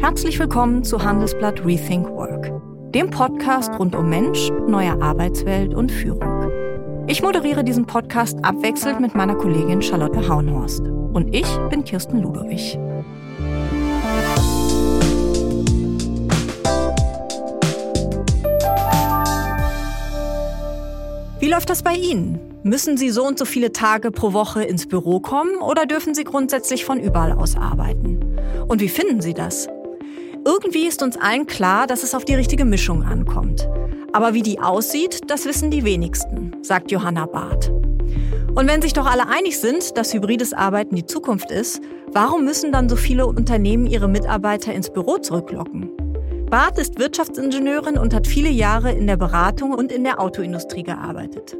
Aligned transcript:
Herzlich 0.00 0.38
willkommen 0.38 0.82
zu 0.82 1.04
Handelsblatt 1.04 1.62
Rethink 1.62 2.08
Work, 2.08 2.50
dem 2.94 3.10
Podcast 3.10 3.70
rund 3.78 3.94
um 3.94 4.08
Mensch, 4.08 4.48
neue 4.66 4.98
Arbeitswelt 5.02 5.74
und 5.74 5.92
Führung. 5.92 6.50
Ich 7.06 7.20
moderiere 7.20 7.62
diesen 7.62 7.84
Podcast 7.84 8.42
abwechselnd 8.42 9.00
mit 9.00 9.14
meiner 9.14 9.34
Kollegin 9.34 9.82
Charlotte 9.82 10.26
Haunhorst. 10.26 10.80
Und 10.80 11.34
ich 11.34 11.46
bin 11.68 11.84
Kirsten 11.84 12.22
Ludowig. 12.22 12.78
Wie 21.40 21.48
läuft 21.48 21.68
das 21.68 21.82
bei 21.82 21.92
Ihnen? 21.92 22.40
Müssen 22.62 22.96
Sie 22.96 23.10
so 23.10 23.26
und 23.26 23.38
so 23.38 23.44
viele 23.44 23.70
Tage 23.74 24.10
pro 24.10 24.32
Woche 24.32 24.62
ins 24.64 24.88
Büro 24.88 25.20
kommen 25.20 25.56
oder 25.56 25.84
dürfen 25.84 26.14
Sie 26.14 26.24
grundsätzlich 26.24 26.86
von 26.86 26.98
überall 26.98 27.32
aus 27.32 27.54
arbeiten? 27.54 28.38
Und 28.66 28.80
wie 28.80 28.88
finden 28.88 29.20
Sie 29.20 29.34
das? 29.34 29.68
Irgendwie 30.44 30.86
ist 30.86 31.02
uns 31.02 31.18
allen 31.18 31.46
klar, 31.46 31.86
dass 31.86 32.02
es 32.02 32.14
auf 32.14 32.24
die 32.24 32.34
richtige 32.34 32.64
Mischung 32.64 33.02
ankommt. 33.02 33.68
Aber 34.12 34.32
wie 34.32 34.42
die 34.42 34.58
aussieht, 34.58 35.20
das 35.28 35.44
wissen 35.44 35.70
die 35.70 35.84
wenigsten, 35.84 36.56
sagt 36.62 36.90
Johanna 36.90 37.26
Barth. 37.26 37.70
Und 38.54 38.66
wenn 38.66 38.82
sich 38.82 38.94
doch 38.94 39.06
alle 39.06 39.28
einig 39.28 39.60
sind, 39.60 39.96
dass 39.96 40.14
hybrides 40.14 40.52
Arbeiten 40.52 40.96
die 40.96 41.06
Zukunft 41.06 41.50
ist, 41.50 41.80
warum 42.12 42.44
müssen 42.44 42.72
dann 42.72 42.88
so 42.88 42.96
viele 42.96 43.26
Unternehmen 43.26 43.86
ihre 43.86 44.08
Mitarbeiter 44.08 44.72
ins 44.72 44.90
Büro 44.90 45.18
zurücklocken? 45.18 45.90
Barth 46.50 46.78
ist 46.78 46.98
Wirtschaftsingenieurin 46.98 47.96
und 47.96 48.12
hat 48.12 48.26
viele 48.26 48.50
Jahre 48.50 48.90
in 48.90 49.06
der 49.06 49.16
Beratung 49.16 49.72
und 49.72 49.92
in 49.92 50.02
der 50.02 50.20
Autoindustrie 50.20 50.82
gearbeitet. 50.82 51.56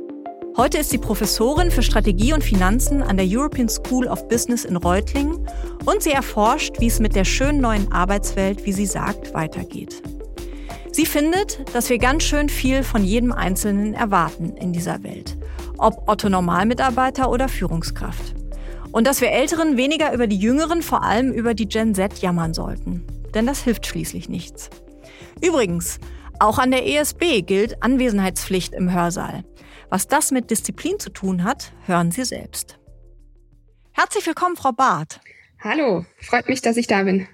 Heute 0.57 0.79
ist 0.79 0.91
sie 0.91 0.99
Professorin 0.99 1.71
für 1.71 1.83
Strategie 1.83 2.33
und 2.33 2.45
Finanzen 2.45 3.03
an 3.03 3.17
der 3.17 3.27
European 3.29 3.69
School 3.69 4.07
of 4.07 4.29
Business 4.29 4.65
in 4.65 4.77
Reutlingen 4.77 5.47
und 5.85 6.03
sie 6.03 6.11
erforscht, 6.11 6.81
wie 6.81 6.87
es 6.87 7.01
mit 7.01 7.15
der 7.15 7.25
schönen 7.25 7.61
neuen 7.61 7.91
Arbeitswelt, 7.93 8.67
wie 8.67 8.73
sie 8.73 8.87
sagt, 8.87 9.33
weitergeht. 9.35 10.03
Sie 10.93 11.07
findet, 11.07 11.75
dass 11.75 11.89
wir 11.89 11.99
ganz 11.99 12.25
schön 12.25 12.49
viel 12.49 12.83
von 12.83 13.05
jedem 13.05 13.33
Einzelnen 13.33 13.95
erwarten 13.95 14.57
in 14.57 14.73
dieser 14.73 15.03
Welt, 15.03 15.37
ob 15.79 16.09
Otto 16.09 16.29
Normalmitarbeiter 16.29 17.31
oder 17.31 17.49
Führungskraft. 17.49 18.35
Und 18.93 19.07
dass 19.07 19.21
wir 19.21 19.31
Älteren 19.31 19.77
weniger 19.77 20.13
über 20.13 20.27
die 20.27 20.39
Jüngeren, 20.39 20.83
vor 20.83 21.05
allem 21.05 21.33
über 21.33 21.55
die 21.55 21.69
Gen 21.69 21.95
Z 21.95 22.19
jammern 22.19 22.55
sollten 22.55 23.07
denn 23.35 23.47
das 23.47 23.63
hilft 23.63 23.87
schließlich 23.87 24.29
nichts. 24.29 24.71
Übrigens, 25.43 25.99
auch 26.39 26.59
an 26.59 26.71
der 26.71 26.87
ESB 26.87 27.43
gilt 27.43 27.83
Anwesenheitspflicht 27.83 28.75
im 28.75 28.93
Hörsaal. 28.93 29.45
Was 29.91 30.07
das 30.07 30.31
mit 30.31 30.53
Disziplin 30.53 31.01
zu 31.01 31.11
tun 31.11 31.43
hat, 31.43 31.73
hören 31.87 32.13
Sie 32.13 32.25
selbst. 32.25 32.79
Herzlich 33.91 34.25
willkommen, 34.25 34.55
Frau 34.55 34.71
Barth. 34.71 35.21
Hallo, 35.59 36.07
freut 36.21 36.49
mich, 36.49 36.63
dass 36.63 36.77
ich 36.77 36.87
da 36.87 37.03
bin. 37.03 37.27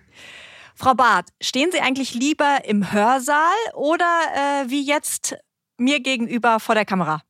Frau 0.74 0.94
Barth, 0.94 1.28
stehen 1.38 1.70
Sie 1.70 1.80
eigentlich 1.80 2.14
lieber 2.14 2.60
im 2.64 2.92
Hörsaal 2.92 3.54
oder 3.74 4.06
äh, 4.34 4.70
wie 4.70 4.82
jetzt 4.82 5.36
mir 5.76 6.00
gegenüber 6.00 6.58
vor 6.58 6.74
der 6.74 6.86
Kamera? 6.86 7.22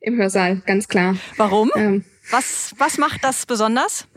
Im 0.00 0.16
Hörsaal, 0.16 0.62
ganz 0.64 0.88
klar. 0.88 1.16
Warum? 1.36 1.70
Ähm. 1.76 2.04
Was, 2.30 2.74
was 2.78 2.96
macht 2.96 3.22
das 3.22 3.44
besonders? 3.44 4.08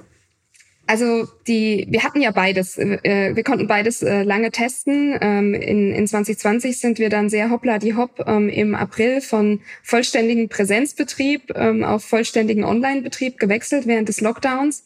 Also 0.88 1.28
die, 1.48 1.88
wir 1.90 2.04
hatten 2.04 2.22
ja 2.22 2.32
beides. 2.32 2.78
Äh, 2.78 3.36
wir 3.36 3.44
konnten 3.44 3.68
beides 3.68 4.04
äh, 4.04 4.24
lange 4.24 4.52
testen. 4.52 5.18
Ähm, 5.20 5.54
in, 5.56 5.92
in 5.92 6.08
2020 6.08 6.80
sind 6.80 7.00
wir 7.00 7.10
dann 7.10 7.30
sehr 7.30 7.50
hoppla 7.50 7.80
die 7.80 7.96
hopp 7.96 8.24
ähm, 8.28 8.50
im 8.50 8.76
April 8.76 9.22
von 9.22 9.62
vollständigen 9.82 10.48
Präsenzbetrieb 10.48 11.52
ähm, 11.56 11.84
auf 11.84 12.06
vollständigen 12.06 12.64
Online-Betrieb 12.64 13.40
gewechselt 13.40 13.88
während 13.88 14.10
des 14.10 14.22
Lockdowns 14.22 14.86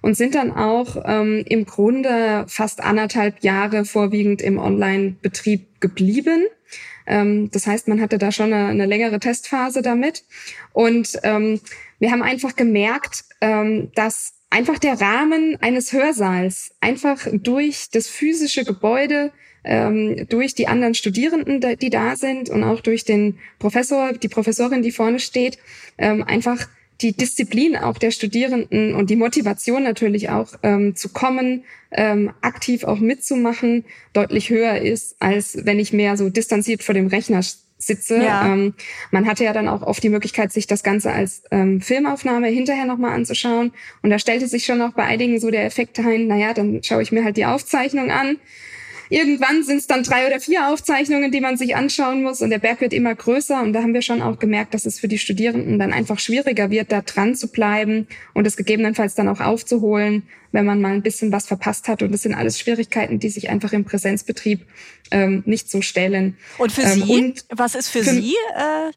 und 0.00 0.16
sind 0.16 0.34
dann 0.34 0.50
auch 0.50 0.96
im 0.96 1.64
Grunde 1.64 2.44
fast 2.48 2.82
anderthalb 2.82 3.44
Jahre 3.44 3.84
vorwiegend 3.84 4.42
im 4.42 4.58
Online-Betrieb 4.58 5.80
geblieben. 5.80 6.42
Das 7.06 7.68
heißt, 7.68 7.86
man 7.86 8.00
hatte 8.00 8.18
da 8.18 8.32
schon 8.32 8.52
eine, 8.52 8.66
eine 8.66 8.86
längere 8.86 9.20
Testphase 9.20 9.80
damit. 9.80 10.24
Und 10.72 11.20
ähm, 11.22 11.60
wir 12.00 12.10
haben 12.10 12.22
einfach 12.22 12.56
gemerkt, 12.56 13.26
ähm, 13.40 13.92
dass 13.94 14.41
einfach 14.52 14.78
der 14.78 15.00
Rahmen 15.00 15.56
eines 15.62 15.92
Hörsaals, 15.92 16.72
einfach 16.80 17.26
durch 17.32 17.88
das 17.90 18.06
physische 18.06 18.64
Gebäude, 18.64 19.32
ähm, 19.64 20.26
durch 20.28 20.54
die 20.54 20.68
anderen 20.68 20.94
Studierenden, 20.94 21.78
die 21.78 21.90
da 21.90 22.16
sind 22.16 22.50
und 22.50 22.62
auch 22.62 22.80
durch 22.80 23.04
den 23.04 23.38
Professor, 23.58 24.12
die 24.12 24.28
Professorin, 24.28 24.82
die 24.82 24.92
vorne 24.92 25.20
steht, 25.20 25.58
ähm, 25.96 26.22
einfach 26.22 26.68
die 27.00 27.12
Disziplin 27.12 27.76
auch 27.76 27.98
der 27.98 28.10
Studierenden 28.10 28.94
und 28.94 29.08
die 29.08 29.16
Motivation 29.16 29.82
natürlich 29.82 30.28
auch 30.28 30.52
ähm, 30.62 30.94
zu 30.94 31.08
kommen, 31.08 31.64
ähm, 31.90 32.32
aktiv 32.42 32.84
auch 32.84 32.98
mitzumachen, 32.98 33.84
deutlich 34.12 34.50
höher 34.50 34.76
ist, 34.76 35.16
als 35.18 35.64
wenn 35.64 35.80
ich 35.80 35.92
mehr 35.92 36.16
so 36.16 36.28
distanziert 36.28 36.82
vor 36.82 36.94
dem 36.94 37.06
Rechner 37.06 37.42
sitze. 37.86 38.22
Ja. 38.22 38.46
Ähm, 38.46 38.74
man 39.10 39.26
hatte 39.26 39.44
ja 39.44 39.52
dann 39.52 39.68
auch 39.68 39.82
oft 39.82 40.02
die 40.02 40.08
Möglichkeit, 40.08 40.52
sich 40.52 40.66
das 40.66 40.82
Ganze 40.82 41.12
als 41.12 41.42
ähm, 41.50 41.80
Filmaufnahme 41.80 42.48
hinterher 42.48 42.84
nochmal 42.84 43.12
anzuschauen. 43.12 43.72
Und 44.02 44.10
da 44.10 44.18
stellte 44.18 44.48
sich 44.48 44.64
schon 44.64 44.80
auch 44.82 44.92
bei 44.92 45.04
einigen 45.04 45.40
so 45.40 45.50
der 45.50 45.64
Effekt 45.64 45.98
ein, 45.98 46.26
naja, 46.26 46.54
dann 46.54 46.82
schaue 46.82 47.02
ich 47.02 47.12
mir 47.12 47.24
halt 47.24 47.36
die 47.36 47.46
Aufzeichnung 47.46 48.10
an 48.10 48.38
Irgendwann 49.12 49.62
sind 49.62 49.76
es 49.76 49.86
dann 49.86 50.04
drei 50.04 50.26
oder 50.26 50.40
vier 50.40 50.68
Aufzeichnungen, 50.68 51.30
die 51.30 51.42
man 51.42 51.58
sich 51.58 51.76
anschauen 51.76 52.22
muss 52.22 52.40
und 52.40 52.48
der 52.48 52.58
Berg 52.58 52.80
wird 52.80 52.94
immer 52.94 53.14
größer 53.14 53.60
und 53.60 53.74
da 53.74 53.82
haben 53.82 53.92
wir 53.92 54.00
schon 54.00 54.22
auch 54.22 54.38
gemerkt, 54.38 54.72
dass 54.72 54.86
es 54.86 54.98
für 54.98 55.06
die 55.06 55.18
Studierenden 55.18 55.78
dann 55.78 55.92
einfach 55.92 56.18
schwieriger 56.18 56.70
wird, 56.70 56.90
da 56.90 57.02
dran 57.02 57.34
zu 57.34 57.48
bleiben 57.48 58.06
und 58.32 58.46
es 58.46 58.56
gegebenenfalls 58.56 59.14
dann 59.14 59.28
auch 59.28 59.40
aufzuholen, 59.40 60.22
wenn 60.52 60.64
man 60.64 60.80
mal 60.80 60.94
ein 60.94 61.02
bisschen 61.02 61.30
was 61.30 61.46
verpasst 61.46 61.88
hat 61.88 62.02
und 62.02 62.10
das 62.10 62.22
sind 62.22 62.32
alles 62.32 62.58
Schwierigkeiten, 62.58 63.18
die 63.18 63.28
sich 63.28 63.50
einfach 63.50 63.74
im 63.74 63.84
Präsenzbetrieb 63.84 64.66
ähm, 65.10 65.42
nicht 65.44 65.70
so 65.70 65.82
stellen. 65.82 66.38
Und 66.56 66.72
für 66.72 66.80
ähm, 66.80 67.02
Sie, 67.02 67.12
und 67.12 67.44
was 67.50 67.74
ist 67.74 67.90
für, 67.90 68.02
für 68.02 68.14
Sie 68.14 68.34
äh, 68.56 68.92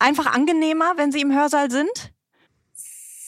einfach 0.00 0.34
angenehmer, 0.34 0.94
wenn 0.96 1.12
Sie 1.12 1.20
im 1.20 1.32
Hörsaal 1.32 1.70
sind? 1.70 2.12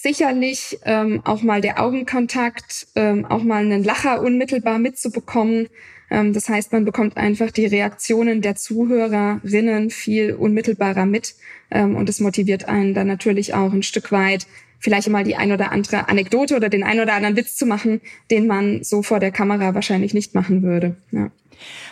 sicherlich 0.02 0.78
ähm, 0.84 1.20
auch 1.24 1.42
mal 1.42 1.60
der 1.60 1.82
Augenkontakt, 1.82 2.86
ähm, 2.94 3.24
auch 3.24 3.42
mal 3.42 3.64
einen 3.64 3.82
Lacher 3.82 4.20
unmittelbar 4.20 4.78
mitzubekommen, 4.78 5.68
das 6.08 6.48
heißt, 6.48 6.72
man 6.72 6.84
bekommt 6.84 7.16
einfach 7.16 7.50
die 7.50 7.66
Reaktionen 7.66 8.40
der 8.40 8.56
Zuhörerinnen 8.56 9.90
viel 9.90 10.34
unmittelbarer 10.34 11.06
mit. 11.06 11.34
Ähm, 11.70 11.96
und 11.96 12.08
es 12.08 12.20
motiviert 12.20 12.66
einen 12.68 12.94
dann 12.94 13.08
natürlich 13.08 13.54
auch 13.54 13.72
ein 13.72 13.82
Stück 13.82 14.12
weit, 14.12 14.46
vielleicht 14.78 15.08
mal 15.08 15.24
die 15.24 15.36
ein 15.36 15.52
oder 15.52 15.72
andere 15.72 16.08
Anekdote 16.08 16.56
oder 16.56 16.68
den 16.68 16.84
ein 16.84 17.00
oder 17.00 17.14
anderen 17.14 17.36
Witz 17.36 17.56
zu 17.56 17.66
machen, 17.66 18.00
den 18.30 18.46
man 18.46 18.84
so 18.84 19.02
vor 19.02 19.18
der 19.18 19.32
Kamera 19.32 19.74
wahrscheinlich 19.74 20.14
nicht 20.14 20.34
machen 20.34 20.62
würde. 20.62 20.96
Ja. 21.10 21.30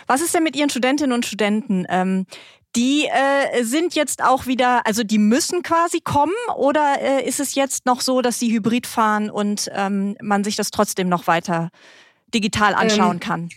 Was 0.07 0.21
ist 0.21 0.33
denn 0.33 0.43
mit 0.43 0.55
Ihren 0.55 0.69
Studentinnen 0.69 1.11
und 1.11 1.25
Studenten? 1.25 1.85
Ähm, 1.89 2.25
die 2.75 3.05
äh, 3.05 3.63
sind 3.63 3.95
jetzt 3.95 4.23
auch 4.23 4.47
wieder, 4.47 4.85
also 4.85 5.03
die 5.03 5.17
müssen 5.17 5.63
quasi 5.63 6.01
kommen 6.01 6.33
oder 6.57 6.95
äh, 7.01 7.27
ist 7.27 7.39
es 7.39 7.55
jetzt 7.55 7.85
noch 7.85 8.01
so, 8.01 8.21
dass 8.21 8.37
sie 8.37 8.51
hybrid 8.51 8.85
fahren 8.85 9.29
und 9.29 9.71
ähm, 9.73 10.17
man 10.21 10.43
sich 10.43 10.55
das 10.55 10.71
trotzdem 10.71 11.07
noch 11.07 11.27
weiter 11.27 11.69
digital 12.33 12.75
anschauen 12.75 13.13
ähm, 13.13 13.19
kann? 13.19 13.49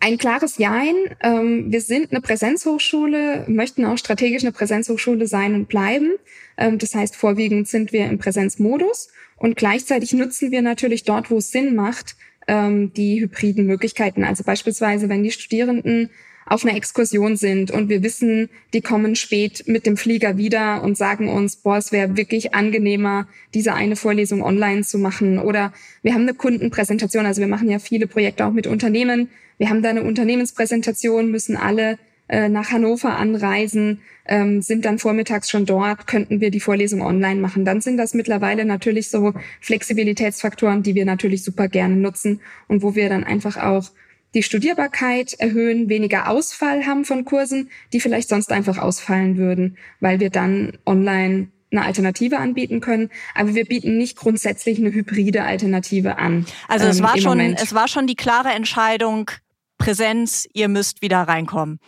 Ein 0.00 0.18
klares 0.18 0.58
Jein. 0.58 0.96
Ähm, 1.22 1.72
wir 1.72 1.80
sind 1.80 2.10
eine 2.10 2.20
Präsenzhochschule, 2.20 3.46
möchten 3.48 3.84
auch 3.86 3.96
strategisch 3.96 4.42
eine 4.42 4.52
Präsenzhochschule 4.52 5.26
sein 5.26 5.54
und 5.54 5.68
bleiben. 5.68 6.12
Ähm, 6.58 6.78
das 6.78 6.94
heißt, 6.94 7.16
vorwiegend 7.16 7.68
sind 7.68 7.92
wir 7.92 8.06
im 8.06 8.18
Präsenzmodus 8.18 9.08
und 9.36 9.56
gleichzeitig 9.56 10.12
nutzen 10.12 10.50
wir 10.50 10.62
natürlich 10.62 11.04
dort, 11.04 11.30
wo 11.30 11.38
es 11.38 11.50
Sinn 11.50 11.74
macht, 11.74 12.16
ähm, 12.48 12.92
die 12.92 13.20
hybriden 13.20 13.66
Möglichkeiten. 13.66 14.24
Also 14.24 14.44
beispielsweise, 14.44 15.08
wenn 15.08 15.22
die 15.22 15.30
Studierenden 15.30 16.10
auf 16.46 16.64
einer 16.64 16.76
Exkursion 16.76 17.36
sind 17.36 17.70
und 17.70 17.88
wir 17.88 18.02
wissen, 18.02 18.50
die 18.72 18.82
kommen 18.82 19.16
spät 19.16 19.64
mit 19.66 19.86
dem 19.86 19.96
Flieger 19.96 20.36
wieder 20.36 20.82
und 20.82 20.96
sagen 20.96 21.28
uns, 21.28 21.56
boah, 21.56 21.78
es 21.78 21.92
wäre 21.92 22.16
wirklich 22.16 22.54
angenehmer, 22.54 23.26
diese 23.54 23.74
eine 23.74 23.96
Vorlesung 23.96 24.42
online 24.42 24.82
zu 24.82 24.98
machen. 24.98 25.38
Oder 25.38 25.72
wir 26.02 26.14
haben 26.14 26.22
eine 26.22 26.34
Kundenpräsentation, 26.34 27.26
also 27.26 27.40
wir 27.40 27.48
machen 27.48 27.70
ja 27.70 27.78
viele 27.78 28.06
Projekte 28.06 28.44
auch 28.44 28.52
mit 28.52 28.66
Unternehmen. 28.66 29.30
Wir 29.58 29.70
haben 29.70 29.82
da 29.82 29.90
eine 29.90 30.02
Unternehmenspräsentation, 30.02 31.30
müssen 31.30 31.56
alle 31.56 31.98
äh, 32.28 32.48
nach 32.48 32.70
Hannover 32.70 33.16
anreisen, 33.16 34.00
ähm, 34.26 34.62
sind 34.62 34.84
dann 34.84 34.98
vormittags 34.98 35.50
schon 35.50 35.66
dort, 35.66 36.06
könnten 36.06 36.40
wir 36.40 36.50
die 36.50 36.60
Vorlesung 36.60 37.02
online 37.02 37.40
machen. 37.40 37.64
Dann 37.64 37.80
sind 37.80 37.98
das 37.98 38.14
mittlerweile 38.14 38.64
natürlich 38.64 39.10
so 39.10 39.34
Flexibilitätsfaktoren, 39.60 40.82
die 40.82 40.94
wir 40.94 41.04
natürlich 41.04 41.44
super 41.44 41.68
gerne 41.68 41.96
nutzen 41.96 42.40
und 42.66 42.82
wo 42.82 42.94
wir 42.94 43.08
dann 43.08 43.24
einfach 43.24 43.56
auch 43.58 43.90
die 44.34 44.42
Studierbarkeit 44.42 45.34
erhöhen, 45.34 45.88
weniger 45.88 46.28
Ausfall 46.28 46.86
haben 46.86 47.04
von 47.04 47.24
Kursen, 47.24 47.70
die 47.92 48.00
vielleicht 48.00 48.28
sonst 48.28 48.50
einfach 48.52 48.78
ausfallen 48.78 49.36
würden, 49.36 49.78
weil 50.00 50.20
wir 50.20 50.30
dann 50.30 50.76
online 50.84 51.48
eine 51.70 51.84
Alternative 51.84 52.38
anbieten 52.38 52.80
können, 52.80 53.10
aber 53.34 53.54
wir 53.54 53.64
bieten 53.64 53.98
nicht 53.98 54.16
grundsätzlich 54.16 54.78
eine 54.78 54.92
hybride 54.92 55.42
Alternative 55.42 56.18
an. 56.18 56.46
Also 56.68 56.86
es 56.86 56.98
ähm, 56.98 57.04
war 57.04 57.18
schon, 57.18 57.38
Moment. 57.38 57.60
es 57.60 57.74
war 57.74 57.88
schon 57.88 58.06
die 58.06 58.14
klare 58.14 58.50
Entscheidung, 58.50 59.30
Präsenz, 59.78 60.46
ihr 60.52 60.68
müsst 60.68 61.02
wieder 61.02 61.22
reinkommen. 61.22 61.80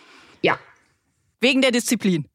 Ja. 0.43 0.59
Wegen 1.41 1.63
der 1.63 1.71
Disziplin. 1.71 2.27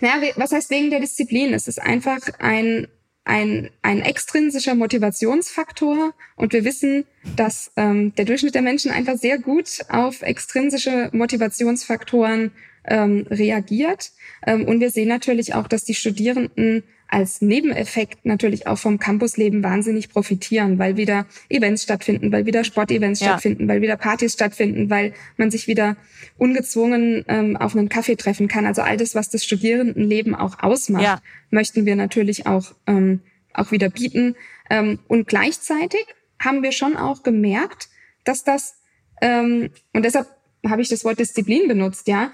Ja, 0.00 0.20
was 0.36 0.52
heißt 0.52 0.70
wegen 0.70 0.90
der 0.90 1.00
Disziplin? 1.00 1.54
Es 1.54 1.66
ist 1.66 1.80
einfach 1.80 2.20
ein 2.38 2.88
ein, 3.24 3.70
ein 3.82 4.00
extrinsischer 4.00 4.74
Motivationsfaktor 4.74 6.12
und 6.36 6.52
wir 6.52 6.64
wissen, 6.64 7.04
dass 7.36 7.72
ähm, 7.76 8.14
der 8.16 8.26
Durchschnitt 8.26 8.54
der 8.54 8.62
Menschen 8.62 8.90
einfach 8.90 9.16
sehr 9.16 9.38
gut 9.38 9.80
auf 9.88 10.22
extrinsische 10.22 11.08
Motivationsfaktoren 11.12 12.52
ähm, 12.86 13.26
reagiert. 13.30 14.12
Ähm, 14.46 14.66
und 14.66 14.80
wir 14.80 14.90
sehen 14.90 15.08
natürlich 15.08 15.54
auch, 15.54 15.68
dass 15.68 15.84
die 15.84 15.94
Studierenden 15.94 16.84
als 17.08 17.40
Nebeneffekt 17.40 18.24
natürlich 18.24 18.66
auch 18.66 18.78
vom 18.78 18.98
Campusleben 18.98 19.62
wahnsinnig 19.62 20.08
profitieren, 20.08 20.78
weil 20.78 20.96
wieder 20.96 21.26
Events 21.48 21.84
stattfinden, 21.84 22.32
weil 22.32 22.46
wieder 22.46 22.64
Sportevents 22.64 23.20
ja. 23.20 23.28
stattfinden, 23.28 23.68
weil 23.68 23.82
wieder 23.82 23.96
Partys 23.96 24.32
stattfinden, 24.32 24.90
weil 24.90 25.14
man 25.36 25.50
sich 25.50 25.68
wieder 25.68 25.96
ungezwungen 26.38 27.24
ähm, 27.28 27.56
auf 27.56 27.76
einen 27.76 27.88
Kaffee 27.88 28.16
treffen 28.16 28.48
kann. 28.48 28.66
Also 28.66 28.82
all 28.82 28.96
das, 28.96 29.14
was 29.14 29.30
das 29.30 29.44
Studierendenleben 29.44 30.34
auch 30.34 30.60
ausmacht, 30.60 31.04
ja. 31.04 31.20
möchten 31.50 31.86
wir 31.86 31.96
natürlich 31.96 32.46
auch, 32.46 32.74
ähm, 32.86 33.20
auch 33.52 33.70
wieder 33.70 33.90
bieten. 33.90 34.34
Ähm, 34.70 34.98
und 35.06 35.28
gleichzeitig 35.28 36.06
haben 36.40 36.62
wir 36.62 36.72
schon 36.72 36.96
auch 36.96 37.22
gemerkt, 37.22 37.88
dass 38.24 38.44
das, 38.44 38.76
ähm, 39.20 39.70
und 39.92 40.04
deshalb 40.04 40.26
habe 40.66 40.82
ich 40.82 40.88
das 40.88 41.04
Wort 41.04 41.18
Disziplin 41.18 41.68
benutzt, 41.68 42.08
ja, 42.08 42.32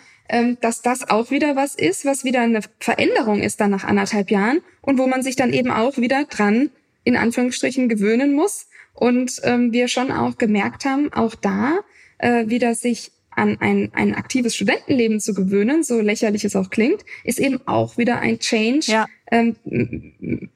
dass 0.61 0.83
das 0.83 1.09
auch 1.09 1.31
wieder 1.31 1.57
was 1.57 1.75
ist, 1.75 2.05
was 2.05 2.25
wieder 2.25 2.41
eine 2.41 2.61
Veränderung 2.79 3.43
ist 3.43 3.61
dann 3.61 3.71
nach 3.71 3.85
anderthalb 3.85 4.31
Jahren 4.31 4.61
und 4.81 4.99
wo 4.99 5.07
man 5.07 5.23
sich 5.23 5.37
dann 5.37 5.53
eben 5.53 5.71
auch 5.71 5.97
wieder 5.99 6.25
dran 6.25 6.71
in 7.05 7.17
Anführungsstrichen 7.17 7.89
gewöhnen 7.89 8.35
muss. 8.35 8.69
Und 8.95 9.41
ähm, 9.45 9.73
wir 9.73 9.89
schon 9.89 10.13
auch 10.13 10.37
gemerkt 10.37 10.85
haben, 10.85 11.13
auch 11.13 11.35
da 11.35 11.79
äh, 12.19 12.49
wieder 12.49 12.75
sich 12.75 13.13
an 13.31 13.57
ein, 13.61 13.91
ein 13.95 14.15
aktives 14.15 14.55
Studentenleben 14.55 15.21
zu 15.21 15.33
gewöhnen, 15.33 15.83
so 15.83 16.01
lächerlich 16.01 16.45
es 16.45 16.57
auch 16.57 16.69
klingt, 16.69 17.05
ist 17.25 17.39
eben 17.39 17.67
auch 17.67 17.97
wieder 17.97 18.19
ein 18.19 18.39
Change, 18.41 18.87
ja 18.87 19.07
ähm, 19.31 19.57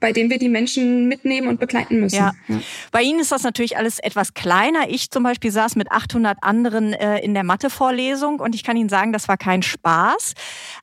bei 0.00 0.12
dem 0.12 0.30
wir 0.30 0.38
die 0.38 0.48
Menschen 0.48 1.08
mitnehmen 1.08 1.48
und 1.48 1.60
begleiten 1.60 2.00
müssen. 2.00 2.16
Ja. 2.16 2.32
ja. 2.48 2.60
Bei 2.90 3.02
Ihnen 3.02 3.20
ist 3.20 3.32
das 3.32 3.42
natürlich 3.42 3.76
alles 3.76 3.98
etwas 3.98 4.34
kleiner. 4.34 4.88
Ich 4.88 5.10
zum 5.10 5.22
Beispiel 5.22 5.50
saß 5.50 5.76
mit 5.76 5.90
800 5.90 6.38
anderen 6.42 6.92
äh, 6.92 7.18
in 7.20 7.34
der 7.34 7.44
Mathe-Vorlesung 7.44 8.40
und 8.40 8.54
ich 8.54 8.64
kann 8.64 8.76
Ihnen 8.76 8.88
sagen, 8.88 9.12
das 9.12 9.28
war 9.28 9.36
kein 9.36 9.62
Spaß. 9.62 10.34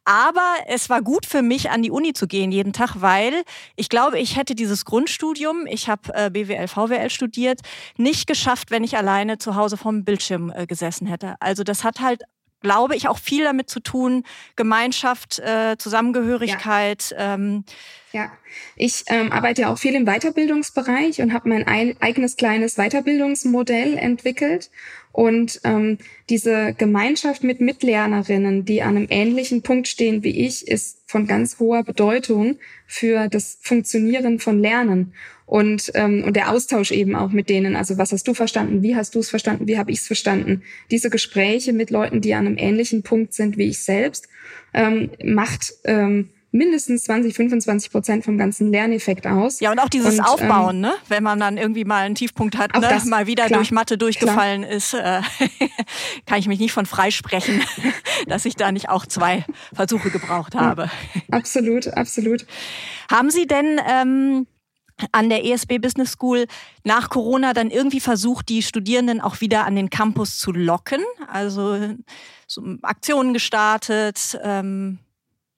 Aber 0.06 0.56
es 0.68 0.90
war 0.90 1.02
gut 1.02 1.26
für 1.26 1.42
mich, 1.42 1.70
an 1.70 1.82
die 1.82 1.92
Uni 1.92 2.14
zu 2.14 2.28
gehen 2.28 2.52
jeden 2.52 2.74
Tag, 2.74 3.02
weil 3.02 3.44
ich 3.76 3.90
glaube, 3.90 4.20
ich 4.20 4.38
hätte 4.38 4.56
dieses 4.56 4.86
Grundstudium, 4.86 5.68
ich 5.68 5.90
habe 5.90 6.14
äh, 6.14 6.30
BWL, 6.30 6.68
VWL 6.68 7.10
studiert, 7.10 7.62
nicht 7.98 8.28
geschafft, 8.28 8.72
wenn 8.72 8.84
ich 8.84 8.98
alleine 8.98 9.38
zu 9.38 9.56
Hause 9.56 9.78
vorm 9.78 10.04
Bildschirm 10.04 10.52
äh, 10.56 10.66
gesessen 10.66 11.08
hätte. 11.08 11.36
Also 11.40 11.64
das 11.64 11.84
hat 11.84 12.00
halt 12.00 12.24
glaube 12.62 12.96
ich, 12.96 13.08
auch 13.08 13.18
viel 13.18 13.44
damit 13.44 13.70
zu 13.70 13.80
tun, 13.80 14.24
Gemeinschaft, 14.56 15.40
äh, 15.40 15.76
Zusammengehörigkeit. 15.78 17.12
Ja, 17.12 17.34
ähm. 17.36 17.64
ja. 18.12 18.32
ich 18.76 19.04
ähm, 19.08 19.32
arbeite 19.32 19.64
ja 19.64 19.74
auch 19.74 19.78
viel 19.78 19.96
im 19.96 20.06
Weiterbildungsbereich 20.06 21.22
und 21.22 21.34
habe 21.34 21.50
mein 21.50 21.68
ein, 21.68 21.96
eigenes 22.00 22.38
kleines 22.38 22.76
Weiterbildungsmodell 22.76 23.98
entwickelt. 23.98 24.70
Und 25.12 25.60
ähm, 25.66 25.98
diese 26.30 26.74
Gemeinschaft 26.74 27.44
mit 27.44 27.60
Mitlernerinnen, 27.60 28.64
die 28.64 28.82
an 28.82 28.96
einem 28.96 29.08
ähnlichen 29.10 29.62
Punkt 29.62 29.90
stehen 29.90 30.24
wie 30.24 30.46
ich, 30.46 30.68
ist 30.68 31.00
von 31.06 31.28
ganz 31.28 31.60
hoher 31.60 31.84
Bedeutung 31.84 32.58
für 32.88 33.28
das 33.28 33.58
Funktionieren 33.62 34.40
von 34.40 34.60
Lernen 34.60 35.14
und, 35.52 35.92
ähm, 35.96 36.24
und 36.24 36.38
der 36.38 36.50
Austausch 36.50 36.92
eben 36.92 37.14
auch 37.14 37.32
mit 37.32 37.50
denen. 37.50 37.76
Also 37.76 37.98
was 37.98 38.14
hast 38.14 38.26
du 38.26 38.34
verstanden? 38.34 38.84
Wie 38.84 38.96
hast 38.96 39.16
du 39.16 39.20
es 39.20 39.30
verstanden? 39.30 39.68
Wie 39.68 39.78
habe 39.78 39.92
ich 39.92 40.00
es 40.00 40.08
verstanden? 40.08 40.62
Diese 40.92 41.10
Gespräche 41.10 41.74
mit 41.74 41.90
Leuten, 41.90 42.22
die 42.22 42.34
an 42.36 42.48
einem 42.48 42.58
ähnlichen 42.58 43.04
Punkt 43.04 43.34
sind 43.34 43.58
wie 43.58 43.68
ich 43.68 43.84
selbst, 43.84 44.30
ähm, 44.74 45.10
macht 45.22 45.74
ähm, 45.84 46.30
mindestens 46.52 47.04
20, 47.04 47.36
25 47.36 47.92
Prozent 47.92 48.24
vom 48.24 48.38
ganzen 48.38 48.72
Lerneffekt 48.72 49.28
aus. 49.28 49.60
Ja, 49.60 49.72
und 49.72 49.80
auch 49.80 49.90
dieses 49.90 50.20
und, 50.20 50.26
Aufbauen, 50.26 50.76
ähm, 50.76 50.82
ne? 50.84 50.94
wenn 51.10 51.22
man 51.22 51.38
dann 51.38 51.58
irgendwie 51.58 51.84
mal 51.84 52.06
einen 52.06 52.16
Tiefpunkt 52.16 52.58
hat, 52.58 52.74
ne? 52.74 52.80
Das, 52.80 53.04
mal 53.04 53.28
wieder 53.28 53.48
klar, 53.48 53.60
durch 53.60 53.72
Mathe 53.72 53.98
durchgefallen 53.98 54.62
klar. 54.62 54.74
ist, 54.74 54.94
äh, 54.94 55.22
kann 56.26 56.40
ich 56.40 56.48
mich 56.48 56.60
nicht 56.60 56.72
von 56.72 56.86
freisprechen, 56.86 57.62
dass 58.28 58.46
ich 58.46 58.56
da 58.56 58.72
nicht 58.72 58.88
auch 58.88 59.06
zwei 59.06 59.44
Versuche 59.74 60.12
gebraucht 60.12 60.56
habe. 60.56 60.84
Ja, 61.14 61.22
absolut, 61.32 61.90
absolut. 61.90 62.46
Haben 63.10 63.30
Sie 63.30 63.48
denn 63.48 63.82
ähm, 63.86 64.48
an 65.12 65.30
der 65.30 65.46
ESB 65.46 65.80
Business 65.80 66.12
School 66.12 66.46
nach 66.84 67.10
Corona 67.10 67.54
dann 67.54 67.70
irgendwie 67.70 68.00
versucht, 68.00 68.50
die 68.50 68.62
Studierenden 68.62 69.22
auch 69.22 69.42
wieder 69.42 69.66
an 69.66 69.76
den 69.76 69.90
Campus 69.90 70.38
zu 70.38 70.52
locken? 70.52 71.02
Also 71.28 71.96
so 72.48 72.64
Aktionen 72.82 73.34
gestartet? 73.34 74.40
Ähm 74.44 75.00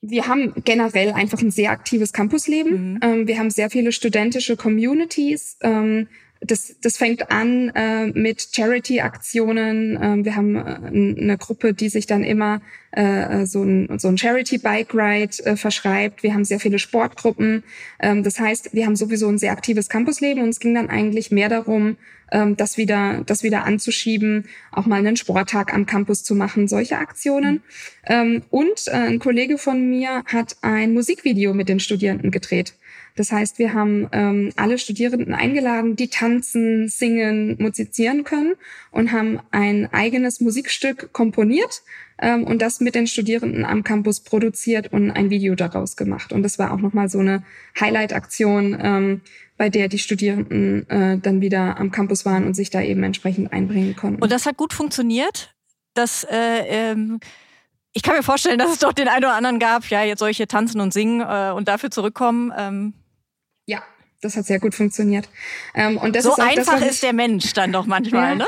wir 0.05 0.27
haben 0.27 0.53
generell 0.65 1.13
einfach 1.13 1.39
ein 1.39 1.49
sehr 1.49 1.71
aktives 1.71 2.11
Campusleben. 2.11 2.93
Mhm. 2.93 2.99
Ähm, 3.01 3.27
wir 3.27 3.39
haben 3.39 3.49
sehr 3.49 3.69
viele 3.69 3.93
studentische 3.93 4.57
Communities. 4.57 5.57
Ähm, 5.61 6.09
das, 6.45 6.75
das 6.81 6.97
fängt 6.97 7.31
an 7.31 7.69
äh, 7.69 8.07
mit 8.07 8.49
Charity-Aktionen. 8.53 9.99
Ähm, 10.01 10.25
wir 10.25 10.35
haben 10.35 10.55
äh, 10.55 11.21
eine 11.21 11.37
Gruppe, 11.37 11.73
die 11.73 11.89
sich 11.89 12.05
dann 12.05 12.23
immer 12.23 12.61
äh, 12.91 13.45
so 13.45 13.63
ein, 13.63 13.99
so 13.99 14.07
ein 14.07 14.17
Charity-Bike-Ride 14.17 15.45
äh, 15.45 15.55
verschreibt. 15.55 16.23
Wir 16.23 16.33
haben 16.33 16.45
sehr 16.45 16.59
viele 16.59 16.79
Sportgruppen. 16.79 17.63
Ähm, 17.99 18.23
das 18.23 18.39
heißt, 18.39 18.73
wir 18.73 18.85
haben 18.85 18.95
sowieso 18.95 19.27
ein 19.29 19.37
sehr 19.37 19.51
aktives 19.51 19.89
Campusleben 19.89 20.43
und 20.43 20.49
es 20.49 20.59
ging 20.59 20.75
dann 20.75 20.89
eigentlich 20.89 21.31
mehr 21.31 21.49
darum, 21.49 21.97
ähm, 22.31 22.57
das 22.57 22.77
wieder, 22.77 23.23
das 23.25 23.43
wieder 23.43 23.63
anzuschieben, 23.63 24.45
auch 24.71 24.85
mal 24.85 24.99
einen 24.99 25.15
Sporttag 25.15 25.73
am 25.73 25.85
Campus 25.85 26.23
zu 26.23 26.35
machen, 26.35 26.67
solche 26.67 26.97
Aktionen. 26.97 27.61
Ähm, 28.05 28.43
und 28.49 28.87
äh, 28.87 28.91
ein 28.91 29.19
Kollege 29.19 29.57
von 29.57 29.89
mir 29.89 30.23
hat 30.25 30.57
ein 30.61 30.93
Musikvideo 30.93 31.53
mit 31.53 31.69
den 31.69 31.79
Studierenden 31.79 32.31
gedreht. 32.31 32.73
Das 33.15 33.31
heißt, 33.31 33.59
wir 33.59 33.73
haben 33.73 34.07
ähm, 34.11 34.51
alle 34.55 34.77
Studierenden 34.77 35.33
eingeladen, 35.33 35.95
die 35.95 36.07
tanzen, 36.07 36.87
singen, 36.87 37.57
musizieren 37.59 38.23
können 38.23 38.55
und 38.91 39.11
haben 39.11 39.39
ein 39.51 39.91
eigenes 39.93 40.39
Musikstück 40.39 41.13
komponiert 41.13 41.83
ähm, 42.17 42.43
und 42.43 42.61
das 42.61 42.79
mit 42.79 42.95
den 42.95 43.05
Studierenden 43.05 43.65
am 43.65 43.83
Campus 43.83 44.21
produziert 44.21 44.91
und 44.91 45.11
ein 45.11 45.29
Video 45.29 45.53
daraus 45.53 45.95
gemacht. 45.95 46.33
Und 46.33 46.41
das 46.41 46.57
war 46.57 46.73
auch 46.73 46.79
nochmal 46.79 47.09
so 47.09 47.19
eine 47.19 47.43
Highlight-Aktion, 47.79 48.77
ähm, 48.81 49.21
bei 49.57 49.69
der 49.69 49.89
die 49.89 49.99
Studierenden 49.99 50.89
äh, 50.89 51.19
dann 51.19 51.41
wieder 51.41 51.77
am 51.77 51.91
Campus 51.91 52.25
waren 52.25 52.45
und 52.45 52.55
sich 52.55 52.71
da 52.71 52.81
eben 52.81 53.03
entsprechend 53.03 53.53
einbringen 53.53 53.95
konnten. 53.95 54.23
Und 54.23 54.31
das 54.31 54.47
hat 54.47 54.57
gut 54.57 54.73
funktioniert? 54.73 55.53
Das 55.93 56.25
äh, 56.29 56.65
ähm 56.67 57.19
ich 57.95 58.01
kann 58.01 58.15
mir 58.15 58.23
vorstellen, 58.23 58.57
dass 58.57 58.71
es 58.71 58.79
doch 58.79 58.91
den 58.91 59.07
einen 59.07 59.23
oder 59.23 59.35
anderen 59.35 59.59
gab, 59.59 59.85
ja, 59.85 60.03
jetzt 60.03 60.17
solche 60.17 60.47
tanzen 60.47 60.81
und 60.81 60.91
singen 60.91 61.21
äh, 61.21 61.51
und 61.51 61.67
dafür 61.67 61.91
zurückkommen. 61.91 62.51
Ähm, 62.57 62.93
ja, 63.65 63.83
das 64.21 64.37
hat 64.37 64.45
sehr 64.45 64.59
gut 64.59 64.75
funktioniert. 64.75 65.29
Ähm, 65.75 65.97
und 65.97 66.15
das 66.15 66.23
so 66.23 66.31
ist 66.31 66.39
auch 66.39 66.45
einfach 66.45 66.79
das, 66.79 66.89
ist 66.89 66.95
ich, 66.95 67.01
der 67.01 67.13
Mensch 67.13 67.53
dann 67.53 67.71
doch 67.71 67.85
manchmal, 67.85 68.29
ja, 68.29 68.35
ne? 68.35 68.47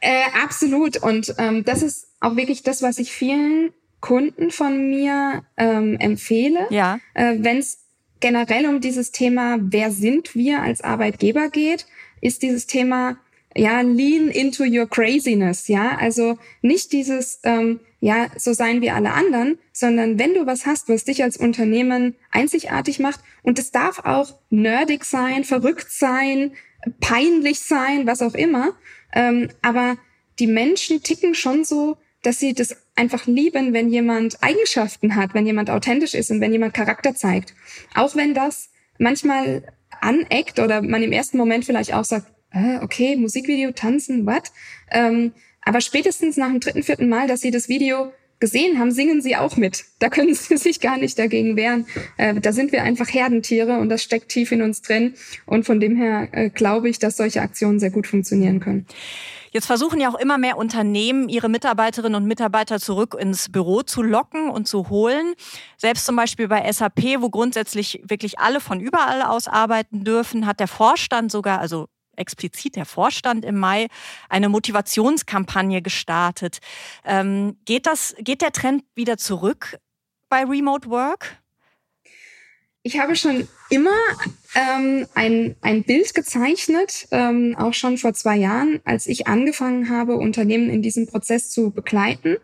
Äh, 0.00 0.24
absolut. 0.42 0.96
Und 0.96 1.34
ähm, 1.38 1.64
das 1.64 1.82
ist 1.82 2.08
auch 2.20 2.36
wirklich 2.36 2.64
das, 2.64 2.82
was 2.82 2.98
ich 2.98 3.12
vielen 3.12 3.72
Kunden 4.00 4.50
von 4.50 4.90
mir 4.90 5.44
ähm, 5.56 5.96
empfehle. 5.98 6.66
Ja. 6.70 6.98
Äh, 7.14 7.36
Wenn 7.38 7.58
es 7.58 7.78
generell 8.18 8.66
um 8.66 8.80
dieses 8.80 9.12
Thema, 9.12 9.58
wer 9.60 9.90
sind 9.90 10.34
wir 10.34 10.60
als 10.60 10.80
Arbeitgeber 10.80 11.50
geht, 11.50 11.86
ist 12.20 12.42
dieses 12.42 12.66
Thema 12.66 13.16
ja 13.54 13.80
lean 13.82 14.28
into 14.28 14.64
your 14.64 14.88
craziness. 14.88 15.68
Ja, 15.68 15.96
also 15.98 16.36
nicht 16.62 16.92
dieses 16.92 17.40
ähm, 17.44 17.80
ja, 18.02 18.26
so 18.36 18.52
seien 18.52 18.82
wir 18.82 18.96
alle 18.96 19.12
anderen, 19.12 19.60
sondern 19.72 20.18
wenn 20.18 20.34
du 20.34 20.44
was 20.44 20.66
hast, 20.66 20.88
was 20.88 21.04
dich 21.04 21.22
als 21.22 21.36
Unternehmen 21.36 22.16
einzigartig 22.32 22.98
macht, 22.98 23.20
und 23.44 23.60
es 23.60 23.70
darf 23.70 24.00
auch 24.00 24.40
nerdig 24.50 25.04
sein, 25.04 25.44
verrückt 25.44 25.86
sein, 25.88 26.50
peinlich 27.00 27.60
sein, 27.60 28.04
was 28.04 28.20
auch 28.20 28.34
immer, 28.34 28.72
ähm, 29.12 29.50
aber 29.62 29.98
die 30.40 30.48
Menschen 30.48 31.04
ticken 31.04 31.36
schon 31.36 31.62
so, 31.62 31.96
dass 32.22 32.40
sie 32.40 32.54
das 32.54 32.76
einfach 32.96 33.28
lieben, 33.28 33.72
wenn 33.72 33.88
jemand 33.88 34.42
Eigenschaften 34.42 35.14
hat, 35.14 35.32
wenn 35.34 35.46
jemand 35.46 35.70
authentisch 35.70 36.14
ist 36.14 36.32
und 36.32 36.40
wenn 36.40 36.52
jemand 36.52 36.74
Charakter 36.74 37.14
zeigt. 37.14 37.54
Auch 37.94 38.16
wenn 38.16 38.34
das 38.34 38.70
manchmal 38.98 39.62
aneckt 40.00 40.58
oder 40.58 40.82
man 40.82 41.04
im 41.04 41.12
ersten 41.12 41.38
Moment 41.38 41.64
vielleicht 41.64 41.94
auch 41.94 42.04
sagt, 42.04 42.26
äh, 42.50 42.78
okay, 42.82 43.14
Musikvideo, 43.14 43.70
tanzen, 43.70 44.26
what? 44.26 44.50
Ähm, 44.90 45.32
aber 45.62 45.80
spätestens 45.80 46.36
nach 46.36 46.48
dem 46.48 46.60
dritten, 46.60 46.82
vierten 46.82 47.08
Mal, 47.08 47.26
dass 47.26 47.40
sie 47.40 47.50
das 47.50 47.68
Video 47.68 48.12
gesehen 48.42 48.80
haben, 48.80 48.90
singen 48.90 49.22
sie 49.22 49.36
auch 49.36 49.56
mit. 49.56 49.84
Da 50.00 50.08
können 50.08 50.34
sie 50.34 50.56
sich 50.58 50.80
gar 50.80 50.98
nicht 50.98 51.16
dagegen 51.18 51.56
wehren. 51.56 51.86
Äh, 52.16 52.40
da 52.40 52.52
sind 52.52 52.72
wir 52.72 52.82
einfach 52.82 53.08
Herdentiere 53.08 53.78
und 53.78 53.88
das 53.88 54.02
steckt 54.02 54.30
tief 54.30 54.50
in 54.50 54.62
uns 54.62 54.82
drin. 54.82 55.14
Und 55.46 55.64
von 55.64 55.78
dem 55.78 55.96
her 55.96 56.28
äh, 56.32 56.50
glaube 56.50 56.88
ich, 56.88 56.98
dass 56.98 57.16
solche 57.16 57.40
Aktionen 57.40 57.78
sehr 57.78 57.90
gut 57.90 58.08
funktionieren 58.08 58.58
können. 58.58 58.86
Jetzt 59.52 59.66
versuchen 59.66 60.00
ja 60.00 60.08
auch 60.10 60.18
immer 60.18 60.38
mehr 60.38 60.56
Unternehmen, 60.56 61.28
ihre 61.28 61.48
Mitarbeiterinnen 61.48 62.16
und 62.16 62.26
Mitarbeiter 62.26 62.80
zurück 62.80 63.14
ins 63.16 63.52
Büro 63.52 63.82
zu 63.82 64.02
locken 64.02 64.48
und 64.50 64.66
zu 64.66 64.88
holen. 64.88 65.34
Selbst 65.76 66.06
zum 66.06 66.16
Beispiel 66.16 66.48
bei 66.48 66.72
SAP, 66.72 67.20
wo 67.20 67.28
grundsätzlich 67.28 68.02
wirklich 68.02 68.38
alle 68.38 68.60
von 68.60 68.80
überall 68.80 69.22
aus 69.22 69.46
arbeiten 69.46 70.04
dürfen, 70.04 70.46
hat 70.46 70.58
der 70.58 70.68
Vorstand 70.68 71.30
sogar, 71.30 71.60
also 71.60 71.86
explizit 72.22 72.76
der 72.76 72.86
Vorstand 72.86 73.44
im 73.44 73.58
Mai 73.58 73.88
eine 74.30 74.48
Motivationskampagne 74.48 75.82
gestartet. 75.82 76.60
Ähm, 77.04 77.58
geht, 77.66 77.86
das, 77.86 78.14
geht 78.18 78.40
der 78.40 78.52
Trend 78.52 78.84
wieder 78.94 79.18
zurück 79.18 79.78
bei 80.30 80.44
Remote 80.44 80.88
Work? 80.88 81.36
Ich 82.84 82.98
habe 82.98 83.14
schon 83.14 83.46
immer 83.70 83.90
ähm, 84.56 85.06
ein, 85.14 85.54
ein 85.60 85.84
Bild 85.84 86.14
gezeichnet, 86.14 87.06
ähm, 87.12 87.54
auch 87.56 87.74
schon 87.74 87.96
vor 87.96 88.12
zwei 88.12 88.36
Jahren, 88.36 88.80
als 88.84 89.06
ich 89.06 89.28
angefangen 89.28 89.88
habe, 89.88 90.16
Unternehmen 90.16 90.68
in 90.68 90.82
diesem 90.82 91.06
Prozess 91.06 91.48
zu 91.48 91.70
begleiten, 91.70 92.38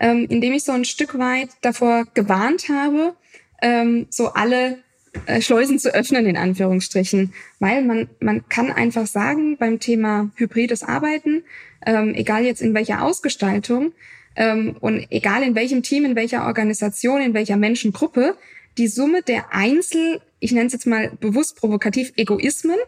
ähm, 0.00 0.26
indem 0.28 0.52
ich 0.52 0.64
so 0.64 0.72
ein 0.72 0.84
Stück 0.84 1.16
weit 1.18 1.50
davor 1.60 2.06
gewarnt 2.12 2.68
habe, 2.68 3.14
ähm, 3.62 4.06
so 4.10 4.32
alle 4.32 4.83
äh, 5.26 5.40
Schleusen 5.40 5.78
zu 5.78 5.94
öffnen, 5.94 6.26
in 6.26 6.36
Anführungsstrichen. 6.36 7.32
Weil 7.58 7.84
man, 7.84 8.08
man 8.20 8.48
kann 8.48 8.70
einfach 8.70 9.06
sagen, 9.06 9.56
beim 9.56 9.80
Thema 9.80 10.30
hybrides 10.36 10.82
Arbeiten, 10.82 11.44
ähm, 11.86 12.14
egal 12.14 12.44
jetzt 12.44 12.62
in 12.62 12.74
welcher 12.74 13.02
Ausgestaltung 13.02 13.92
ähm, 14.36 14.76
und 14.80 15.06
egal 15.10 15.42
in 15.42 15.54
welchem 15.54 15.82
Team, 15.82 16.04
in 16.04 16.16
welcher 16.16 16.46
Organisation, 16.46 17.20
in 17.20 17.34
welcher 17.34 17.56
Menschengruppe, 17.56 18.36
die 18.78 18.88
Summe 18.88 19.22
der 19.22 19.52
Einzel, 19.52 20.20
ich 20.40 20.52
nenne 20.52 20.66
es 20.66 20.72
jetzt 20.72 20.86
mal 20.86 21.12
bewusst 21.20 21.56
provokativ, 21.56 22.12
Egoismen 22.16 22.78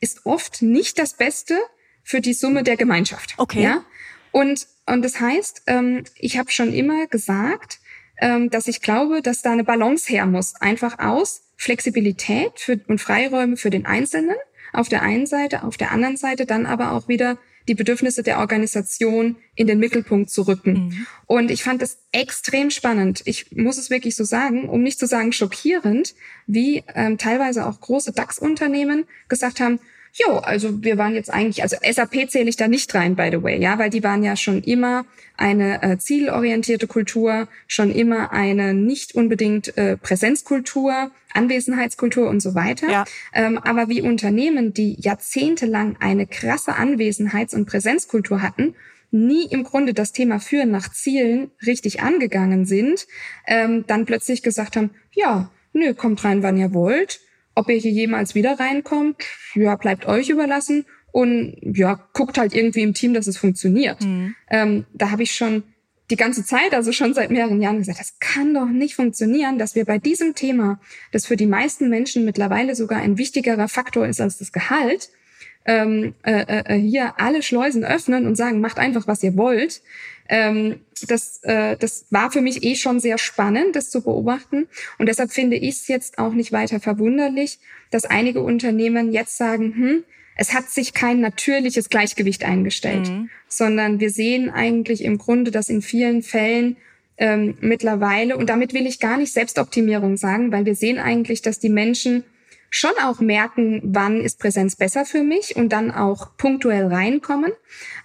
ist 0.00 0.26
oft 0.26 0.62
nicht 0.62 0.98
das 0.98 1.14
Beste 1.14 1.56
für 2.02 2.20
die 2.20 2.34
Summe 2.34 2.62
der 2.62 2.76
Gemeinschaft. 2.76 3.34
Okay. 3.36 3.62
Ja? 3.62 3.84
Und, 4.32 4.66
und 4.86 5.02
das 5.02 5.20
heißt, 5.20 5.62
ähm, 5.66 6.04
ich 6.16 6.38
habe 6.38 6.50
schon 6.50 6.72
immer 6.72 7.06
gesagt, 7.06 7.80
dass 8.18 8.66
ich 8.66 8.80
glaube, 8.80 9.22
dass 9.22 9.42
da 9.42 9.52
eine 9.52 9.64
Balance 9.64 10.10
her 10.10 10.26
muss. 10.26 10.54
Einfach 10.54 10.98
aus 10.98 11.42
Flexibilität 11.56 12.52
für, 12.56 12.80
und 12.86 13.00
Freiräume 13.00 13.56
für 13.56 13.70
den 13.70 13.86
Einzelnen 13.86 14.36
auf 14.72 14.88
der 14.88 15.02
einen 15.02 15.26
Seite, 15.26 15.62
auf 15.62 15.76
der 15.76 15.90
anderen 15.90 16.16
Seite 16.16 16.46
dann 16.46 16.66
aber 16.66 16.92
auch 16.92 17.08
wieder 17.08 17.38
die 17.68 17.74
Bedürfnisse 17.74 18.22
der 18.22 18.38
Organisation 18.38 19.36
in 19.54 19.66
den 19.66 19.78
Mittelpunkt 19.78 20.30
zu 20.30 20.42
rücken. 20.42 20.72
Mhm. 20.72 21.06
Und 21.26 21.50
ich 21.50 21.64
fand 21.64 21.82
das 21.82 21.98
extrem 22.12 22.70
spannend. 22.70 23.22
Ich 23.24 23.50
muss 23.56 23.78
es 23.78 23.90
wirklich 23.90 24.14
so 24.14 24.24
sagen, 24.24 24.68
um 24.68 24.82
nicht 24.82 24.98
zu 24.98 25.06
sagen 25.06 25.32
schockierend, 25.32 26.14
wie 26.46 26.84
ähm, 26.94 27.18
teilweise 27.18 27.66
auch 27.66 27.80
große 27.80 28.12
DAX-Unternehmen 28.12 29.06
gesagt 29.28 29.60
haben, 29.60 29.80
Jo, 30.18 30.38
also 30.38 30.82
wir 30.82 30.96
waren 30.96 31.14
jetzt 31.14 31.30
eigentlich, 31.30 31.62
also 31.62 31.76
SAP 31.82 32.30
zähle 32.30 32.48
ich 32.48 32.56
da 32.56 32.68
nicht 32.68 32.94
rein, 32.94 33.16
by 33.16 33.28
the 33.30 33.42
way, 33.42 33.60
ja, 33.60 33.78
weil 33.78 33.90
die 33.90 34.02
waren 34.02 34.22
ja 34.22 34.34
schon 34.34 34.62
immer 34.62 35.04
eine 35.36 35.82
äh, 35.82 35.98
zielorientierte 35.98 36.86
Kultur, 36.86 37.48
schon 37.66 37.90
immer 37.90 38.32
eine 38.32 38.72
nicht 38.72 39.14
unbedingt 39.14 39.76
äh, 39.76 39.98
Präsenzkultur, 39.98 41.10
Anwesenheitskultur 41.34 42.30
und 42.30 42.40
so 42.40 42.54
weiter. 42.54 42.88
Ja. 42.88 43.04
Ähm, 43.34 43.58
aber 43.58 43.90
wie 43.90 44.00
Unternehmen, 44.00 44.72
die 44.72 44.96
jahrzehntelang 44.98 45.96
eine 46.00 46.26
krasse 46.26 46.72
Anwesenheits- 46.76 47.54
und 47.54 47.66
Präsenzkultur 47.66 48.40
hatten, 48.40 48.74
nie 49.10 49.44
im 49.44 49.64
Grunde 49.64 49.92
das 49.92 50.12
Thema 50.12 50.40
Führen 50.40 50.70
nach 50.70 50.90
Zielen 50.92 51.50
richtig 51.66 52.00
angegangen 52.00 52.64
sind, 52.64 53.06
ähm, 53.46 53.84
dann 53.86 54.06
plötzlich 54.06 54.42
gesagt 54.42 54.76
haben, 54.76 54.90
ja, 55.12 55.50
nö, 55.74 55.92
kommt 55.92 56.24
rein, 56.24 56.42
wann 56.42 56.56
ihr 56.56 56.72
wollt 56.72 57.20
ob 57.56 57.68
ihr 57.68 57.76
hier 57.76 57.90
jemals 57.90 58.36
wieder 58.36 58.60
reinkommt, 58.60 59.16
ja, 59.54 59.74
bleibt 59.74 60.06
euch 60.06 60.28
überlassen 60.28 60.84
und 61.10 61.56
ja, 61.62 61.98
guckt 62.12 62.38
halt 62.38 62.54
irgendwie 62.54 62.82
im 62.82 62.94
Team, 62.94 63.14
dass 63.14 63.26
es 63.26 63.38
funktioniert. 63.38 64.04
Mhm. 64.04 64.36
Ähm, 64.50 64.84
da 64.92 65.10
habe 65.10 65.22
ich 65.22 65.34
schon 65.34 65.64
die 66.10 66.16
ganze 66.16 66.44
Zeit, 66.44 66.74
also 66.74 66.92
schon 66.92 67.14
seit 67.14 67.30
mehreren 67.30 67.60
Jahren 67.60 67.78
gesagt, 67.78 67.98
das 67.98 68.18
kann 68.20 68.54
doch 68.54 68.68
nicht 68.68 68.94
funktionieren, 68.94 69.58
dass 69.58 69.74
wir 69.74 69.86
bei 69.86 69.98
diesem 69.98 70.34
Thema, 70.34 70.78
das 71.10 71.26
für 71.26 71.36
die 71.36 71.46
meisten 71.46 71.88
Menschen 71.88 72.24
mittlerweile 72.24 72.76
sogar 72.76 73.00
ein 73.00 73.18
wichtigerer 73.18 73.66
Faktor 73.68 74.06
ist 74.06 74.20
als 74.20 74.38
das 74.38 74.52
Gehalt, 74.52 75.08
ähm, 75.64 76.14
äh, 76.22 76.42
äh, 76.42 76.74
äh 76.74 76.78
hier 76.78 77.18
alle 77.18 77.42
Schleusen 77.42 77.84
öffnen 77.84 78.26
und 78.26 78.36
sagen, 78.36 78.60
macht 78.60 78.78
einfach, 78.78 79.08
was 79.08 79.22
ihr 79.22 79.36
wollt. 79.36 79.80
Ähm, 80.28 80.80
das, 81.08 81.40
äh, 81.42 81.76
das 81.76 82.06
war 82.10 82.30
für 82.30 82.40
mich 82.40 82.64
eh 82.64 82.74
schon 82.74 83.00
sehr 83.00 83.18
spannend, 83.18 83.76
das 83.76 83.90
zu 83.90 84.02
beobachten. 84.02 84.68
Und 84.98 85.08
deshalb 85.08 85.30
finde 85.30 85.56
ich 85.56 85.76
es 85.76 85.88
jetzt 85.88 86.18
auch 86.18 86.32
nicht 86.32 86.52
weiter 86.52 86.80
verwunderlich, 86.80 87.58
dass 87.90 88.04
einige 88.04 88.40
Unternehmen 88.40 89.12
jetzt 89.12 89.36
sagen, 89.36 89.74
hm, 89.74 90.04
es 90.36 90.52
hat 90.54 90.68
sich 90.68 90.92
kein 90.92 91.20
natürliches 91.20 91.88
Gleichgewicht 91.88 92.44
eingestellt, 92.44 93.08
mhm. 93.08 93.30
sondern 93.48 94.00
wir 94.00 94.10
sehen 94.10 94.50
eigentlich 94.50 95.02
im 95.02 95.18
Grunde, 95.18 95.50
dass 95.50 95.68
in 95.68 95.80
vielen 95.82 96.22
Fällen 96.22 96.76
ähm, 97.18 97.56
mittlerweile, 97.60 98.36
und 98.36 98.50
damit 98.50 98.74
will 98.74 98.86
ich 98.86 99.00
gar 99.00 99.16
nicht 99.16 99.32
Selbstoptimierung 99.32 100.18
sagen, 100.18 100.52
weil 100.52 100.66
wir 100.66 100.74
sehen 100.74 100.98
eigentlich, 100.98 101.40
dass 101.40 101.58
die 101.58 101.70
Menschen 101.70 102.24
schon 102.70 102.92
auch 103.02 103.20
merken, 103.20 103.80
wann 103.84 104.20
ist 104.20 104.38
Präsenz 104.38 104.76
besser 104.76 105.04
für 105.04 105.22
mich 105.22 105.56
und 105.56 105.70
dann 105.70 105.90
auch 105.90 106.36
punktuell 106.36 106.86
reinkommen, 106.86 107.52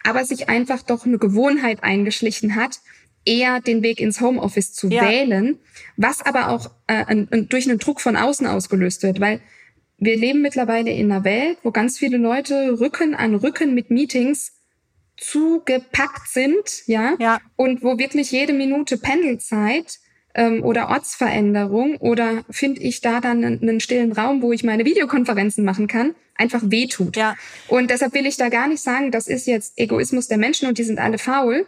aber 0.04 0.26
sich 0.26 0.50
einfach 0.50 0.82
doch 0.82 1.06
eine 1.06 1.18
Gewohnheit 1.18 1.84
eingeschlichen 1.84 2.56
hat, 2.56 2.80
eher 3.26 3.62
den 3.62 3.84
Weg 3.84 4.00
ins 4.00 4.22
Homeoffice 4.22 4.74
zu 4.74 4.88
ja. 4.88 5.08
wählen, 5.08 5.60
was 5.98 6.26
aber 6.26 6.50
auch 6.50 6.72
äh, 6.88 7.16
durch 7.44 7.70
einen 7.70 7.80
Druck 7.80 8.02
von 8.02 8.16
außen 8.16 8.48
ausgelöst 8.48 9.04
wird, 9.04 9.20
weil 9.20 9.42
wir 9.98 10.18
leben 10.18 10.42
mittlerweile 10.42 10.92
in 10.92 11.12
einer 11.12 11.24
Welt, 11.24 11.60
wo 11.62 11.72
ganz 11.72 12.00
viele 12.00 12.18
Leute 12.18 12.80
Rücken 12.80 13.14
an 13.14 13.36
Rücken 13.36 13.76
mit 13.76 13.92
Meetings 13.92 14.54
zugepackt 15.16 16.28
sind, 16.28 16.88
ja, 16.88 17.16
ja. 17.20 17.40
und 17.56 17.84
wo 17.84 18.00
wirklich 18.00 18.32
jede 18.32 18.54
Minute 18.54 18.98
Pendelzeit 18.98 20.00
ähm, 20.36 20.64
oder 20.64 20.90
Ortsveränderung 20.90 21.98
oder 21.98 22.44
finde 22.50 22.82
ich 22.82 23.02
da 23.02 23.20
dann 23.20 23.44
einen, 23.44 23.62
einen, 23.62 23.80
stillen 23.80 24.12
Raum, 24.12 24.42
wo 24.42 24.52
ich 24.52 24.64
meine 24.64 24.86
Videokonferenzen 24.86 25.64
machen 25.64 25.88
kann, 25.88 26.16
einfach 26.36 26.62
wehtut. 26.64 27.18
Ja. 27.18 27.36
Und 27.68 27.90
deshalb 27.90 28.14
will 28.14 28.26
ich 28.26 28.38
da 28.38 28.50
gar 28.50 28.68
nicht 28.68 28.82
sagen, 28.82 29.12
das 29.12 29.28
ist 29.28 29.48
jetzt 29.48 29.78
Egoismus 29.78 30.28
der 30.28 30.38
Menschen 30.38 30.68
und 30.68 30.78
die 30.78 30.84
sind 30.84 31.00
alle 31.00 31.18
faul, 31.18 31.66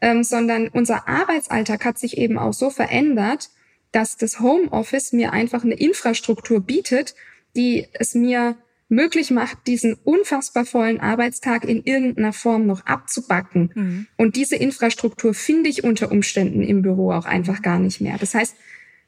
ähm, 0.00 0.24
sondern 0.24 0.68
unser 0.68 1.08
Arbeitsalltag 1.08 1.84
hat 1.84 1.98
sich 1.98 2.18
eben 2.18 2.38
auch 2.38 2.52
so 2.52 2.70
verändert, 2.70 3.50
dass 3.92 4.16
das 4.16 4.40
Homeoffice 4.40 5.12
mir 5.12 5.32
einfach 5.32 5.64
eine 5.64 5.74
Infrastruktur 5.74 6.60
bietet, 6.60 7.14
die 7.56 7.88
es 7.92 8.14
mir 8.14 8.56
möglich 8.88 9.30
macht, 9.30 9.66
diesen 9.66 9.94
unfassbar 10.04 10.64
vollen 10.64 11.00
Arbeitstag 11.00 11.64
in 11.64 11.82
irgendeiner 11.84 12.32
Form 12.32 12.66
noch 12.66 12.86
abzubacken. 12.86 13.70
Mhm. 13.74 14.06
Und 14.16 14.36
diese 14.36 14.56
Infrastruktur 14.56 15.34
finde 15.34 15.68
ich 15.68 15.84
unter 15.84 16.10
Umständen 16.10 16.62
im 16.62 16.82
Büro 16.82 17.12
auch 17.12 17.26
einfach 17.26 17.62
gar 17.62 17.78
nicht 17.78 18.00
mehr. 18.00 18.16
Das 18.18 18.34
heißt, 18.34 18.56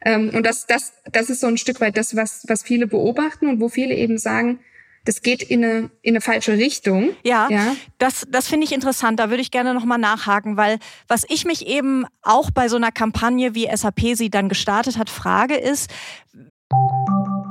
ähm, 0.03 0.31
und 0.35 0.45
das, 0.45 0.67
das, 0.67 0.93
das 1.11 1.31
ist 1.31 1.41
so 1.41 1.47
ein 1.47 1.59
Stück 1.59 1.81
weit 1.81 1.97
das, 1.97 2.17
was, 2.17 2.45
was 2.49 2.63
viele 2.63 2.87
beobachten 2.87 3.49
und 3.49 3.61
wo 3.61 3.69
viele 3.69 3.95
eben 3.95 4.19
sagen, 4.19 4.61
das 5.05 5.23
geht 5.23 5.43
in 5.43 5.65
eine, 5.65 5.91
in 6.03 6.13
eine 6.13 6.21
falsche 6.21 6.53
Richtung. 6.53 7.11
Ja, 7.25 7.49
ja. 7.51 7.75
das, 7.99 8.27
das 8.29 8.49
finde 8.49 8.67
ich 8.67 8.73
interessant. 8.73 9.19
Da 9.19 9.31
würde 9.31 9.41
ich 9.41 9.51
gerne 9.51 9.73
nochmal 9.73 9.99
nachhaken, 9.99 10.59
weil 10.59 10.79
was 11.09 11.25
ich 11.29 11.47
mich 11.47 11.67
eben 11.67 12.05
auch 12.23 12.51
bei 12.51 12.69
so 12.69 12.77
einer 12.77 12.93
Kampagne, 12.93 13.55
wie 13.55 13.69
SAP 13.75 14.15
sie 14.15 14.29
dann 14.29 14.51
gestartet 14.51 14.99
hat, 14.99 15.09
frage, 15.09 15.55
ist, 15.55 15.91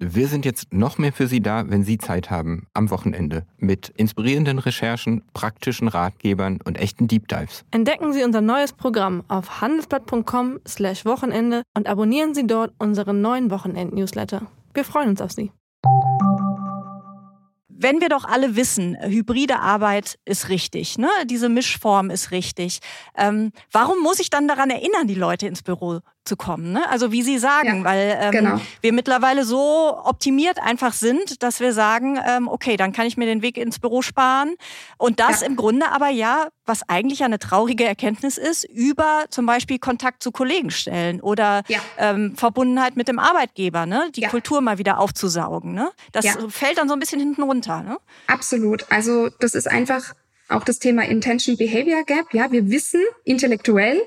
Wir 0.00 0.26
sind 0.26 0.44
jetzt 0.44 0.72
noch 0.72 0.98
mehr 0.98 1.12
für 1.12 1.28
Sie 1.28 1.40
da, 1.40 1.70
wenn 1.70 1.84
Sie 1.84 1.98
Zeit 1.98 2.28
haben, 2.28 2.66
am 2.74 2.90
Wochenende, 2.90 3.46
mit 3.58 3.90
inspirierenden 3.90 4.58
Recherchen, 4.58 5.22
praktischen 5.34 5.86
Ratgebern 5.86 6.58
und 6.64 6.76
echten 6.78 7.06
Deep 7.06 7.28
Dives. 7.28 7.64
Entdecken 7.70 8.12
Sie 8.12 8.24
unser 8.24 8.40
neues 8.40 8.72
Programm 8.72 9.22
auf 9.28 9.60
handelsblatt.com/slash 9.60 11.04
Wochenende 11.04 11.62
und 11.76 11.86
abonnieren 11.86 12.34
Sie 12.34 12.44
dort 12.44 12.72
unseren 12.78 13.20
neuen 13.20 13.52
Wochenend-Newsletter. 13.52 14.42
Wir 14.74 14.84
freuen 14.84 15.10
uns 15.10 15.20
auf 15.20 15.30
Sie. 15.30 15.52
Wenn 17.68 18.00
wir 18.00 18.08
doch 18.08 18.24
alle 18.24 18.56
wissen, 18.56 18.96
hybride 19.00 19.60
Arbeit 19.60 20.18
ist 20.24 20.48
richtig, 20.48 20.98
ne? 20.98 21.08
diese 21.26 21.48
Mischform 21.48 22.10
ist 22.10 22.30
richtig, 22.30 22.80
ähm, 23.16 23.52
warum 23.70 24.02
muss 24.02 24.20
ich 24.20 24.30
dann 24.30 24.48
daran 24.48 24.70
erinnern, 24.70 25.06
die 25.06 25.14
Leute 25.14 25.46
ins 25.46 25.62
Büro 25.62 26.00
zu 26.24 26.36
kommen. 26.36 26.72
Ne? 26.72 26.88
Also 26.88 27.12
wie 27.12 27.22
Sie 27.22 27.38
sagen, 27.38 27.78
ja, 27.78 27.84
weil 27.84 28.18
ähm, 28.20 28.30
genau. 28.30 28.60
wir 28.80 28.92
mittlerweile 28.92 29.44
so 29.44 29.96
optimiert 30.04 30.58
einfach 30.60 30.92
sind, 30.92 31.42
dass 31.42 31.60
wir 31.60 31.72
sagen, 31.72 32.18
ähm, 32.26 32.48
okay, 32.48 32.76
dann 32.76 32.92
kann 32.92 33.06
ich 33.06 33.16
mir 33.16 33.26
den 33.26 33.42
Weg 33.42 33.56
ins 33.56 33.78
Büro 33.78 34.02
sparen. 34.02 34.54
Und 34.98 35.20
das 35.20 35.40
ja. 35.40 35.46
im 35.46 35.56
Grunde 35.56 35.90
aber 35.90 36.08
ja, 36.08 36.48
was 36.66 36.88
eigentlich 36.88 37.24
eine 37.24 37.38
traurige 37.38 37.84
Erkenntnis 37.84 38.38
ist, 38.38 38.64
über 38.64 39.24
zum 39.30 39.46
Beispiel 39.46 39.78
Kontakt 39.78 40.22
zu 40.22 40.32
Kollegen 40.32 40.70
stellen 40.70 41.20
oder 41.20 41.62
ja. 41.68 41.80
ähm, 41.98 42.36
Verbundenheit 42.36 42.96
mit 42.96 43.08
dem 43.08 43.18
Arbeitgeber, 43.18 43.86
ne? 43.86 44.10
die 44.14 44.22
Kultur 44.22 44.60
mal 44.60 44.78
wieder 44.78 44.98
aufzusaugen. 44.98 45.74
Ne? 45.74 45.90
Das 46.12 46.26
fällt 46.48 46.78
dann 46.78 46.88
so 46.88 46.94
ein 46.94 47.00
bisschen 47.00 47.20
hinten 47.20 47.42
runter. 47.42 47.82
Ne? 47.82 47.98
Absolut. 48.26 48.86
Also 48.90 49.28
das 49.40 49.54
ist 49.54 49.70
einfach 49.70 50.14
auch 50.48 50.64
das 50.64 50.78
Thema 50.78 51.02
Intention 51.04 51.56
Behavior 51.56 52.04
Gap. 52.04 52.32
Ja, 52.32 52.50
wir 52.52 52.70
wissen 52.70 53.00
intellektuell, 53.24 54.00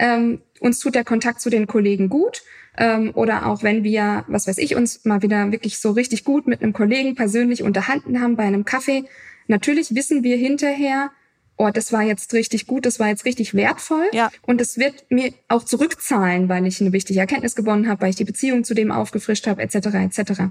ähm, 0.00 0.40
uns 0.60 0.80
tut 0.80 0.94
der 0.94 1.04
Kontakt 1.04 1.40
zu 1.40 1.50
den 1.50 1.66
Kollegen 1.66 2.08
gut. 2.08 2.42
Ähm, 2.76 3.12
oder 3.14 3.46
auch 3.46 3.62
wenn 3.62 3.84
wir, 3.84 4.24
was 4.28 4.46
weiß 4.46 4.58
ich, 4.58 4.74
uns 4.74 5.04
mal 5.04 5.22
wieder 5.22 5.52
wirklich 5.52 5.78
so 5.78 5.90
richtig 5.90 6.24
gut 6.24 6.46
mit 6.46 6.62
einem 6.62 6.72
Kollegen 6.72 7.14
persönlich 7.14 7.62
unterhalten 7.62 8.20
haben 8.20 8.36
bei 8.36 8.44
einem 8.44 8.64
Kaffee. 8.64 9.04
Natürlich 9.46 9.94
wissen 9.94 10.22
wir 10.22 10.36
hinterher, 10.36 11.10
oh, 11.58 11.68
das 11.68 11.92
war 11.92 12.02
jetzt 12.02 12.32
richtig 12.32 12.66
gut, 12.66 12.86
das 12.86 12.98
war 12.98 13.08
jetzt 13.08 13.26
richtig 13.26 13.52
wertvoll. 13.52 14.08
Ja. 14.12 14.30
Und 14.42 14.62
es 14.62 14.78
wird 14.78 15.04
mir 15.10 15.34
auch 15.48 15.64
zurückzahlen, 15.64 16.48
weil 16.48 16.66
ich 16.66 16.80
eine 16.80 16.92
wichtige 16.92 17.20
Erkenntnis 17.20 17.54
gewonnen 17.54 17.86
habe, 17.86 18.00
weil 18.00 18.10
ich 18.10 18.16
die 18.16 18.24
Beziehung 18.24 18.64
zu 18.64 18.72
dem 18.72 18.90
aufgefrischt 18.90 19.46
habe, 19.46 19.60
etc. 19.60 19.76
etc. 19.76 20.42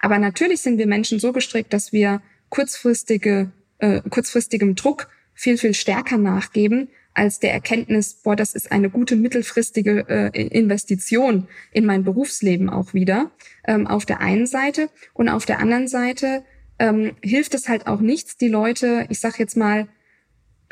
Aber 0.00 0.18
natürlich 0.18 0.60
sind 0.60 0.78
wir 0.78 0.86
Menschen 0.86 1.18
so 1.18 1.32
gestrickt, 1.32 1.72
dass 1.72 1.92
wir 1.92 2.22
kurzfristige, 2.50 3.50
äh, 3.78 4.02
kurzfristigem 4.08 4.76
Druck 4.76 5.08
viel, 5.34 5.58
viel 5.58 5.74
stärker 5.74 6.18
nachgeben, 6.18 6.88
als 7.14 7.40
der 7.40 7.52
Erkenntnis, 7.52 8.14
boah, 8.14 8.36
das 8.36 8.54
ist 8.54 8.72
eine 8.72 8.90
gute 8.90 9.16
mittelfristige 9.16 10.06
äh, 10.08 10.42
Investition 10.42 11.48
in 11.72 11.84
mein 11.84 12.04
Berufsleben 12.04 12.70
auch 12.70 12.94
wieder, 12.94 13.30
ähm, 13.66 13.86
auf 13.86 14.06
der 14.06 14.20
einen 14.20 14.46
Seite. 14.46 14.88
Und 15.12 15.28
auf 15.28 15.44
der 15.44 15.58
anderen 15.58 15.88
Seite 15.88 16.42
ähm, 16.78 17.12
hilft 17.22 17.54
es 17.54 17.68
halt 17.68 17.86
auch 17.86 18.00
nichts, 18.00 18.36
die 18.36 18.48
Leute, 18.48 19.06
ich 19.10 19.20
sag 19.20 19.38
jetzt 19.38 19.56
mal, 19.56 19.88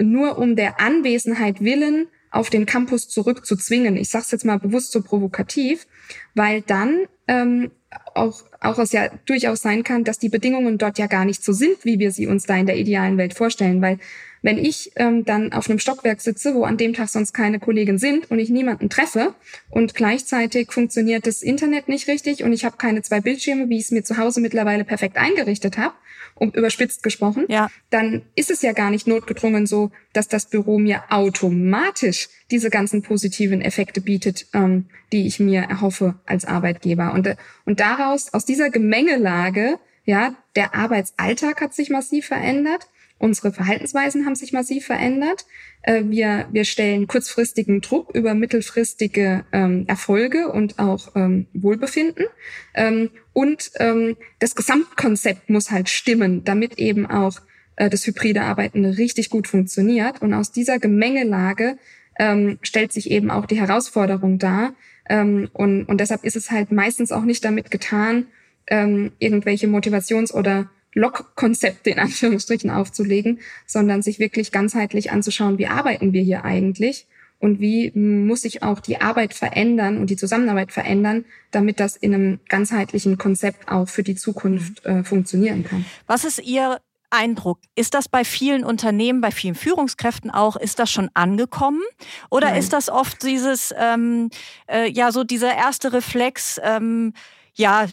nur 0.00 0.38
um 0.38 0.56
der 0.56 0.80
Anwesenheit 0.80 1.60
willen 1.60 2.08
auf 2.30 2.48
den 2.48 2.64
Campus 2.64 3.08
zurückzuzwingen. 3.08 3.96
Ich 3.96 4.08
sage 4.08 4.24
es 4.24 4.30
jetzt 4.30 4.44
mal 4.44 4.58
bewusst 4.58 4.92
so 4.92 5.02
provokativ, 5.02 5.86
weil 6.34 6.62
dann 6.62 7.06
ähm, 7.28 7.70
auch, 8.14 8.42
auch 8.60 8.78
es 8.78 8.92
ja 8.92 9.08
durchaus 9.26 9.62
sein 9.62 9.82
kann, 9.82 10.04
dass 10.04 10.18
die 10.18 10.28
Bedingungen 10.28 10.78
dort 10.78 10.98
ja 10.98 11.06
gar 11.06 11.24
nicht 11.24 11.42
so 11.42 11.52
sind, 11.52 11.84
wie 11.84 11.98
wir 11.98 12.12
sie 12.12 12.26
uns 12.26 12.46
da 12.46 12.56
in 12.56 12.66
der 12.66 12.78
idealen 12.78 13.18
Welt 13.18 13.34
vorstellen. 13.34 13.82
Weil 13.82 13.98
wenn 14.42 14.58
ich 14.58 14.92
ähm, 14.96 15.24
dann 15.24 15.52
auf 15.52 15.68
einem 15.68 15.78
Stockwerk 15.78 16.20
sitze, 16.20 16.54
wo 16.54 16.64
an 16.64 16.76
dem 16.76 16.94
Tag 16.94 17.08
sonst 17.08 17.32
keine 17.32 17.58
Kollegen 17.58 17.98
sind 17.98 18.30
und 18.30 18.38
ich 18.38 18.50
niemanden 18.50 18.88
treffe 18.88 19.34
und 19.68 19.94
gleichzeitig 19.94 20.72
funktioniert 20.72 21.26
das 21.26 21.42
Internet 21.42 21.88
nicht 21.88 22.08
richtig 22.08 22.42
und 22.42 22.52
ich 22.52 22.64
habe 22.64 22.76
keine 22.76 23.02
zwei 23.02 23.20
Bildschirme, 23.20 23.68
wie 23.68 23.76
ich 23.76 23.84
es 23.84 23.90
mir 23.90 24.04
zu 24.04 24.16
Hause 24.16 24.40
mittlerweile 24.40 24.84
perfekt 24.84 25.16
eingerichtet 25.16 25.78
habe, 25.78 25.94
um 26.34 26.50
überspitzt 26.50 27.02
gesprochen, 27.02 27.44
ja. 27.48 27.68
dann 27.90 28.22
ist 28.34 28.50
es 28.50 28.62
ja 28.62 28.72
gar 28.72 28.90
nicht 28.90 29.06
notgedrungen 29.06 29.66
so, 29.66 29.90
dass 30.12 30.26
das 30.26 30.46
Büro 30.46 30.78
mir 30.78 31.02
automatisch 31.10 32.28
diese 32.50 32.70
ganzen 32.70 33.02
positiven 33.02 33.60
Effekte 33.60 34.00
bietet, 34.00 34.46
ähm, 34.54 34.86
die 35.12 35.26
ich 35.26 35.38
mir 35.38 35.62
erhoffe 35.62 36.14
als 36.24 36.46
Arbeitgeber. 36.46 37.12
Und, 37.12 37.36
und 37.66 37.80
daraus, 37.80 38.32
aus 38.32 38.46
dieser 38.46 38.70
Gemengelage, 38.70 39.78
ja, 40.04 40.34
der 40.56 40.74
Arbeitsalltag 40.74 41.60
hat 41.60 41.74
sich 41.74 41.90
massiv 41.90 42.26
verändert. 42.26 42.88
Unsere 43.20 43.52
Verhaltensweisen 43.52 44.24
haben 44.24 44.34
sich 44.34 44.54
massiv 44.54 44.86
verändert. 44.86 45.44
Äh, 45.82 46.04
wir, 46.06 46.46
wir 46.52 46.64
stellen 46.64 47.06
kurzfristigen 47.06 47.82
Druck 47.82 48.14
über 48.14 48.32
mittelfristige 48.32 49.44
ähm, 49.52 49.84
Erfolge 49.88 50.48
und 50.48 50.78
auch 50.78 51.14
ähm, 51.14 51.46
Wohlbefinden. 51.52 52.24
Ähm, 52.72 53.10
und 53.34 53.72
ähm, 53.78 54.16
das 54.38 54.56
Gesamtkonzept 54.56 55.50
muss 55.50 55.70
halt 55.70 55.90
stimmen, 55.90 56.44
damit 56.44 56.78
eben 56.78 57.04
auch 57.04 57.42
äh, 57.76 57.90
das 57.90 58.06
hybride 58.06 58.40
Arbeiten 58.40 58.86
richtig 58.86 59.28
gut 59.28 59.48
funktioniert. 59.48 60.22
Und 60.22 60.32
aus 60.32 60.50
dieser 60.50 60.78
Gemengelage 60.78 61.76
ähm, 62.18 62.58
stellt 62.62 62.90
sich 62.90 63.10
eben 63.10 63.30
auch 63.30 63.44
die 63.44 63.60
Herausforderung 63.60 64.38
dar. 64.38 64.72
Ähm, 65.10 65.50
und, 65.52 65.84
und 65.84 66.00
deshalb 66.00 66.24
ist 66.24 66.36
es 66.36 66.50
halt 66.50 66.72
meistens 66.72 67.12
auch 67.12 67.24
nicht 67.24 67.44
damit 67.44 67.70
getan, 67.70 68.26
irgendwelche 68.72 69.66
Motivations- 69.66 70.32
oder 70.32 70.70
Log-Konzepte 70.94 71.90
in 71.90 71.98
Anführungsstrichen 71.98 72.70
aufzulegen, 72.70 73.40
sondern 73.66 74.02
sich 74.02 74.18
wirklich 74.18 74.52
ganzheitlich 74.52 75.12
anzuschauen, 75.12 75.58
wie 75.58 75.66
arbeiten 75.66 76.12
wir 76.12 76.22
hier 76.22 76.44
eigentlich 76.44 77.06
und 77.38 77.58
wie 77.58 77.90
muss 77.92 78.42
sich 78.42 78.62
auch 78.62 78.80
die 78.80 79.00
Arbeit 79.00 79.34
verändern 79.34 79.98
und 79.98 80.10
die 80.10 80.16
Zusammenarbeit 80.16 80.72
verändern, 80.72 81.24
damit 81.50 81.80
das 81.80 81.96
in 81.96 82.14
einem 82.14 82.40
ganzheitlichen 82.48 83.18
Konzept 83.18 83.68
auch 83.68 83.88
für 83.88 84.02
die 84.02 84.14
Zukunft 84.14 84.84
äh, 84.84 85.02
funktionieren 85.04 85.64
kann. 85.64 85.84
Was 86.06 86.24
ist 86.24 86.40
Ihr 86.42 86.80
Eindruck? 87.08 87.58
Ist 87.74 87.94
das 87.94 88.08
bei 88.08 88.24
vielen 88.24 88.62
Unternehmen, 88.62 89.20
bei 89.20 89.30
vielen 89.30 89.54
Führungskräften 89.54 90.30
auch, 90.30 90.56
ist 90.56 90.78
das 90.78 90.90
schon 90.90 91.10
angekommen? 91.14 91.82
Oder 92.30 92.50
Nein. 92.50 92.60
ist 92.60 92.72
das 92.72 92.88
oft 92.88 93.22
dieses, 93.22 93.74
ähm, 93.76 94.30
äh, 94.70 94.88
ja, 94.90 95.10
so 95.10 95.24
dieser 95.24 95.54
erste 95.54 95.92
Reflex, 95.92 96.60
ähm, 96.62 97.14
ja, 97.54 97.86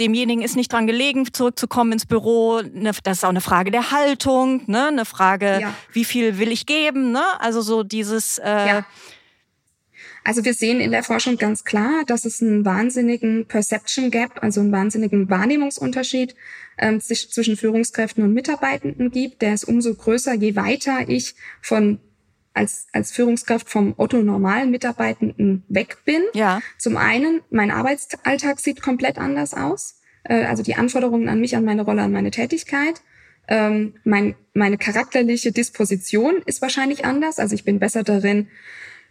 demjenigen 0.00 0.42
ist 0.42 0.56
nicht 0.56 0.72
dran 0.72 0.86
gelegen, 0.86 1.32
zurückzukommen 1.32 1.92
ins 1.92 2.06
Büro. 2.06 2.60
Ne, 2.60 2.92
das 3.02 3.18
ist 3.18 3.24
auch 3.24 3.30
eine 3.30 3.40
Frage 3.40 3.70
der 3.70 3.90
Haltung, 3.90 4.62
ne? 4.66 4.88
eine 4.88 5.04
Frage, 5.04 5.58
ja. 5.60 5.74
wie 5.92 6.04
viel 6.04 6.38
will 6.38 6.52
ich 6.52 6.66
geben. 6.66 7.12
Ne? 7.12 7.22
Also 7.38 7.60
so 7.60 7.82
dieses. 7.82 8.38
Äh 8.38 8.68
ja. 8.68 8.86
Also 10.24 10.44
wir 10.44 10.54
sehen 10.54 10.80
in 10.80 10.90
der 10.90 11.04
Forschung 11.04 11.36
ganz 11.36 11.62
klar, 11.62 12.02
dass 12.04 12.24
es 12.24 12.42
einen 12.42 12.64
wahnsinnigen 12.64 13.46
Perception 13.46 14.10
Gap, 14.10 14.42
also 14.42 14.60
einen 14.60 14.72
wahnsinnigen 14.72 15.30
Wahrnehmungsunterschied 15.30 16.34
ähm, 16.78 17.00
zwischen 17.00 17.56
Führungskräften 17.56 18.24
und 18.24 18.32
Mitarbeitenden 18.32 19.12
gibt. 19.12 19.40
Der 19.40 19.54
ist 19.54 19.64
umso 19.64 19.94
größer, 19.94 20.34
je 20.34 20.56
weiter 20.56 21.08
ich 21.08 21.36
von 21.62 22.00
als, 22.56 22.86
als 22.92 23.12
Führungskraft 23.12 23.68
vom 23.68 23.94
Otto 23.96 24.22
normalen 24.22 24.70
Mitarbeitenden 24.70 25.64
weg 25.68 25.98
bin. 26.04 26.22
Ja. 26.34 26.60
Zum 26.78 26.96
einen, 26.96 27.42
mein 27.50 27.70
Arbeitsalltag 27.70 28.60
sieht 28.60 28.82
komplett 28.82 29.18
anders 29.18 29.54
aus. 29.54 30.00
Äh, 30.24 30.44
also 30.44 30.62
die 30.62 30.74
Anforderungen 30.74 31.28
an 31.28 31.40
mich, 31.40 31.56
an 31.56 31.64
meine 31.64 31.82
Rolle, 31.82 32.02
an 32.02 32.12
meine 32.12 32.30
Tätigkeit. 32.30 33.02
Ähm, 33.48 33.94
mein, 34.04 34.34
meine 34.54 34.78
charakterliche 34.78 35.52
Disposition 35.52 36.42
ist 36.46 36.62
wahrscheinlich 36.62 37.04
anders. 37.04 37.38
Also 37.38 37.54
ich 37.54 37.64
bin 37.64 37.78
besser 37.78 38.02
darin, 38.02 38.48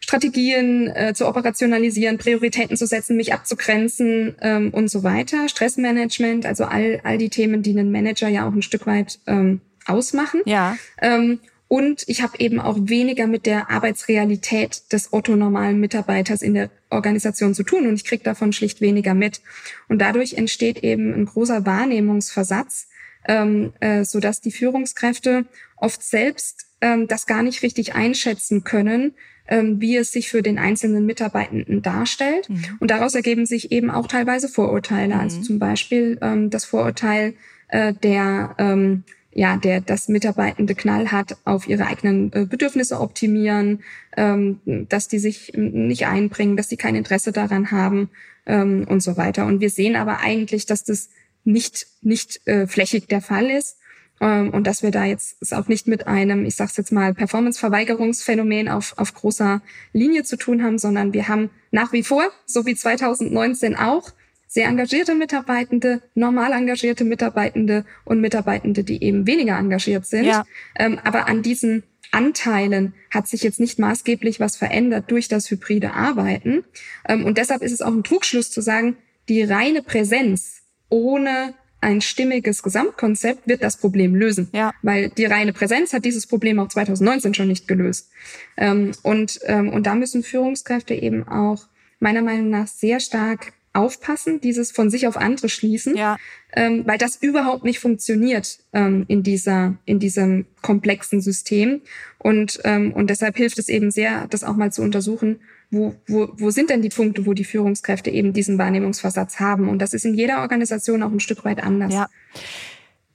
Strategien 0.01 0.88
äh, 0.88 1.13
zu 1.13 1.27
operationalisieren, 1.27 2.17
Prioritäten 2.17 2.75
zu 2.77 2.86
setzen, 2.86 3.15
mich 3.15 3.34
abzugrenzen 3.34 4.36
ähm, 4.41 4.71
und 4.71 4.89
so 4.89 5.03
weiter. 5.03 5.47
Stressmanagement, 5.47 6.45
also 6.45 6.65
all, 6.65 6.99
all 7.03 7.17
die 7.17 7.29
Themen, 7.29 7.63
die 7.63 7.71
einen 7.71 7.91
Manager 7.91 8.27
ja 8.27 8.47
auch 8.47 8.53
ein 8.53 8.62
Stück 8.62 8.86
weit 8.86 9.19
ähm, 9.25 9.62
ausmachen. 9.86 10.41
Ja. 10.45 10.77
Ähm, 11.01 11.39
und 11.67 12.04
ich 12.08 12.21
habe 12.21 12.39
eben 12.39 12.60
auch 12.60 12.78
weniger 12.80 13.25
mit 13.25 13.45
der 13.45 13.71
Arbeitsrealität 13.71 14.91
des 14.91 15.12
otto-normalen 15.13 15.80
Mitarbeiters 15.80 16.41
in 16.41 16.54
der 16.54 16.69
Organisation 16.89 17.56
zu 17.56 17.63
tun 17.63 17.88
und 17.88 17.95
ich 17.95 18.06
kriege 18.06 18.23
davon 18.23 18.54
schlicht 18.54 18.82
weniger 18.82 19.13
mit. 19.13 19.41
Und 19.89 19.99
dadurch 19.99 20.34
entsteht 20.34 20.84
eben 20.84 21.13
ein 21.13 21.25
großer 21.25 21.65
Wahrnehmungsversatz, 21.65 22.88
ähm, 23.28 23.73
äh, 23.80 24.06
sodass 24.06 24.41
die 24.41 24.51
Führungskräfte 24.51 25.45
oft 25.78 26.04
selbst 26.04 26.67
ähm, 26.82 27.08
das 27.08 27.25
gar 27.25 27.41
nicht 27.41 27.63
richtig 27.63 27.95
einschätzen 27.95 28.63
können, 28.63 29.15
ähm, 29.47 29.82
wie 29.82 29.97
es 29.97 30.12
sich 30.12 30.30
für 30.30 30.43
den 30.43 30.60
einzelnen 30.60 31.08
Mitarbeitenden 31.08 31.82
darstellt. 31.82 32.47
Mhm. 32.47 32.63
Und 32.80 32.91
daraus 32.91 33.15
ergeben 33.15 33.47
sich 33.47 33.71
eben 33.71 33.89
auch 33.89 34.08
teilweise 34.08 34.49
Vorurteile. 34.49 35.15
Also 35.15 35.38
mhm. 35.38 35.39
Also 35.39 35.41
zum 35.41 35.60
Beispiel 35.60 36.19
ähm, 36.21 36.51
das 36.51 36.65
Vorurteil 36.65 37.34
äh, 37.69 37.93
der 37.93 38.56
ähm, 38.60 39.04
ja, 39.35 39.57
der 39.57 39.81
das 39.81 40.07
Mitarbeitende 40.07 40.75
knallhart 40.75 41.35
auf 41.43 41.67
ihre 41.67 41.85
eigenen 41.85 42.31
äh, 42.31 42.45
Bedürfnisse 42.45 43.01
optimieren, 43.01 43.83
ähm, 44.15 44.61
dass 44.65 45.09
die 45.09 45.19
sich 45.19 45.51
nicht 45.55 46.07
einbringen, 46.07 46.55
dass 46.55 46.69
sie 46.69 46.77
kein 46.77 46.95
Interesse 46.95 47.33
daran 47.33 47.69
haben 47.69 48.09
ähm, 48.45 48.87
und 48.87 49.03
so 49.03 49.17
weiter. 49.17 49.45
Und 49.45 49.59
wir 49.59 49.69
sehen 49.69 49.97
aber 49.97 50.21
eigentlich, 50.21 50.65
dass 50.65 50.85
das 50.85 51.09
nicht 51.43 51.85
nicht 52.01 52.47
äh, 52.47 52.65
flächig 52.65 53.07
der 53.07 53.21
Fall 53.21 53.49
ist 53.49 53.77
ähm, 54.21 54.51
und 54.51 54.65
dass 54.65 54.83
wir 54.83 54.91
da 54.91 55.03
jetzt 55.03 55.35
es 55.41 55.51
auch 55.51 55.67
nicht 55.67 55.85
mit 55.85 56.07
einem, 56.07 56.45
ich 56.45 56.55
sag's 56.55 56.77
jetzt 56.77 56.93
mal, 56.93 57.13
Performance-Verweigerungsphänomen 57.13 58.69
auf 58.69 58.93
auf 58.97 59.13
großer 59.13 59.61
Linie 59.91 60.23
zu 60.23 60.37
tun 60.37 60.63
haben, 60.63 60.79
sondern 60.79 61.11
wir 61.11 61.27
haben 61.27 61.49
nach 61.71 61.91
wie 61.91 62.03
vor, 62.03 62.23
so 62.45 62.65
wie 62.65 62.75
2019 62.75 63.75
auch, 63.75 64.13
sehr 64.55 64.69
engagierte 64.69 65.15
Mitarbeitende, 65.15 66.01
normal 66.13 66.53
engagierte 66.53 67.03
Mitarbeitende 67.03 67.83
und 68.05 68.21
Mitarbeitende, 68.21 68.85
die 68.85 69.03
eben 69.03 69.27
weniger 69.27 69.57
engagiert 69.57 70.05
sind. 70.05 70.23
Ja. 70.23 70.45
Ähm, 70.77 70.97
aber 71.03 71.27
an 71.27 71.41
diesen 71.41 71.83
Anteilen 72.11 72.93
hat 73.11 73.27
sich 73.27 73.43
jetzt 73.43 73.59
nicht 73.59 73.79
maßgeblich 73.79 74.39
was 74.39 74.55
verändert 74.55 75.11
durch 75.11 75.27
das 75.27 75.51
hybride 75.51 75.91
Arbeiten. 75.91 76.63
Ähm, 77.05 77.25
und 77.25 77.37
deshalb 77.37 77.63
ist 77.63 77.73
es 77.73 77.81
auch 77.81 77.91
ein 77.91 78.05
Trugschluss 78.05 78.49
zu 78.49 78.61
sagen, 78.61 78.95
die 79.27 79.43
reine 79.43 79.83
Präsenz 79.83 80.61
ohne 80.87 81.53
ein 81.81 81.99
stimmiges 81.99 82.63
Gesamtkonzept 82.63 83.49
wird 83.49 83.61
das 83.61 83.75
Problem 83.75 84.15
lösen. 84.15 84.47
Ja. 84.53 84.71
Weil 84.81 85.09
die 85.09 85.25
reine 85.25 85.51
Präsenz 85.51 85.91
hat 85.91 86.05
dieses 86.05 86.27
Problem 86.27 86.59
auch 86.59 86.69
2019 86.69 87.33
schon 87.33 87.49
nicht 87.49 87.67
gelöst. 87.67 88.09
Ähm, 88.55 88.93
und, 89.03 89.37
ähm, 89.47 89.67
und 89.73 89.85
da 89.85 89.95
müssen 89.95 90.23
Führungskräfte 90.23 90.93
eben 90.93 91.27
auch 91.27 91.67
meiner 91.99 92.21
Meinung 92.21 92.49
nach 92.49 92.67
sehr 92.67 93.01
stark 93.01 93.51
aufpassen, 93.75 94.41
dieses 94.41 94.71
von 94.71 94.89
sich 94.89 95.07
auf 95.07 95.17
andere 95.17 95.49
schließen, 95.49 95.95
ja. 95.95 96.17
ähm, 96.53 96.83
weil 96.85 96.97
das 96.97 97.15
überhaupt 97.17 97.63
nicht 97.63 97.79
funktioniert 97.79 98.59
ähm, 98.73 99.05
in 99.07 99.23
dieser 99.23 99.75
in 99.85 99.99
diesem 99.99 100.45
komplexen 100.61 101.21
System 101.21 101.81
und 102.17 102.59
ähm, 102.63 102.93
und 102.93 103.09
deshalb 103.09 103.38
hilft 103.38 103.59
es 103.59 103.69
eben 103.69 103.91
sehr, 103.91 104.27
das 104.27 104.43
auch 104.43 104.55
mal 104.55 104.71
zu 104.71 104.81
untersuchen, 104.81 105.39
wo 105.71 105.95
wo 106.07 106.29
wo 106.33 106.49
sind 106.49 106.69
denn 106.69 106.81
die 106.81 106.89
Punkte, 106.89 107.25
wo 107.25 107.33
die 107.33 107.43
Führungskräfte 107.43 108.09
eben 108.09 108.33
diesen 108.33 108.57
Wahrnehmungsversatz 108.57 109.39
haben 109.39 109.69
und 109.69 109.79
das 109.79 109.93
ist 109.93 110.05
in 110.05 110.13
jeder 110.13 110.41
Organisation 110.41 111.03
auch 111.03 111.11
ein 111.11 111.19
Stück 111.19 111.45
weit 111.45 111.61
anders. 111.61 111.93
Ja. 111.93 112.07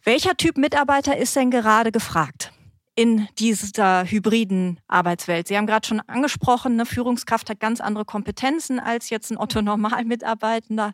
Welcher 0.05 0.37
Typ 0.37 0.57
Mitarbeiter 0.57 1.17
ist 1.17 1.37
denn 1.37 1.51
gerade 1.51 1.93
gefragt? 1.93 2.53
In 3.01 3.29
dieser 3.39 4.05
hybriden 4.05 4.79
Arbeitswelt. 4.87 5.49
Sie 5.49 5.57
haben 5.57 5.67
gerade 5.67 5.89
schon 5.89 6.01
angesprochen, 6.01 6.75
eine 6.75 6.85
Führungskraft 6.85 7.49
hat 7.49 7.59
ganz 7.59 7.81
andere 7.81 8.05
Kompetenzen 8.05 8.79
als 8.79 9.09
jetzt 9.09 9.31
ein 9.31 9.39
Otto-Normalmitarbeitender. 9.39 10.93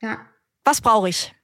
Ja. 0.00 0.20
Was 0.64 0.80
brauche 0.80 1.10
ich? 1.10 1.34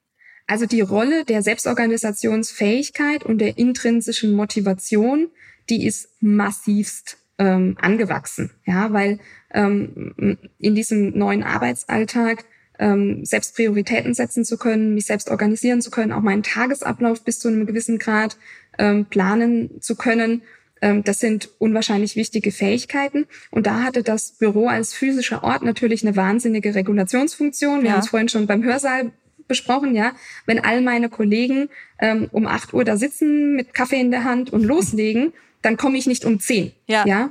Also 0.46 0.64
die 0.64 0.80
Rolle 0.80 1.26
der 1.26 1.42
Selbstorganisationsfähigkeit 1.42 3.22
und 3.22 3.36
der 3.36 3.58
intrinsischen 3.58 4.32
Motivation, 4.32 5.28
die 5.68 5.84
ist 5.84 6.08
massivst 6.20 7.18
ähm, 7.36 7.76
angewachsen. 7.78 8.50
Ja, 8.64 8.94
weil 8.94 9.18
ähm, 9.52 10.38
in 10.58 10.74
diesem 10.74 11.18
neuen 11.18 11.42
Arbeitsalltag 11.42 12.46
ähm, 12.78 13.26
selbst 13.26 13.56
Prioritäten 13.56 14.14
setzen 14.14 14.46
zu 14.46 14.56
können, 14.56 14.94
mich 14.94 15.04
selbst 15.04 15.30
organisieren 15.30 15.82
zu 15.82 15.90
können, 15.90 16.12
auch 16.12 16.22
meinen 16.22 16.42
Tagesablauf 16.42 17.22
bis 17.24 17.38
zu 17.38 17.48
einem 17.48 17.66
gewissen 17.66 17.98
Grad 17.98 18.38
ähm, 18.78 19.06
planen 19.06 19.80
zu 19.80 19.96
können. 19.96 20.42
Ähm, 20.80 21.04
das 21.04 21.20
sind 21.20 21.48
unwahrscheinlich 21.58 22.16
wichtige 22.16 22.52
Fähigkeiten. 22.52 23.26
Und 23.50 23.66
da 23.66 23.82
hatte 23.82 24.02
das 24.02 24.32
Büro 24.32 24.68
als 24.68 24.94
physischer 24.94 25.44
Ort 25.44 25.62
natürlich 25.62 26.04
eine 26.04 26.16
wahnsinnige 26.16 26.74
Regulationsfunktion. 26.74 27.82
Wir 27.82 27.88
ja. 27.88 27.92
haben 27.92 28.00
es 28.00 28.08
vorhin 28.08 28.28
schon 28.28 28.46
beim 28.46 28.64
Hörsaal 28.64 29.12
besprochen, 29.48 29.94
ja. 29.94 30.12
Wenn 30.46 30.60
all 30.60 30.80
meine 30.80 31.08
Kollegen 31.08 31.68
ähm, 31.98 32.28
um 32.32 32.46
acht 32.46 32.74
Uhr 32.74 32.84
da 32.84 32.96
sitzen 32.96 33.54
mit 33.54 33.74
Kaffee 33.74 34.00
in 34.00 34.10
der 34.10 34.24
Hand 34.24 34.52
und 34.52 34.64
loslegen, 34.64 35.32
dann 35.62 35.76
komme 35.76 35.96
ich 35.96 36.06
nicht 36.06 36.24
um 36.24 36.40
zehn. 36.40 36.72
Ja. 36.86 37.06
ja? 37.06 37.30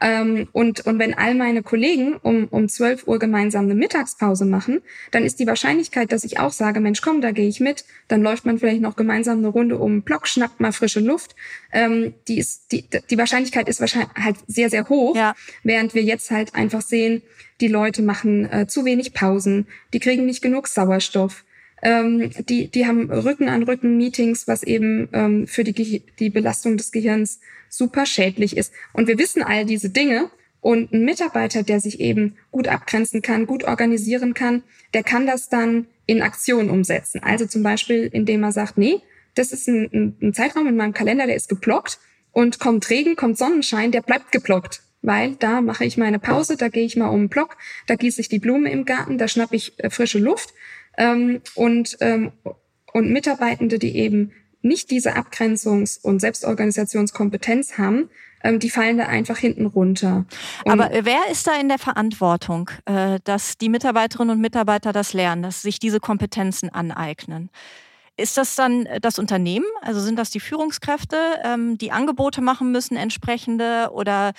Ähm, 0.00 0.48
und, 0.52 0.86
und 0.86 0.98
wenn 0.98 1.14
all 1.14 1.34
meine 1.34 1.62
Kollegen 1.62 2.16
um, 2.16 2.46
um 2.48 2.68
12 2.68 3.06
Uhr 3.06 3.18
gemeinsam 3.18 3.66
eine 3.66 3.74
Mittagspause 3.74 4.46
machen, 4.46 4.80
dann 5.10 5.24
ist 5.24 5.38
die 5.40 5.46
Wahrscheinlichkeit, 5.46 6.10
dass 6.12 6.24
ich 6.24 6.38
auch 6.38 6.52
sage, 6.52 6.80
Mensch, 6.80 7.02
komm, 7.02 7.20
da 7.20 7.32
gehe 7.32 7.48
ich 7.48 7.60
mit, 7.60 7.84
dann 8.08 8.22
läuft 8.22 8.46
man 8.46 8.58
vielleicht 8.58 8.80
noch 8.80 8.96
gemeinsam 8.96 9.38
eine 9.38 9.48
Runde 9.48 9.78
um 9.78 9.96
den 9.96 10.02
Block, 10.02 10.26
schnappt 10.26 10.60
mal 10.60 10.72
frische 10.72 11.00
Luft. 11.00 11.36
Ähm, 11.72 12.14
die, 12.28 12.38
ist, 12.38 12.72
die, 12.72 12.84
die 13.10 13.18
Wahrscheinlichkeit 13.18 13.68
ist 13.68 13.80
wahrscheinlich 13.80 14.10
halt 14.16 14.36
sehr, 14.46 14.70
sehr 14.70 14.88
hoch, 14.88 15.14
ja. 15.14 15.34
während 15.62 15.94
wir 15.94 16.02
jetzt 16.02 16.30
halt 16.30 16.54
einfach 16.54 16.82
sehen, 16.82 17.22
die 17.60 17.68
Leute 17.68 18.02
machen 18.02 18.50
äh, 18.50 18.66
zu 18.66 18.84
wenig 18.84 19.12
Pausen, 19.12 19.66
die 19.92 20.00
kriegen 20.00 20.24
nicht 20.24 20.42
genug 20.42 20.66
Sauerstoff. 20.66 21.44
Ähm, 21.82 22.30
die, 22.48 22.68
die 22.68 22.86
haben 22.86 23.10
Rücken 23.10 23.48
an 23.48 23.62
Rücken 23.62 23.96
Meetings, 23.96 24.46
was 24.46 24.62
eben 24.62 25.08
ähm, 25.12 25.46
für 25.46 25.64
die, 25.64 26.02
die 26.18 26.30
Belastung 26.30 26.76
des 26.76 26.92
Gehirns 26.92 27.40
super 27.68 28.06
schädlich 28.06 28.56
ist. 28.56 28.72
Und 28.92 29.08
wir 29.08 29.18
wissen 29.18 29.42
all 29.42 29.64
diese 29.64 29.90
Dinge. 29.90 30.30
Und 30.62 30.92
ein 30.92 31.06
Mitarbeiter, 31.06 31.62
der 31.62 31.80
sich 31.80 32.00
eben 32.00 32.36
gut 32.50 32.68
abgrenzen 32.68 33.22
kann, 33.22 33.46
gut 33.46 33.64
organisieren 33.64 34.34
kann, 34.34 34.62
der 34.92 35.02
kann 35.02 35.26
das 35.26 35.48
dann 35.48 35.86
in 36.04 36.20
Aktion 36.20 36.68
umsetzen. 36.68 37.22
Also 37.22 37.46
zum 37.46 37.62
Beispiel, 37.62 38.10
indem 38.12 38.42
er 38.42 38.52
sagt, 38.52 38.76
nee, 38.76 39.00
das 39.34 39.52
ist 39.52 39.68
ein, 39.68 39.88
ein, 39.92 40.16
ein 40.20 40.34
Zeitraum 40.34 40.66
in 40.66 40.76
meinem 40.76 40.92
Kalender, 40.92 41.26
der 41.26 41.36
ist 41.36 41.48
geblockt 41.48 41.98
und 42.32 42.58
kommt 42.58 42.90
Regen, 42.90 43.16
kommt 43.16 43.38
Sonnenschein, 43.38 43.90
der 43.90 44.02
bleibt 44.02 44.32
geblockt. 44.32 44.82
Weil 45.02 45.36
da 45.36 45.62
mache 45.62 45.86
ich 45.86 45.96
meine 45.96 46.18
Pause, 46.18 46.56
da 46.58 46.68
gehe 46.68 46.84
ich 46.84 46.96
mal 46.96 47.08
um 47.08 47.22
den 47.22 47.28
Block, 47.30 47.56
da 47.86 47.94
gieße 47.94 48.20
ich 48.20 48.28
die 48.28 48.38
Blume 48.38 48.70
im 48.70 48.84
Garten, 48.84 49.16
da 49.16 49.28
schnappe 49.28 49.56
ich 49.56 49.78
äh, 49.78 49.88
frische 49.88 50.18
Luft. 50.18 50.52
Ähm, 51.00 51.40
und, 51.54 51.96
ähm, 52.00 52.32
und 52.92 53.10
Mitarbeitende, 53.10 53.78
die 53.78 53.96
eben 53.96 54.32
nicht 54.60 54.90
diese 54.90 55.16
Abgrenzungs- 55.16 55.98
und 55.98 56.20
Selbstorganisationskompetenz 56.20 57.78
haben, 57.78 58.10
ähm, 58.44 58.58
die 58.58 58.68
fallen 58.68 58.98
da 58.98 59.06
einfach 59.06 59.38
hinten 59.38 59.64
runter. 59.64 60.26
Und 60.64 60.72
Aber 60.72 60.90
wer 61.02 61.20
ist 61.30 61.46
da 61.46 61.58
in 61.58 61.68
der 61.68 61.78
Verantwortung, 61.78 62.70
äh, 62.84 63.18
dass 63.24 63.56
die 63.56 63.70
Mitarbeiterinnen 63.70 64.36
und 64.36 64.42
Mitarbeiter 64.42 64.92
das 64.92 65.14
lernen, 65.14 65.42
dass 65.42 65.62
sich 65.62 65.78
diese 65.78 66.00
Kompetenzen 66.00 66.68
aneignen? 66.68 67.48
Ist 68.18 68.36
das 68.36 68.54
dann 68.54 68.86
das 69.00 69.18
Unternehmen? 69.18 69.64
Also 69.80 70.00
sind 70.00 70.18
das 70.18 70.28
die 70.28 70.40
Führungskräfte, 70.40 71.16
ähm, 71.42 71.78
die 71.78 71.92
Angebote 71.92 72.42
machen 72.42 72.72
müssen, 72.72 72.98
entsprechende 72.98 73.88
oder? 73.94 74.32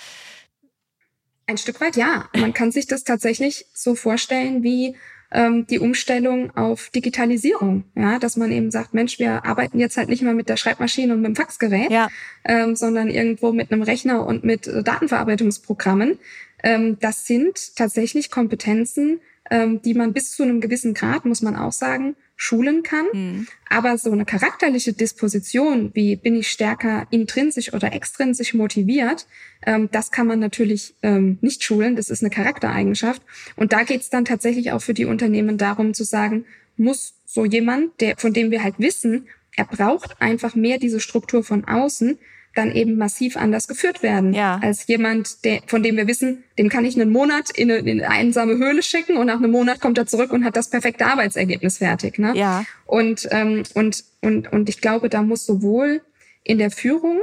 Ein 1.48 1.58
Stück 1.58 1.80
weit 1.80 1.96
ja. 1.96 2.28
Man 2.36 2.52
kann 2.52 2.70
sich 2.70 2.86
das 2.86 3.02
tatsächlich 3.02 3.66
so 3.74 3.96
vorstellen 3.96 4.62
wie 4.62 4.94
ähm, 5.32 5.66
die 5.66 5.78
Umstellung 5.78 6.54
auf 6.56 6.90
Digitalisierung. 6.90 7.84
Ja, 7.94 8.18
dass 8.18 8.36
man 8.36 8.52
eben 8.52 8.70
sagt, 8.70 8.94
Mensch, 8.94 9.18
wir 9.18 9.44
arbeiten 9.44 9.78
jetzt 9.78 9.96
halt 9.96 10.08
nicht 10.08 10.22
mehr 10.22 10.34
mit 10.34 10.48
der 10.48 10.56
Schreibmaschine 10.56 11.12
und 11.14 11.22
mit 11.22 11.28
dem 11.28 11.36
Faxgerät, 11.36 11.90
ja. 11.90 12.08
ähm, 12.44 12.76
sondern 12.76 13.08
irgendwo 13.08 13.52
mit 13.52 13.72
einem 13.72 13.82
Rechner 13.82 14.26
und 14.26 14.44
mit 14.44 14.66
Datenverarbeitungsprogrammen. 14.66 16.18
Ähm, 16.62 16.98
das 17.00 17.26
sind 17.26 17.76
tatsächlich 17.76 18.30
Kompetenzen, 18.30 19.20
ähm, 19.50 19.82
die 19.82 19.94
man 19.94 20.12
bis 20.12 20.32
zu 20.32 20.42
einem 20.42 20.60
gewissen 20.60 20.94
Grad, 20.94 21.24
muss 21.24 21.42
man 21.42 21.56
auch 21.56 21.72
sagen, 21.72 22.16
schulen 22.36 22.82
kann. 22.82 23.06
Mhm. 23.12 23.46
Aber 23.68 23.98
so 23.98 24.10
eine 24.10 24.24
charakterliche 24.24 24.92
Disposition, 24.92 25.90
wie 25.94 26.16
bin 26.16 26.34
ich 26.34 26.50
stärker 26.50 27.06
intrinsisch 27.10 27.72
oder 27.72 27.92
extrinsisch 27.92 28.54
motiviert, 28.54 29.26
ähm, 29.64 29.88
das 29.92 30.10
kann 30.10 30.26
man 30.26 30.40
natürlich 30.40 30.94
ähm, 31.02 31.38
nicht 31.40 31.62
schulen. 31.62 31.96
Das 31.96 32.10
ist 32.10 32.22
eine 32.22 32.30
Charaktereigenschaft. 32.30 33.22
Und 33.56 33.72
da 33.72 33.84
geht 33.84 34.00
es 34.00 34.10
dann 34.10 34.24
tatsächlich 34.24 34.72
auch 34.72 34.82
für 34.82 34.94
die 34.94 35.04
Unternehmen 35.04 35.58
darum 35.58 35.94
zu 35.94 36.04
sagen, 36.04 36.44
muss 36.76 37.14
so 37.24 37.44
jemand, 37.44 38.00
der, 38.00 38.16
von 38.16 38.32
dem 38.32 38.50
wir 38.50 38.62
halt 38.62 38.78
wissen, 38.78 39.28
er 39.56 39.66
braucht 39.66 40.20
einfach 40.20 40.54
mehr 40.54 40.78
diese 40.78 41.00
Struktur 41.00 41.44
von 41.44 41.66
außen, 41.66 42.18
dann 42.54 42.72
eben 42.72 42.96
massiv 42.96 43.36
anders 43.36 43.68
geführt 43.68 44.02
werden. 44.02 44.34
Ja. 44.34 44.60
Als 44.62 44.86
jemand, 44.86 45.44
der, 45.44 45.60
von 45.66 45.82
dem 45.82 45.96
wir 45.96 46.06
wissen, 46.06 46.44
dem 46.58 46.68
kann 46.68 46.84
ich 46.84 47.00
einen 47.00 47.10
Monat 47.10 47.50
in 47.54 47.70
eine, 47.70 47.80
in 47.80 48.00
eine 48.00 48.10
einsame 48.10 48.54
Höhle 48.54 48.82
schicken 48.82 49.16
und 49.16 49.26
nach 49.26 49.36
einem 49.36 49.50
Monat 49.50 49.80
kommt 49.80 49.98
er 49.98 50.06
zurück 50.06 50.32
und 50.32 50.44
hat 50.44 50.56
das 50.56 50.70
perfekte 50.70 51.06
Arbeitsergebnis 51.06 51.78
fertig. 51.78 52.18
Ne? 52.18 52.32
Ja. 52.34 52.64
Und, 52.86 53.28
ähm, 53.30 53.62
und, 53.74 54.04
und, 54.20 54.52
und 54.52 54.68
ich 54.68 54.80
glaube, 54.80 55.08
da 55.08 55.22
muss 55.22 55.46
sowohl 55.46 56.02
in 56.44 56.58
der 56.58 56.70
Führung 56.70 57.20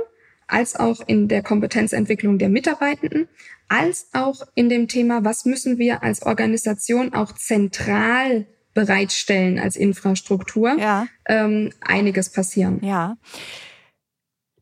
als 0.48 0.76
auch 0.76 1.02
in 1.06 1.28
der 1.28 1.44
Kompetenzentwicklung 1.44 2.40
der 2.40 2.50
Mitarbeitenden, 2.50 3.28
als 3.68 4.08
auch 4.14 4.42
in 4.56 4.68
dem 4.68 4.88
Thema, 4.88 5.24
was 5.24 5.46
müssen 5.46 5.78
wir 5.78 6.02
als 6.02 6.24
Organisation 6.24 7.14
auch 7.14 7.34
zentral 7.34 8.48
bereitstellen 8.74 9.60
als 9.60 9.76
Infrastruktur, 9.76 10.76
ja. 10.80 11.08
ähm, 11.28 11.72
einiges 11.82 12.30
passieren. 12.30 12.80
Ja. 12.82 13.18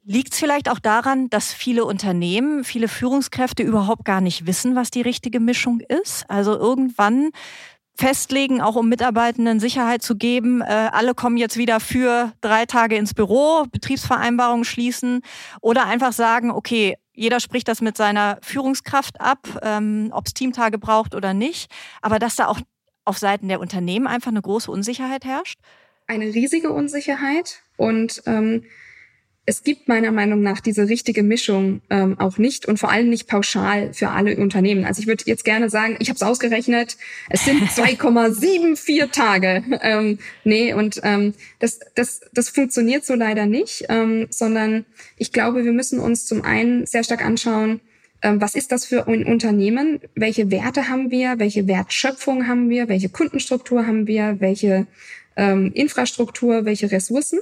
Liegt 0.09 0.31
es 0.31 0.39
vielleicht 0.39 0.69
auch 0.69 0.79
daran, 0.79 1.29
dass 1.29 1.51
viele 1.51 1.83
Unternehmen, 1.83 2.63
viele 2.63 2.87
Führungskräfte 2.87 3.61
überhaupt 3.61 4.05
gar 4.05 4.21
nicht 4.21 4.47
wissen, 4.47 4.73
was 4.73 4.89
die 4.89 5.01
richtige 5.01 5.41
Mischung 5.41 5.81
ist? 5.81 6.23
Also 6.29 6.53
irgendwann 6.57 7.31
festlegen, 7.93 8.61
auch 8.61 8.77
um 8.77 8.87
Mitarbeitenden 8.87 9.59
Sicherheit 9.59 10.01
zu 10.01 10.15
geben, 10.15 10.61
äh, 10.61 10.65
alle 10.65 11.13
kommen 11.13 11.35
jetzt 11.35 11.57
wieder 11.57 11.81
für 11.81 12.31
drei 12.39 12.65
Tage 12.65 12.95
ins 12.95 13.13
Büro, 13.13 13.65
Betriebsvereinbarungen 13.69 14.63
schließen 14.63 15.23
oder 15.59 15.87
einfach 15.87 16.13
sagen, 16.13 16.51
okay, 16.51 16.95
jeder 17.11 17.41
spricht 17.41 17.67
das 17.67 17.81
mit 17.81 17.97
seiner 17.97 18.37
Führungskraft 18.41 19.19
ab, 19.19 19.59
ähm, 19.61 20.11
ob 20.13 20.27
es 20.27 20.33
Teamtage 20.33 20.77
braucht 20.77 21.15
oder 21.15 21.33
nicht, 21.33 21.69
aber 22.01 22.17
dass 22.17 22.37
da 22.37 22.47
auch 22.47 22.61
auf 23.03 23.17
Seiten 23.17 23.49
der 23.49 23.59
Unternehmen 23.59 24.07
einfach 24.07 24.31
eine 24.31 24.41
große 24.41 24.71
Unsicherheit 24.71 25.25
herrscht? 25.25 25.59
Eine 26.05 26.27
riesige 26.27 26.71
Unsicherheit 26.71 27.61
und 27.75 28.23
ähm, 28.25 28.63
es 29.49 29.63
gibt 29.63 29.87
meiner 29.87 30.11
Meinung 30.11 30.41
nach 30.41 30.59
diese 30.59 30.89
richtige 30.89 31.23
Mischung 31.23 31.81
ähm, 31.89 32.19
auch 32.19 32.37
nicht 32.37 32.65
und 32.65 32.79
vor 32.79 32.91
allem 32.91 33.09
nicht 33.09 33.29
pauschal 33.29 33.93
für 33.93 34.09
alle 34.09 34.35
Unternehmen. 34.35 34.83
Also 34.83 34.99
ich 35.01 35.07
würde 35.07 35.23
jetzt 35.25 35.45
gerne 35.45 35.69
sagen, 35.69 35.95
ich 35.99 36.09
habe 36.09 36.17
es 36.17 36.21
ausgerechnet, 36.21 36.97
es 37.29 37.45
sind 37.45 37.63
2,74 37.69 39.09
Tage. 39.09 39.63
Ähm, 39.81 40.19
nee, 40.43 40.73
und 40.73 40.99
ähm, 41.03 41.33
das, 41.59 41.79
das, 41.95 42.19
das 42.33 42.49
funktioniert 42.49 43.05
so 43.05 43.15
leider 43.15 43.45
nicht, 43.45 43.85
ähm, 43.87 44.27
sondern 44.29 44.85
ich 45.15 45.31
glaube, 45.31 45.63
wir 45.63 45.71
müssen 45.71 46.01
uns 46.01 46.25
zum 46.25 46.43
einen 46.43 46.85
sehr 46.85 47.05
stark 47.05 47.23
anschauen, 47.23 47.79
ähm, 48.21 48.41
was 48.41 48.53
ist 48.53 48.73
das 48.73 48.83
für 48.83 49.07
ein 49.07 49.25
Unternehmen? 49.25 50.01
Welche 50.13 50.51
Werte 50.51 50.89
haben 50.89 51.09
wir? 51.09 51.39
Welche 51.39 51.67
Wertschöpfung 51.67 52.47
haben 52.47 52.69
wir? 52.69 52.89
Welche 52.89 53.07
Kundenstruktur 53.07 53.87
haben 53.87 54.07
wir? 54.07 54.41
Welche 54.41 54.87
ähm, 55.37 55.71
Infrastruktur? 55.73 56.65
Welche 56.65 56.91
Ressourcen? 56.91 57.39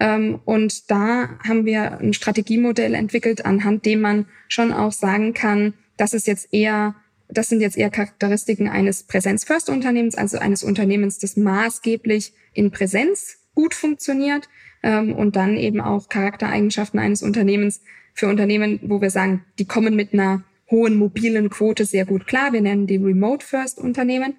Ähm, 0.00 0.40
und 0.44 0.90
da 0.90 1.38
haben 1.46 1.64
wir 1.64 1.98
ein 1.98 2.14
Strategiemodell 2.14 2.94
entwickelt, 2.94 3.44
anhand 3.44 3.86
dem 3.86 4.00
man 4.00 4.26
schon 4.48 4.72
auch 4.72 4.92
sagen 4.92 5.34
kann, 5.34 5.74
das 5.96 6.12
ist 6.12 6.26
jetzt 6.26 6.52
eher, 6.52 6.96
das 7.28 7.48
sind 7.48 7.60
jetzt 7.60 7.76
eher 7.76 7.90
Charakteristiken 7.90 8.68
eines 8.68 9.04
Präsenz-First-Unternehmens, 9.04 10.16
also 10.16 10.38
eines 10.38 10.64
Unternehmens, 10.64 11.18
das 11.18 11.36
maßgeblich 11.36 12.32
in 12.52 12.70
Präsenz 12.70 13.38
gut 13.54 13.74
funktioniert 13.74 14.48
ähm, 14.82 15.14
und 15.14 15.36
dann 15.36 15.56
eben 15.56 15.80
auch 15.80 16.08
Charaktereigenschaften 16.08 16.98
eines 16.98 17.22
Unternehmens 17.22 17.82
für 18.14 18.28
Unternehmen, 18.28 18.80
wo 18.82 19.00
wir 19.00 19.10
sagen, 19.10 19.44
die 19.58 19.64
kommen 19.64 19.96
mit 19.96 20.12
einer 20.12 20.44
hohen 20.70 20.96
mobilen 20.96 21.50
Quote 21.50 21.84
sehr 21.84 22.06
gut 22.06 22.26
klar. 22.26 22.52
Wir 22.52 22.60
nennen 22.60 22.86
die 22.86 22.96
Remote-First-Unternehmen. 22.96 24.36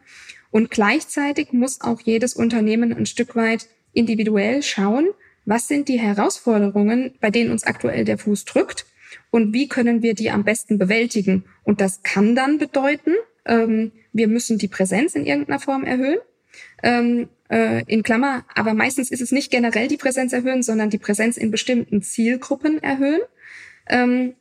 Und 0.52 0.72
gleichzeitig 0.72 1.52
muss 1.52 1.82
auch 1.82 2.02
jedes 2.02 2.34
Unternehmen 2.34 2.94
ein 2.94 3.06
Stück 3.06 3.36
weit 3.36 3.68
individuell 3.94 4.64
schauen, 4.64 5.08
was 5.46 5.68
sind 5.68 5.88
die 5.88 6.00
Herausforderungen, 6.00 7.14
bei 7.22 7.30
denen 7.30 7.52
uns 7.52 7.64
aktuell 7.64 8.06
der 8.06 8.18
Fuß 8.18 8.46
drückt 8.46 8.86
und 9.32 9.54
wie 9.54 9.68
können 9.68 10.02
wir 10.02 10.14
die 10.14 10.32
am 10.32 10.44
besten 10.44 10.78
bewältigen. 10.78 11.46
Und 11.64 11.82
das 11.82 12.04
kann 12.04 12.36
dann 12.36 12.58
bedeuten, 12.58 13.14
ähm, 13.46 13.92
wir 14.12 14.28
müssen 14.28 14.58
die 14.58 14.68
Präsenz 14.68 15.16
in 15.16 15.26
irgendeiner 15.26 15.60
Form 15.60 15.84
erhöhen. 15.84 16.20
Ähm, 16.84 17.30
äh, 17.50 17.84
in 17.86 18.02
Klammer, 18.02 18.46
aber 18.56 18.74
meistens 18.74 19.12
ist 19.12 19.22
es 19.22 19.32
nicht 19.32 19.52
generell 19.52 19.88
die 19.88 19.98
Präsenz 19.98 20.34
erhöhen, 20.34 20.64
sondern 20.64 20.90
die 20.90 20.98
Präsenz 20.98 21.38
in 21.38 21.52
bestimmten 21.52 22.02
Zielgruppen 22.02 22.82
erhöhen. 22.82 23.22
Ähm, 23.88 24.34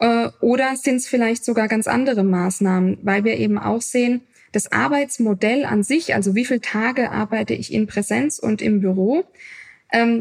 äh, 0.00 0.28
oder 0.40 0.76
sind 0.76 0.96
es 0.96 1.06
vielleicht 1.06 1.44
sogar 1.44 1.68
ganz 1.68 1.86
andere 1.86 2.24
Maßnahmen, 2.24 2.98
weil 3.02 3.24
wir 3.24 3.36
eben 3.36 3.58
auch 3.58 3.82
sehen, 3.82 4.22
das 4.52 4.72
Arbeitsmodell 4.72 5.64
an 5.64 5.82
sich, 5.82 6.14
also 6.14 6.34
wie 6.34 6.44
viele 6.44 6.60
Tage 6.60 7.10
arbeite 7.10 7.54
ich 7.54 7.72
in 7.72 7.86
Präsenz 7.86 8.38
und 8.38 8.62
im 8.62 8.80
Büro, 8.80 9.24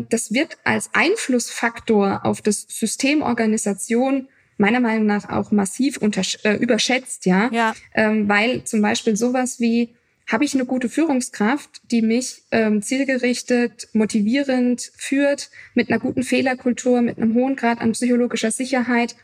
das 0.09 0.31
wird 0.31 0.57
als 0.63 0.89
Einflussfaktor 0.93 2.21
auf 2.23 2.41
das 2.41 2.65
System 2.69 3.21
Organisation 3.21 4.27
meiner 4.57 4.79
Meinung 4.79 5.05
nach 5.05 5.29
auch 5.29 5.51
massiv 5.51 5.99
äh, 6.01 6.55
überschätzt, 6.55 7.25
ja, 7.25 7.49
ja. 7.51 7.75
Ähm, 7.93 8.27
weil 8.27 8.63
zum 8.63 8.81
Beispiel 8.81 9.15
sowas 9.15 9.59
wie 9.59 9.93
habe 10.29 10.43
ich 10.43 10.53
eine 10.53 10.65
gute 10.65 10.89
Führungskraft, 10.89 11.81
die 11.89 12.01
mich 12.01 12.43
ähm, 12.51 12.81
zielgerichtet, 12.81 13.87
motivierend 13.93 14.91
führt, 14.97 15.49
mit 15.73 15.89
einer 15.89 15.99
guten 15.99 16.23
Fehlerkultur, 16.23 17.01
mit 17.01 17.17
einem 17.17 17.33
hohen 17.33 17.55
Grad 17.55 17.79
an 17.79 17.93
psychologischer 17.93 18.51
Sicherheit, 18.51 19.15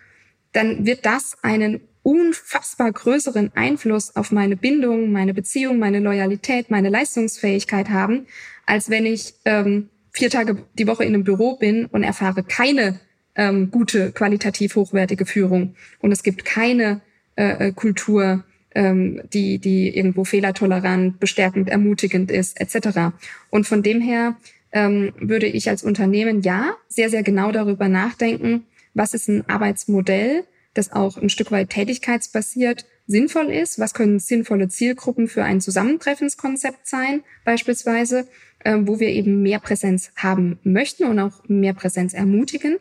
dann 0.53 0.85
wird 0.85 1.05
das 1.05 1.35
einen 1.41 1.81
unfassbar 2.03 2.91
größeren 2.91 3.51
Einfluss 3.55 4.15
auf 4.15 4.31
meine 4.31 4.55
Bindung, 4.55 5.11
meine 5.11 5.33
Beziehung, 5.33 5.77
meine 5.77 5.99
Loyalität, 5.99 6.69
meine 6.69 6.89
Leistungsfähigkeit 6.89 7.89
haben, 7.89 8.27
als 8.65 8.89
wenn 8.89 9.05
ich 9.05 9.33
ähm, 9.45 9.89
vier 10.13 10.29
Tage 10.29 10.63
die 10.77 10.87
Woche 10.87 11.03
in 11.03 11.13
einem 11.13 11.23
Büro 11.23 11.57
bin 11.57 11.87
und 11.87 12.03
erfahre 12.03 12.43
keine 12.43 12.99
ähm, 13.35 13.71
gute, 13.71 14.11
qualitativ 14.11 14.75
hochwertige 14.75 15.25
Führung. 15.25 15.75
Und 15.99 16.11
es 16.11 16.23
gibt 16.23 16.45
keine 16.45 17.01
äh, 17.35 17.67
äh 17.67 17.71
Kultur, 17.71 18.43
ähm, 18.75 19.21
die, 19.33 19.59
die 19.59 19.95
irgendwo 19.95 20.23
fehlertolerant, 20.23 21.19
bestärkend, 21.19 21.69
ermutigend 21.69 22.31
ist, 22.31 22.59
etc. 22.61 23.15
Und 23.49 23.67
von 23.67 23.83
dem 23.83 24.01
her 24.01 24.37
ähm, 24.71 25.13
würde 25.19 25.47
ich 25.47 25.69
als 25.69 25.83
Unternehmen 25.83 26.41
ja 26.41 26.75
sehr, 26.87 27.09
sehr 27.09 27.23
genau 27.23 27.51
darüber 27.51 27.89
nachdenken, 27.89 28.65
was 28.93 29.13
ist 29.13 29.27
ein 29.27 29.47
Arbeitsmodell, 29.49 30.43
das 30.73 30.91
auch 30.91 31.17
ein 31.17 31.29
Stück 31.29 31.51
weit 31.51 31.69
tätigkeitsbasiert 31.69 32.85
sinnvoll 33.05 33.51
ist. 33.51 33.79
Was 33.79 33.93
können 33.93 34.19
sinnvolle 34.19 34.69
Zielgruppen 34.69 35.27
für 35.27 35.43
ein 35.43 35.61
Zusammentreffenskonzept 35.61 36.87
sein, 36.87 37.23
beispielsweise, 37.45 38.27
wo 38.65 38.99
wir 38.99 39.09
eben 39.09 39.41
mehr 39.41 39.59
Präsenz 39.59 40.11
haben 40.15 40.59
möchten 40.63 41.05
und 41.05 41.19
auch 41.19 41.41
mehr 41.47 41.73
Präsenz 41.73 42.13
ermutigen. 42.13 42.77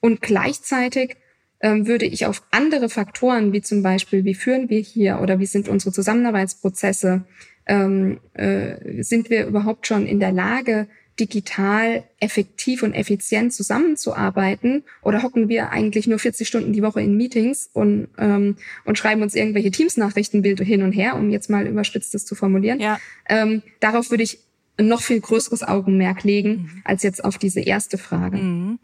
Und 0.00 0.22
gleichzeitig 0.22 1.16
ähm, 1.60 1.86
würde 1.86 2.06
ich 2.06 2.26
auf 2.26 2.42
andere 2.50 2.88
Faktoren, 2.88 3.52
wie 3.52 3.62
zum 3.62 3.82
Beispiel, 3.82 4.24
wie 4.24 4.34
führen 4.34 4.70
wir 4.70 4.80
hier 4.80 5.20
oder 5.20 5.38
wie 5.38 5.46
sind 5.46 5.68
unsere 5.68 5.92
Zusammenarbeitsprozesse, 5.92 7.24
ähm, 7.66 8.20
äh, 8.34 9.02
sind 9.02 9.30
wir 9.30 9.46
überhaupt 9.46 9.86
schon 9.86 10.06
in 10.06 10.20
der 10.20 10.32
Lage, 10.32 10.86
digital 11.18 12.04
effektiv 12.20 12.82
und 12.82 12.94
effizient 12.94 13.52
zusammenzuarbeiten 13.52 14.84
oder 15.02 15.22
hocken 15.22 15.48
wir 15.48 15.70
eigentlich 15.70 16.06
nur 16.06 16.18
40 16.18 16.46
Stunden 16.46 16.72
die 16.72 16.82
Woche 16.82 17.02
in 17.02 17.16
Meetings 17.16 17.68
und, 17.72 18.08
ähm, 18.18 18.56
und 18.84 18.98
schreiben 18.98 19.22
uns 19.22 19.34
irgendwelche 19.34 19.70
Teams-Nachrichtenbilder 19.70 20.64
hin 20.64 20.82
und 20.82 20.92
her, 20.92 21.16
um 21.16 21.30
jetzt 21.30 21.50
mal 21.50 21.66
überspitztes 21.66 22.24
zu 22.24 22.34
formulieren. 22.34 22.78
Ja. 22.78 23.00
Ähm, 23.28 23.62
darauf 23.80 24.10
würde 24.10 24.22
ich 24.22 24.38
noch 24.78 25.00
viel 25.00 25.20
größeres 25.20 25.62
Augenmerk 25.62 26.24
legen 26.24 26.50
mhm. 26.50 26.82
als 26.84 27.02
jetzt 27.02 27.24
auf 27.24 27.38
diese 27.38 27.60
erste 27.60 27.98
Frage. 27.98 28.38
Mhm. 28.38 28.78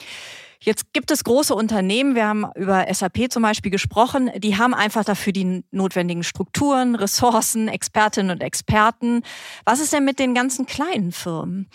Jetzt 0.60 0.94
gibt 0.94 1.10
es 1.10 1.24
große 1.24 1.54
Unternehmen, 1.54 2.14
wir 2.14 2.26
haben 2.26 2.46
über 2.56 2.86
SAP 2.90 3.30
zum 3.30 3.42
Beispiel 3.42 3.70
gesprochen, 3.70 4.30
die 4.38 4.56
haben 4.56 4.72
einfach 4.72 5.04
dafür 5.04 5.34
die 5.34 5.62
notwendigen 5.70 6.22
Strukturen, 6.24 6.94
Ressourcen, 6.94 7.68
Expertinnen 7.68 8.30
und 8.30 8.42
Experten. 8.42 9.22
Was 9.66 9.80
ist 9.80 9.92
denn 9.92 10.06
mit 10.06 10.18
den 10.18 10.32
ganzen 10.32 10.64
kleinen 10.64 11.12
Firmen? 11.12 11.68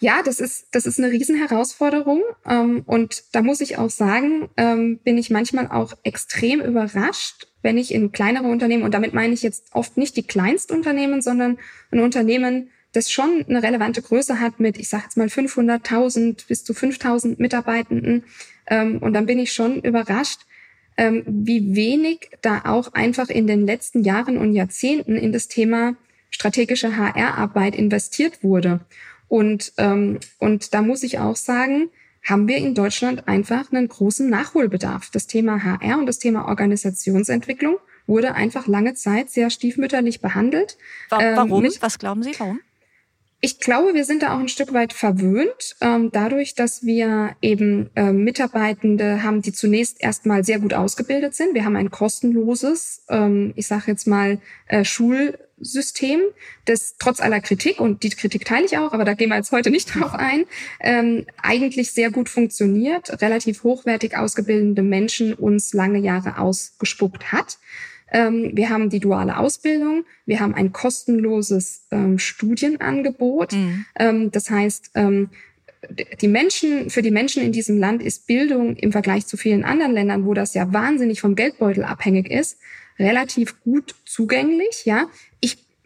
Ja, 0.00 0.22
das 0.22 0.38
ist, 0.38 0.66
das 0.72 0.84
ist 0.84 0.98
eine 0.98 1.10
Riesenherausforderung. 1.10 2.22
Ähm, 2.44 2.82
und 2.84 3.24
da 3.32 3.40
muss 3.40 3.62
ich 3.62 3.78
auch 3.78 3.88
sagen, 3.88 4.50
ähm, 4.58 4.98
bin 4.98 5.16
ich 5.16 5.30
manchmal 5.30 5.68
auch 5.68 5.94
extrem 6.02 6.60
überrascht, 6.60 7.46
wenn 7.64 7.78
ich 7.78 7.92
in 7.92 8.12
kleinere 8.12 8.46
Unternehmen, 8.46 8.84
und 8.84 8.94
damit 8.94 9.14
meine 9.14 9.32
ich 9.34 9.42
jetzt 9.42 9.64
oft 9.72 9.96
nicht 9.96 10.16
die 10.16 10.26
Kleinstunternehmen, 10.26 11.22
sondern 11.22 11.58
ein 11.90 12.00
Unternehmen, 12.00 12.68
das 12.92 13.10
schon 13.10 13.44
eine 13.48 13.62
relevante 13.62 14.02
Größe 14.02 14.38
hat 14.38 14.60
mit, 14.60 14.78
ich 14.78 14.88
sage 14.88 15.04
jetzt 15.04 15.16
mal 15.16 15.26
500.000 15.26 16.46
bis 16.46 16.62
zu 16.62 16.74
5.000 16.74 17.36
Mitarbeitenden. 17.38 18.24
Ähm, 18.68 18.98
und 18.98 19.14
dann 19.14 19.26
bin 19.26 19.38
ich 19.38 19.52
schon 19.52 19.80
überrascht, 19.80 20.42
ähm, 20.96 21.24
wie 21.26 21.74
wenig 21.74 22.30
da 22.40 22.62
auch 22.66 22.92
einfach 22.92 23.28
in 23.30 23.46
den 23.46 23.66
letzten 23.66 24.04
Jahren 24.04 24.38
und 24.38 24.54
Jahrzehnten 24.54 25.16
in 25.16 25.32
das 25.32 25.48
Thema 25.48 25.96
strategische 26.30 26.96
HR-Arbeit 26.96 27.74
investiert 27.74 28.44
wurde. 28.44 28.80
Und, 29.28 29.72
ähm, 29.78 30.20
und 30.38 30.74
da 30.74 30.82
muss 30.82 31.02
ich 31.02 31.18
auch 31.18 31.36
sagen, 31.36 31.88
haben 32.24 32.48
wir 32.48 32.56
in 32.56 32.74
Deutschland 32.74 33.28
einfach 33.28 33.70
einen 33.70 33.88
großen 33.88 34.28
Nachholbedarf. 34.28 35.10
Das 35.10 35.26
Thema 35.26 35.62
HR 35.62 35.98
und 35.98 36.06
das 36.06 36.18
Thema 36.18 36.48
Organisationsentwicklung 36.48 37.76
wurde 38.06 38.34
einfach 38.34 38.66
lange 38.66 38.94
Zeit 38.94 39.30
sehr 39.30 39.50
stiefmütterlich 39.50 40.20
behandelt. 40.20 40.76
Warum? 41.10 41.64
Ähm, 41.64 41.72
Was 41.80 41.98
glauben 41.98 42.22
Sie, 42.22 42.32
warum? 42.38 42.60
Ich 43.44 43.60
glaube, 43.60 43.92
wir 43.92 44.06
sind 44.06 44.22
da 44.22 44.34
auch 44.34 44.38
ein 44.38 44.48
Stück 44.48 44.72
weit 44.72 44.94
verwöhnt, 44.94 45.76
ähm, 45.82 46.10
dadurch, 46.10 46.54
dass 46.54 46.82
wir 46.82 47.36
eben 47.42 47.90
äh, 47.94 48.10
Mitarbeitende 48.10 49.22
haben, 49.22 49.42
die 49.42 49.52
zunächst 49.52 50.02
erstmal 50.02 50.44
sehr 50.44 50.60
gut 50.60 50.72
ausgebildet 50.72 51.34
sind. 51.34 51.52
Wir 51.52 51.66
haben 51.66 51.76
ein 51.76 51.90
kostenloses, 51.90 53.02
ähm, 53.10 53.52
ich 53.54 53.66
sage 53.66 53.84
jetzt 53.88 54.06
mal, 54.06 54.38
äh, 54.66 54.82
Schulsystem, 55.64 56.20
das 56.66 56.96
trotz 56.98 57.20
aller 57.20 57.40
Kritik, 57.40 57.80
und 57.80 58.02
die 58.02 58.10
Kritik 58.10 58.44
teile 58.44 58.66
ich 58.66 58.78
auch, 58.78 58.92
aber 58.92 59.04
da 59.04 59.14
gehen 59.14 59.30
wir 59.30 59.36
jetzt 59.36 59.52
heute 59.52 59.70
nicht 59.70 59.94
drauf 59.94 60.14
ein, 60.14 60.44
ähm, 60.80 61.26
eigentlich 61.42 61.92
sehr 61.92 62.10
gut 62.10 62.28
funktioniert, 62.28 63.20
relativ 63.22 63.64
hochwertig 63.64 64.16
ausgebildete 64.16 64.82
Menschen 64.82 65.34
uns 65.34 65.72
lange 65.72 65.98
Jahre 65.98 66.38
ausgespuckt 66.38 67.32
hat. 67.32 67.58
Ähm, 68.12 68.52
wir 68.54 68.68
haben 68.68 68.90
die 68.90 69.00
duale 69.00 69.38
Ausbildung, 69.38 70.04
wir 70.26 70.40
haben 70.40 70.54
ein 70.54 70.72
kostenloses 70.72 71.86
ähm, 71.90 72.18
Studienangebot. 72.18 73.52
Mhm. 73.52 73.86
Ähm, 73.98 74.30
das 74.30 74.50
heißt, 74.50 74.90
ähm, 74.94 75.30
die 76.20 76.28
Menschen, 76.28 76.88
für 76.88 77.02
die 77.02 77.10
Menschen 77.10 77.42
in 77.42 77.52
diesem 77.52 77.78
Land 77.78 78.02
ist 78.02 78.26
Bildung 78.26 78.76
im 78.76 78.92
Vergleich 78.92 79.26
zu 79.26 79.36
vielen 79.36 79.64
anderen 79.64 79.92
Ländern, 79.92 80.24
wo 80.24 80.32
das 80.32 80.54
ja 80.54 80.72
wahnsinnig 80.72 81.20
vom 81.20 81.34
Geldbeutel 81.34 81.84
abhängig 81.84 82.30
ist, 82.30 82.58
relativ 82.98 83.60
gut 83.62 83.94
zugänglich, 84.04 84.84
ja. 84.84 85.08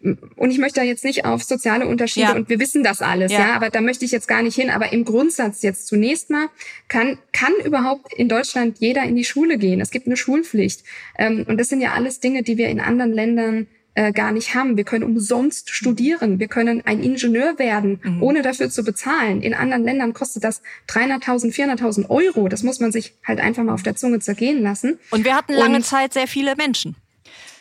Und 0.01 0.51
ich 0.51 0.59
möchte 0.59 0.79
da 0.79 0.87
jetzt 0.87 1.05
nicht 1.05 1.25
auf 1.25 1.43
soziale 1.43 1.87
Unterschiede 1.87 2.27
ja. 2.27 2.37
und 2.37 2.49
wir 2.49 2.61
wissen 2.61 2.85
das 2.85 3.03
alles, 3.03 3.33
ja. 3.33 3.41
ja. 3.41 3.55
aber 3.55 3.69
da 3.71 3.81
möchte 3.81 4.05
ich 4.05 4.13
jetzt 4.13 4.29
gar 4.29 4.43
nicht 4.43 4.55
hin. 4.55 4.71
Aber 4.71 4.93
im 4.93 5.05
Grundsatz 5.05 5.63
jetzt 5.63 5.89
zunächst 5.89 6.31
mal 6.31 6.49
kann 6.87 7.19
kann 7.33 7.53
überhaupt 7.65 8.13
in 8.15 8.29
Deutschland 8.29 8.79
jeder 8.79 9.03
in 9.03 9.17
die 9.17 9.25
Schule 9.25 9.59
gehen. 9.59 9.81
Es 9.81 9.91
gibt 9.91 10.07
eine 10.07 10.17
Schulpflicht 10.17 10.85
ähm, 11.19 11.45
und 11.49 11.59
das 11.59 11.69
sind 11.69 11.81
ja 11.81 11.93
alles 11.93 12.21
Dinge, 12.21 12.45
die 12.45 12.59
wir 12.59 12.69
in 12.69 12.79
anderen 12.79 13.13
Ländern 13.13 13.67
äh, 13.99 14.13
gar 14.13 14.31
nicht 14.31 14.55
haben. 14.55 14.77
Wir 14.77 14.85
können 14.85 15.03
umsonst 15.03 15.71
studieren. 15.71 16.39
Wir 16.39 16.47
können 16.47 16.87
ein 16.87 17.03
Ingenieur 17.03 17.59
werden, 17.59 17.99
mhm. 18.05 18.23
ohne 18.23 18.43
dafür 18.43 18.71
zu 18.71 18.85
bezahlen. 18.85 19.43
In 19.43 19.55
anderen 19.55 19.83
Ländern 19.83 20.13
kostet 20.13 20.45
das 20.45 20.63
300.000, 20.89 21.53
400.000 21.53 22.09
Euro. 22.09 22.47
Das 22.49 22.63
muss 22.63 22.79
man 22.79 22.93
sich 22.93 23.15
halt 23.25 23.41
einfach 23.41 23.65
mal 23.65 23.75
auf 23.75 23.83
der 23.83 23.97
Zunge 23.97 24.21
zergehen 24.21 24.63
lassen. 24.63 25.01
Und 25.11 25.25
wir 25.25 25.35
hatten 25.35 25.55
lange 25.55 25.79
und, 25.79 25.85
Zeit 25.85 26.13
sehr 26.13 26.29
viele 26.29 26.55
Menschen. 26.55 26.95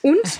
Und 0.03 0.39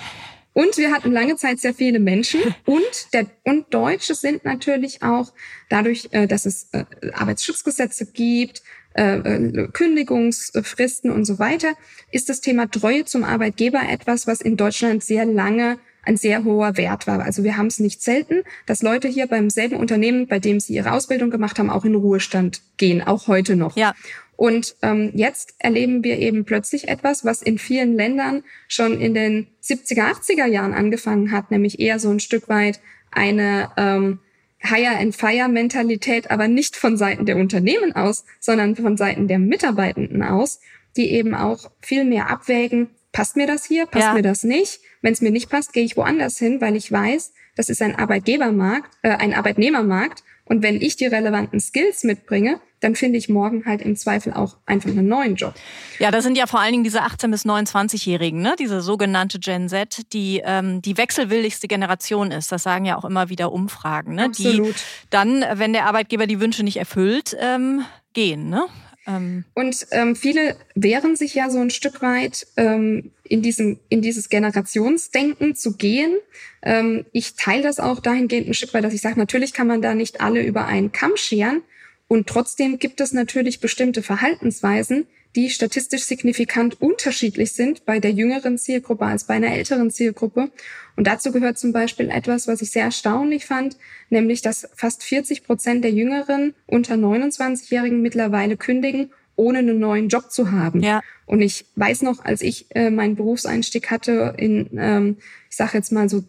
und 0.58 0.76
wir 0.78 0.92
hatten 0.92 1.12
lange 1.12 1.36
Zeit 1.36 1.60
sehr 1.60 1.76
viele 1.76 2.00
Menschen 2.00 2.42
und 2.66 3.14
der 3.14 3.28
und 3.44 3.72
Deutsche 3.72 4.16
sind 4.16 4.44
natürlich 4.44 5.04
auch 5.04 5.32
dadurch, 5.70 6.10
äh, 6.14 6.26
dass 6.26 6.48
es 6.48 6.70
äh, 6.72 6.86
Arbeitsschutzgesetze 7.14 8.08
gibt, 8.08 8.64
äh, 8.96 9.68
Kündigungsfristen 9.72 11.12
und 11.12 11.26
so 11.26 11.38
weiter, 11.38 11.76
ist 12.12 12.30
das 12.30 12.42
Thema 12.42 12.72
Treue 12.72 13.06
zum 13.06 13.24
Arbeitgeber 13.24 13.82
etwas, 13.88 14.26
was 14.26 14.42
in 14.42 14.58
Deutschland 14.58 15.04
sehr 15.04 15.26
lange 15.26 15.78
ein 16.02 16.18
sehr 16.18 16.44
hoher 16.44 16.76
Wert 16.76 17.06
war. 17.06 17.22
Also 17.22 17.44
wir 17.44 17.58
haben 17.58 17.68
es 17.68 17.80
nicht 17.80 18.02
selten, 18.02 18.42
dass 18.66 18.82
Leute 18.82 19.10
hier 19.10 19.28
beim 19.28 19.52
selben 19.52 19.76
Unternehmen, 19.76 20.26
bei 20.26 20.40
dem 20.40 20.60
sie 20.60 20.74
ihre 20.74 20.94
Ausbildung 20.94 21.30
gemacht 21.30 21.60
haben, 21.60 21.70
auch 21.70 21.86
in 21.86 21.94
Ruhestand 21.94 22.62
gehen, 22.78 23.04
auch 23.04 23.28
heute 23.28 23.56
noch. 23.56 23.76
Ja. 23.76 23.94
Und 24.38 24.76
ähm, 24.84 25.12
jetzt 25.16 25.56
erleben 25.58 26.04
wir 26.04 26.20
eben 26.20 26.46
plötzlich 26.46 26.88
etwas, 26.88 27.26
was 27.26 27.42
in 27.42 27.58
vielen 27.58 27.96
Ländern 27.96 28.44
schon 28.68 29.02
in 29.02 29.14
den 29.14 29.48
70er, 29.64 30.14
80er 30.14 30.46
Jahren 30.46 30.74
angefangen 30.74 31.32
hat, 31.32 31.52
nämlich 31.52 31.80
eher 31.80 32.00
so 32.00 32.10
ein 32.12 32.20
Stück 32.20 32.48
weit 32.48 32.80
eine 33.12 33.72
ähm, 33.78 34.20
Hire-and-Fire-Mentalität, 34.60 36.30
aber 36.30 36.48
nicht 36.48 36.76
von 36.76 36.98
Seiten 36.98 37.26
der 37.26 37.38
Unternehmen 37.38 37.96
aus, 37.96 38.26
sondern 38.40 38.76
von 38.76 38.96
Seiten 38.96 39.28
der 39.28 39.40
Mitarbeitenden 39.40 40.22
aus, 40.22 40.60
die 40.96 41.12
eben 41.12 41.34
auch 41.34 41.72
viel 41.82 42.06
mehr 42.06 42.30
abwägen, 42.30 42.92
passt 43.12 43.38
mir 43.38 43.48
das 43.48 43.66
hier, 43.66 43.88
passt 43.88 44.06
ja. 44.06 44.14
mir 44.14 44.22
das 44.22 44.44
nicht. 44.44 44.80
Wenn 45.02 45.14
es 45.14 45.22
mir 45.22 45.32
nicht 45.32 45.50
passt, 45.50 45.74
gehe 45.74 45.84
ich 45.84 45.98
woanders 45.98 46.38
hin, 46.38 46.62
weil 46.62 46.76
ich 46.76 46.92
weiß, 46.92 47.34
das 47.56 47.70
ist 47.70 47.82
ein 47.82 47.96
Arbeitgebermarkt, 47.96 48.92
äh, 49.02 49.10
ein 49.10 49.34
Arbeitnehmermarkt. 49.34 50.24
Und 50.48 50.64
wenn 50.64 50.82
ich 50.82 50.96
die 50.96 51.06
relevanten 51.06 51.60
Skills 51.60 52.04
mitbringe, 52.04 52.60
dann 52.80 52.96
finde 52.96 53.18
ich 53.18 53.28
morgen 53.28 53.66
halt 53.66 53.82
im 53.82 53.96
Zweifel 53.96 54.34
auch 54.34 54.58
einfach 54.66 54.90
einen 54.90 55.08
neuen 55.08 55.36
Job. 55.36 55.56
Ja, 56.00 56.12
das 56.12 56.24
sind 56.24 56.38
ja 56.38 56.46
vor 56.46 56.60
allen 56.60 56.74
Dingen 56.74 56.84
diese 56.84 57.02
18- 57.02 57.32
bis 57.32 57.46
29-Jährigen, 57.46 58.42
ne? 58.42 58.56
diese 58.60 58.82
sogenannte 58.82 59.40
Gen 59.40 59.68
Z, 59.68 60.14
die 60.14 60.42
ähm, 60.46 60.82
die 60.82 60.98
wechselwilligste 60.98 61.68
Generation 61.68 62.32
ist. 62.32 62.52
Das 62.52 62.64
sagen 62.64 62.86
ja 62.86 62.98
auch 62.98 63.06
immer 63.06 63.30
wieder 63.30 63.52
Umfragen. 63.52 64.16
Ne? 64.16 64.26
Absolut. 64.26 64.76
Die 64.76 65.10
dann, 65.10 65.44
wenn 65.54 65.74
der 65.74 65.86
Arbeitgeber 65.86 66.28
die 66.28 66.40
Wünsche 66.40 66.64
nicht 66.64 66.78
erfüllt, 66.78 67.36
ähm, 67.40 67.84
gehen. 68.14 68.50
Ne? 68.50 68.66
Ähm. 69.08 69.46
Und 69.54 69.88
ähm, 69.92 70.16
viele 70.16 70.58
wehren 70.76 71.16
sich 71.16 71.34
ja 71.34 71.50
so 71.50 71.60
ein 71.60 71.70
Stück 71.70 72.02
weit 72.02 72.46
ähm, 72.58 73.12
in 73.24 73.42
diesem 73.42 73.80
in 73.90 74.02
dieses 74.02 74.30
Generationsdenken 74.30 75.56
zu 75.56 75.78
gehen. 75.78 76.18
Ähm, 76.62 77.06
ich 77.14 77.36
teile 77.36 77.64
das 77.64 77.80
auch 77.80 78.00
dahingehend 78.00 78.48
ein 78.48 78.54
Stück 78.54 78.74
weit, 78.74 78.84
dass 78.84 78.94
ich 78.94 79.02
sage, 79.02 79.18
natürlich 79.18 79.54
kann 79.54 79.68
man 79.68 79.82
da 79.82 79.96
nicht 79.96 80.22
alle 80.22 80.44
über 80.44 80.66
einen 80.66 80.92
Kamm 80.92 81.16
scheren. 81.16 81.62
Und 82.10 82.28
trotzdem 82.28 82.80
gibt 82.80 83.02
es 83.02 83.12
natürlich 83.12 83.60
bestimmte 83.60 84.02
Verhaltensweisen, 84.02 85.08
die 85.38 85.52
statistisch 85.52 86.02
signifikant 86.02 86.82
unterschiedlich 86.82 87.54
sind 87.54 87.86
bei 87.86 88.00
der 88.00 88.12
jüngeren 88.12 88.58
Zielgruppe 88.58 89.06
als 89.06 89.26
bei 89.26 89.36
einer 89.36 89.54
älteren 89.54 89.92
Zielgruppe. 89.92 90.50
Und 90.96 91.06
dazu 91.06 91.32
gehört 91.32 91.60
zum 91.60 91.72
Beispiel 91.72 92.10
etwas, 92.10 92.48
was 92.48 92.64
ich 92.64 92.72
sehr 92.72 92.86
erstaunlich 92.86 93.46
fand, 93.46 93.78
nämlich 94.10 94.42
dass 94.42 94.68
fast 94.74 95.04
40 95.04 95.44
Prozent 95.44 95.84
der 95.84 95.92
Jüngeren 95.92 96.56
unter 96.66 96.96
29-Jährigen 96.96 98.02
mittlerweile 98.02 98.58
kündigen, 98.58 99.12
ohne 99.36 99.60
einen 99.60 99.78
neuen 99.78 100.10
Job 100.10 100.32
zu 100.32 100.52
haben. 100.52 100.82
Ja. 100.82 101.02
Und 101.28 101.44
ich 101.44 101.66
weiß 101.76 102.02
noch, 102.02 102.26
als 102.26 102.42
ich 102.42 102.66
äh, 102.72 102.90
meinen 102.90 103.16
Berufseinstieg 103.16 103.92
hatte 103.92 104.34
in, 104.40 104.72
ähm, 104.76 105.18
ich 105.52 105.56
sage 105.56 105.78
jetzt 105.78 105.92
mal 105.92 106.10
so 106.10 106.24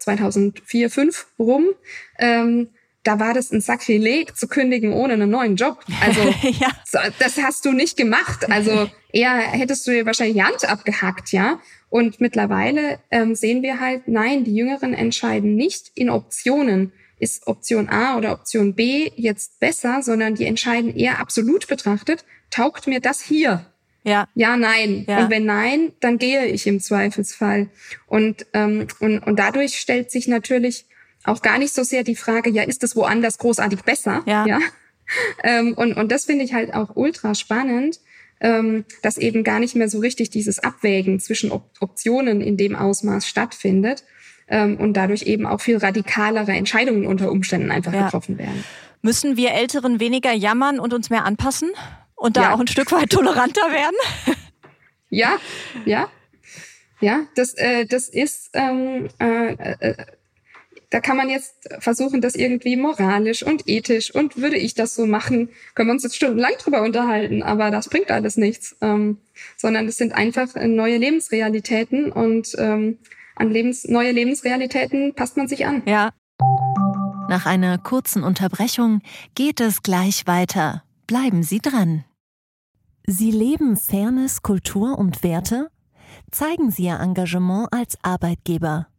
2004, 0.00 0.90
5 0.90 1.26
rum, 1.38 1.66
ähm, 2.18 2.70
da 3.04 3.18
war 3.20 3.32
das 3.34 3.50
ein 3.52 3.60
Sakrileg 3.60 4.36
zu 4.36 4.48
kündigen 4.48 4.92
ohne 4.92 5.14
einen 5.14 5.30
neuen 5.30 5.56
Job. 5.56 5.84
Also 6.00 6.20
ja. 6.60 6.68
das 7.18 7.38
hast 7.38 7.64
du 7.64 7.72
nicht 7.72 7.96
gemacht. 7.96 8.50
Also 8.50 8.90
eher 9.12 9.36
hättest 9.36 9.86
du 9.86 9.92
dir 9.92 10.06
wahrscheinlich 10.06 10.36
die 10.36 10.42
Hand 10.42 10.68
abgehackt, 10.68 11.32
ja. 11.32 11.60
Und 11.90 12.20
mittlerweile 12.20 12.98
ähm, 13.10 13.34
sehen 13.34 13.62
wir 13.62 13.80
halt, 13.80 14.08
nein, 14.08 14.44
die 14.44 14.54
Jüngeren 14.54 14.92
entscheiden 14.94 15.54
nicht 15.54 15.90
in 15.94 16.10
Optionen. 16.10 16.92
Ist 17.20 17.46
Option 17.48 17.88
A 17.88 18.16
oder 18.16 18.32
Option 18.32 18.74
B 18.74 19.10
jetzt 19.16 19.58
besser, 19.58 20.02
sondern 20.02 20.36
die 20.36 20.44
entscheiden 20.44 20.94
eher 20.94 21.18
absolut 21.18 21.66
betrachtet, 21.66 22.24
taugt 22.50 22.86
mir 22.86 23.00
das 23.00 23.20
hier? 23.20 23.66
Ja. 24.04 24.28
Ja, 24.34 24.56
nein. 24.56 25.04
Ja. 25.08 25.24
Und 25.24 25.30
wenn 25.30 25.44
nein, 25.44 25.92
dann 26.00 26.18
gehe 26.18 26.46
ich 26.46 26.66
im 26.66 26.80
Zweifelsfall. 26.80 27.68
Und, 28.06 28.46
ähm, 28.54 28.86
und, 29.00 29.18
und 29.20 29.38
dadurch 29.38 29.78
stellt 29.78 30.10
sich 30.10 30.28
natürlich 30.28 30.86
auch 31.24 31.42
gar 31.42 31.58
nicht 31.58 31.74
so 31.74 31.82
sehr 31.82 32.04
die 32.04 32.16
Frage, 32.16 32.50
ja, 32.50 32.62
ist 32.62 32.82
es 32.84 32.96
woanders 32.96 33.38
großartig 33.38 33.82
besser? 33.82 34.22
Ja. 34.26 34.46
ja? 34.46 34.60
Ähm, 35.42 35.74
und, 35.74 35.94
und 35.94 36.12
das 36.12 36.26
finde 36.26 36.44
ich 36.44 36.52
halt 36.52 36.74
auch 36.74 36.94
ultra 36.94 37.34
spannend, 37.34 38.00
ähm, 38.40 38.84
dass 39.02 39.16
eben 39.16 39.42
gar 39.42 39.58
nicht 39.58 39.74
mehr 39.74 39.88
so 39.88 39.98
richtig 39.98 40.30
dieses 40.30 40.58
Abwägen 40.58 41.18
zwischen 41.18 41.50
Op 41.50 41.70
Optionen 41.80 42.40
in 42.40 42.56
dem 42.56 42.76
Ausmaß 42.76 43.26
stattfindet 43.26 44.04
ähm, 44.48 44.76
und 44.76 44.94
dadurch 44.94 45.22
eben 45.22 45.46
auch 45.46 45.60
viel 45.60 45.78
radikalere 45.78 46.52
Entscheidungen 46.52 47.06
unter 47.06 47.30
Umständen 47.30 47.70
einfach 47.70 47.92
ja. 47.92 48.04
getroffen 48.04 48.38
werden. 48.38 48.64
Müssen 49.02 49.36
wir 49.36 49.52
Älteren 49.52 50.00
weniger 50.00 50.32
jammern 50.32 50.78
und 50.78 50.92
uns 50.92 51.10
mehr 51.10 51.24
anpassen 51.24 51.70
und 52.14 52.36
da 52.36 52.42
ja. 52.42 52.54
auch 52.54 52.60
ein 52.60 52.66
Stück 52.66 52.92
weit 52.92 53.10
toleranter 53.10 53.70
werden? 53.70 53.96
ja, 55.10 55.38
ja. 55.84 56.08
Ja, 57.00 57.26
das, 57.36 57.54
äh, 57.54 57.86
das 57.86 58.08
ist 58.08 58.50
ähm, 58.54 59.08
äh, 59.20 59.52
äh, 59.52 59.94
da 60.90 61.00
kann 61.00 61.16
man 61.16 61.28
jetzt 61.28 61.68
versuchen, 61.80 62.20
das 62.20 62.34
irgendwie 62.34 62.76
moralisch 62.76 63.42
und 63.42 63.68
ethisch 63.68 64.14
und 64.14 64.38
würde 64.38 64.56
ich 64.56 64.74
das 64.74 64.94
so 64.94 65.06
machen, 65.06 65.50
können 65.74 65.88
wir 65.88 65.92
uns 65.92 66.02
jetzt 66.02 66.16
stundenlang 66.16 66.52
drüber 66.58 66.82
unterhalten, 66.82 67.42
aber 67.42 67.70
das 67.70 67.88
bringt 67.88 68.10
alles 68.10 68.36
nichts, 68.36 68.76
ähm, 68.80 69.18
sondern 69.56 69.86
es 69.86 69.98
sind 69.98 70.12
einfach 70.12 70.54
neue 70.54 70.96
Lebensrealitäten 70.96 72.10
und 72.10 72.54
ähm, 72.58 72.98
an 73.36 73.50
Lebens 73.50 73.84
neue 73.84 74.12
Lebensrealitäten 74.12 75.14
passt 75.14 75.36
man 75.36 75.46
sich 75.46 75.66
an. 75.66 75.82
Ja. 75.86 76.10
Nach 77.28 77.44
einer 77.44 77.76
kurzen 77.78 78.24
Unterbrechung 78.24 79.02
geht 79.34 79.60
es 79.60 79.82
gleich 79.82 80.26
weiter. 80.26 80.82
Bleiben 81.06 81.42
Sie 81.42 81.60
dran. 81.60 82.04
Sie 83.06 83.30
leben 83.30 83.76
Fairness, 83.76 84.42
Kultur 84.42 84.98
und 84.98 85.22
Werte? 85.22 85.68
Zeigen 86.30 86.70
Sie 86.70 86.84
Ihr 86.84 87.00
Engagement 87.00 87.68
als 87.70 87.98
Arbeitgeber 88.02 88.88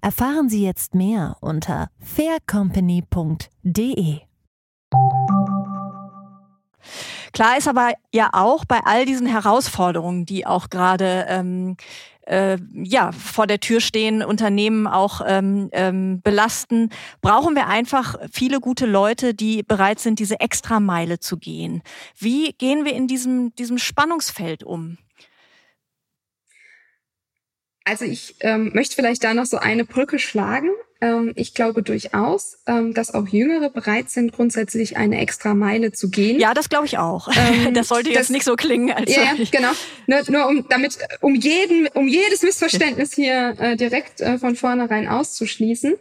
Erfahren 0.00 0.48
Sie 0.48 0.64
jetzt 0.64 0.94
mehr 0.94 1.36
unter 1.40 1.90
faircompany.de. 2.00 4.20
Klar 7.32 7.58
ist 7.58 7.68
aber 7.68 7.92
ja 8.14 8.30
auch 8.32 8.64
bei 8.64 8.80
all 8.84 9.04
diesen 9.04 9.26
Herausforderungen, 9.26 10.24
die 10.24 10.46
auch 10.46 10.70
gerade 10.70 11.26
ähm, 11.28 11.76
äh, 12.26 12.58
ja 12.72 13.12
vor 13.12 13.46
der 13.46 13.60
Tür 13.60 13.80
stehen, 13.80 14.22
Unternehmen 14.22 14.86
auch 14.86 15.20
ähm, 15.26 15.68
ähm, 15.72 16.20
belasten, 16.22 16.90
brauchen 17.20 17.54
wir 17.54 17.66
einfach 17.66 18.16
viele 18.32 18.60
gute 18.60 18.86
Leute, 18.86 19.34
die 19.34 19.62
bereit 19.62 20.00
sind, 20.00 20.18
diese 20.18 20.40
Extrameile 20.40 21.18
zu 21.18 21.36
gehen. 21.36 21.82
Wie 22.18 22.52
gehen 22.52 22.84
wir 22.84 22.94
in 22.94 23.06
diesem 23.06 23.54
diesem 23.56 23.78
Spannungsfeld 23.78 24.64
um? 24.64 24.98
Also 27.88 28.04
ich 28.04 28.34
ähm, 28.40 28.72
möchte 28.74 28.96
vielleicht 28.96 29.22
da 29.22 29.32
noch 29.32 29.46
so 29.46 29.58
eine 29.58 29.84
Brücke 29.84 30.18
schlagen. 30.18 30.70
Ähm, 31.00 31.32
ich 31.36 31.54
glaube 31.54 31.84
durchaus, 31.84 32.58
ähm, 32.66 32.94
dass 32.94 33.14
auch 33.14 33.28
Jüngere 33.28 33.70
bereit 33.70 34.10
sind, 34.10 34.32
grundsätzlich 34.32 34.96
eine 34.96 35.20
extra 35.20 35.54
Meile 35.54 35.92
zu 35.92 36.10
gehen. 36.10 36.40
Ja, 36.40 36.52
das 36.52 36.68
glaube 36.68 36.86
ich 36.86 36.98
auch. 36.98 37.28
Ähm, 37.28 37.74
das 37.74 37.86
sollte 37.86 38.10
jetzt 38.10 38.22
das, 38.22 38.30
nicht 38.30 38.44
so 38.44 38.56
klingen, 38.56 38.90
als 38.90 39.14
ja, 39.14 39.34
genau. 39.52 39.70
Nur, 40.08 40.18
nur 40.28 40.48
um 40.48 40.66
damit, 40.68 40.98
um 41.20 41.36
jeden, 41.36 41.86
um 41.94 42.08
jedes 42.08 42.42
Missverständnis 42.42 43.14
hier 43.14 43.54
äh, 43.60 43.76
direkt 43.76 44.20
äh, 44.20 44.38
von 44.38 44.56
vornherein 44.56 45.06
auszuschließen. 45.06 45.94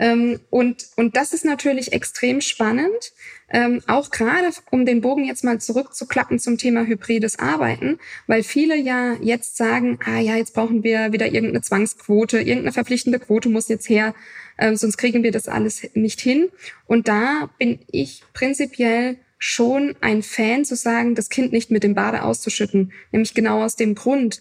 Ähm, 0.00 0.40
und, 0.48 0.86
und 0.96 1.14
das 1.14 1.34
ist 1.34 1.44
natürlich 1.44 1.92
extrem 1.92 2.40
spannend, 2.40 3.12
ähm, 3.50 3.82
auch 3.86 4.10
gerade 4.10 4.48
um 4.70 4.86
den 4.86 5.02
Bogen 5.02 5.24
jetzt 5.24 5.44
mal 5.44 5.60
zurückzuklappen 5.60 6.38
zum 6.38 6.56
Thema 6.56 6.86
hybrides 6.86 7.38
Arbeiten, 7.38 7.98
weil 8.26 8.42
viele 8.42 8.76
ja 8.76 9.14
jetzt 9.20 9.58
sagen, 9.58 9.98
ah 10.06 10.18
ja, 10.18 10.36
jetzt 10.36 10.54
brauchen 10.54 10.82
wir 10.82 11.12
wieder 11.12 11.26
irgendeine 11.26 11.60
Zwangsquote, 11.60 12.38
irgendeine 12.38 12.72
verpflichtende 12.72 13.18
Quote 13.18 13.50
muss 13.50 13.68
jetzt 13.68 13.90
her, 13.90 14.14
äh, 14.56 14.74
sonst 14.74 14.96
kriegen 14.96 15.22
wir 15.22 15.32
das 15.32 15.48
alles 15.48 15.82
nicht 15.92 16.22
hin. 16.22 16.48
Und 16.86 17.06
da 17.06 17.50
bin 17.58 17.80
ich 17.90 18.22
prinzipiell 18.32 19.18
schon 19.36 19.96
ein 20.00 20.22
Fan 20.22 20.64
zu 20.64 20.76
sagen, 20.76 21.14
das 21.14 21.28
Kind 21.28 21.52
nicht 21.52 21.70
mit 21.70 21.82
dem 21.82 21.94
Bade 21.94 22.22
auszuschütten, 22.22 22.92
nämlich 23.12 23.34
genau 23.34 23.62
aus 23.62 23.76
dem 23.76 23.94
Grund, 23.94 24.40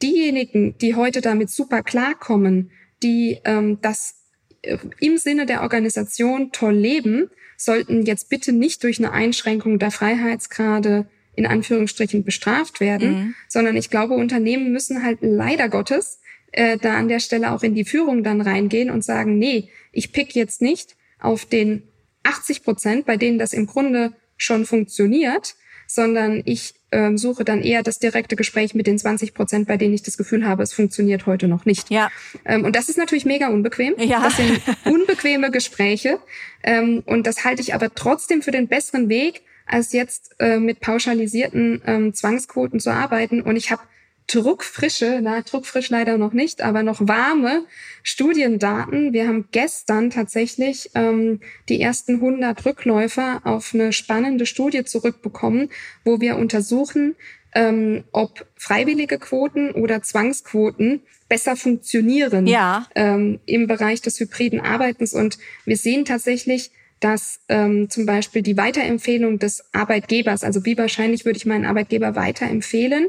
diejenigen, 0.00 0.78
die 0.78 0.94
heute 0.94 1.20
damit 1.20 1.50
super 1.50 1.82
klarkommen, 1.82 2.70
die 3.02 3.38
ähm, 3.44 3.78
das 3.82 4.17
im 4.62 5.18
Sinne 5.18 5.46
der 5.46 5.62
Organisation 5.62 6.52
toll 6.52 6.74
leben, 6.74 7.30
sollten 7.56 8.04
jetzt 8.06 8.28
bitte 8.28 8.52
nicht 8.52 8.82
durch 8.84 8.98
eine 8.98 9.12
Einschränkung 9.12 9.78
der 9.78 9.90
Freiheitsgrade 9.90 11.06
in 11.34 11.46
Anführungsstrichen 11.46 12.24
bestraft 12.24 12.80
werden, 12.80 13.10
mhm. 13.10 13.34
sondern 13.48 13.76
ich 13.76 13.90
glaube, 13.90 14.14
Unternehmen 14.14 14.72
müssen 14.72 15.04
halt 15.04 15.18
leider 15.20 15.68
Gottes 15.68 16.20
äh, 16.50 16.78
da 16.78 16.96
an 16.96 17.08
der 17.08 17.20
Stelle 17.20 17.52
auch 17.52 17.62
in 17.62 17.74
die 17.74 17.84
Führung 17.84 18.24
dann 18.24 18.40
reingehen 18.40 18.90
und 18.90 19.04
sagen, 19.04 19.38
nee, 19.38 19.70
ich 19.92 20.12
pick 20.12 20.34
jetzt 20.34 20.60
nicht 20.60 20.96
auf 21.20 21.44
den 21.44 21.84
80 22.24 22.64
Prozent, 22.64 23.06
bei 23.06 23.16
denen 23.16 23.38
das 23.38 23.52
im 23.52 23.66
Grunde 23.66 24.14
schon 24.36 24.66
funktioniert, 24.66 25.54
sondern 25.86 26.42
ich 26.44 26.74
ähm, 26.90 27.18
suche 27.18 27.44
dann 27.44 27.62
eher 27.62 27.82
das 27.82 27.98
direkte 27.98 28.36
Gespräch 28.36 28.74
mit 28.74 28.86
den 28.86 28.98
20 28.98 29.34
Prozent, 29.34 29.68
bei 29.68 29.76
denen 29.76 29.94
ich 29.94 30.02
das 30.02 30.16
Gefühl 30.16 30.46
habe, 30.46 30.62
es 30.62 30.72
funktioniert 30.72 31.26
heute 31.26 31.48
noch 31.48 31.64
nicht. 31.64 31.90
Ja. 31.90 32.10
Ähm, 32.44 32.64
und 32.64 32.74
das 32.76 32.88
ist 32.88 32.98
natürlich 32.98 33.24
mega 33.24 33.48
unbequem. 33.48 33.94
Ja. 33.98 34.22
Das 34.22 34.36
sind 34.36 34.60
unbequeme 34.84 35.50
Gespräche. 35.50 36.18
Ähm, 36.62 37.02
und 37.06 37.26
das 37.26 37.44
halte 37.44 37.62
ich 37.62 37.74
aber 37.74 37.94
trotzdem 37.94 38.42
für 38.42 38.50
den 38.50 38.68
besseren 38.68 39.08
Weg, 39.08 39.42
als 39.66 39.92
jetzt 39.92 40.34
äh, 40.38 40.58
mit 40.58 40.80
pauschalisierten 40.80 41.82
ähm, 41.86 42.14
Zwangsquoten 42.14 42.80
zu 42.80 42.90
arbeiten. 42.90 43.42
Und 43.42 43.56
ich 43.56 43.70
habe 43.70 43.82
druckfrische, 44.28 45.20
na, 45.22 45.40
druckfrisch 45.40 45.90
leider 45.90 46.18
noch 46.18 46.32
nicht, 46.32 46.62
aber 46.62 46.82
noch 46.82 47.00
warme 47.00 47.64
Studiendaten. 48.02 49.12
Wir 49.12 49.26
haben 49.26 49.48
gestern 49.50 50.10
tatsächlich 50.10 50.90
ähm, 50.94 51.40
die 51.68 51.80
ersten 51.80 52.16
100 52.16 52.64
Rückläufer 52.64 53.40
auf 53.44 53.74
eine 53.74 53.92
spannende 53.92 54.46
Studie 54.46 54.84
zurückbekommen, 54.84 55.70
wo 56.04 56.20
wir 56.20 56.36
untersuchen, 56.36 57.16
ähm, 57.54 58.04
ob 58.12 58.46
freiwillige 58.56 59.18
Quoten 59.18 59.70
oder 59.70 60.02
Zwangsquoten 60.02 61.00
besser 61.28 61.56
funktionieren 61.56 62.46
ja. 62.46 62.86
ähm, 62.94 63.40
im 63.46 63.66
Bereich 63.66 64.02
des 64.02 64.20
hybriden 64.20 64.60
Arbeitens. 64.60 65.14
Und 65.14 65.38
wir 65.64 65.76
sehen 65.76 66.04
tatsächlich, 66.04 66.70
dass 67.00 67.40
ähm, 67.48 67.88
zum 67.88 68.06
Beispiel 68.06 68.42
die 68.42 68.56
Weiterempfehlung 68.56 69.38
des 69.38 69.64
Arbeitgebers, 69.72 70.44
also 70.44 70.64
wie 70.64 70.76
wahrscheinlich 70.76 71.24
würde 71.24 71.36
ich 71.36 71.46
meinen 71.46 71.64
Arbeitgeber 71.64 72.16
weiterempfehlen, 72.16 73.08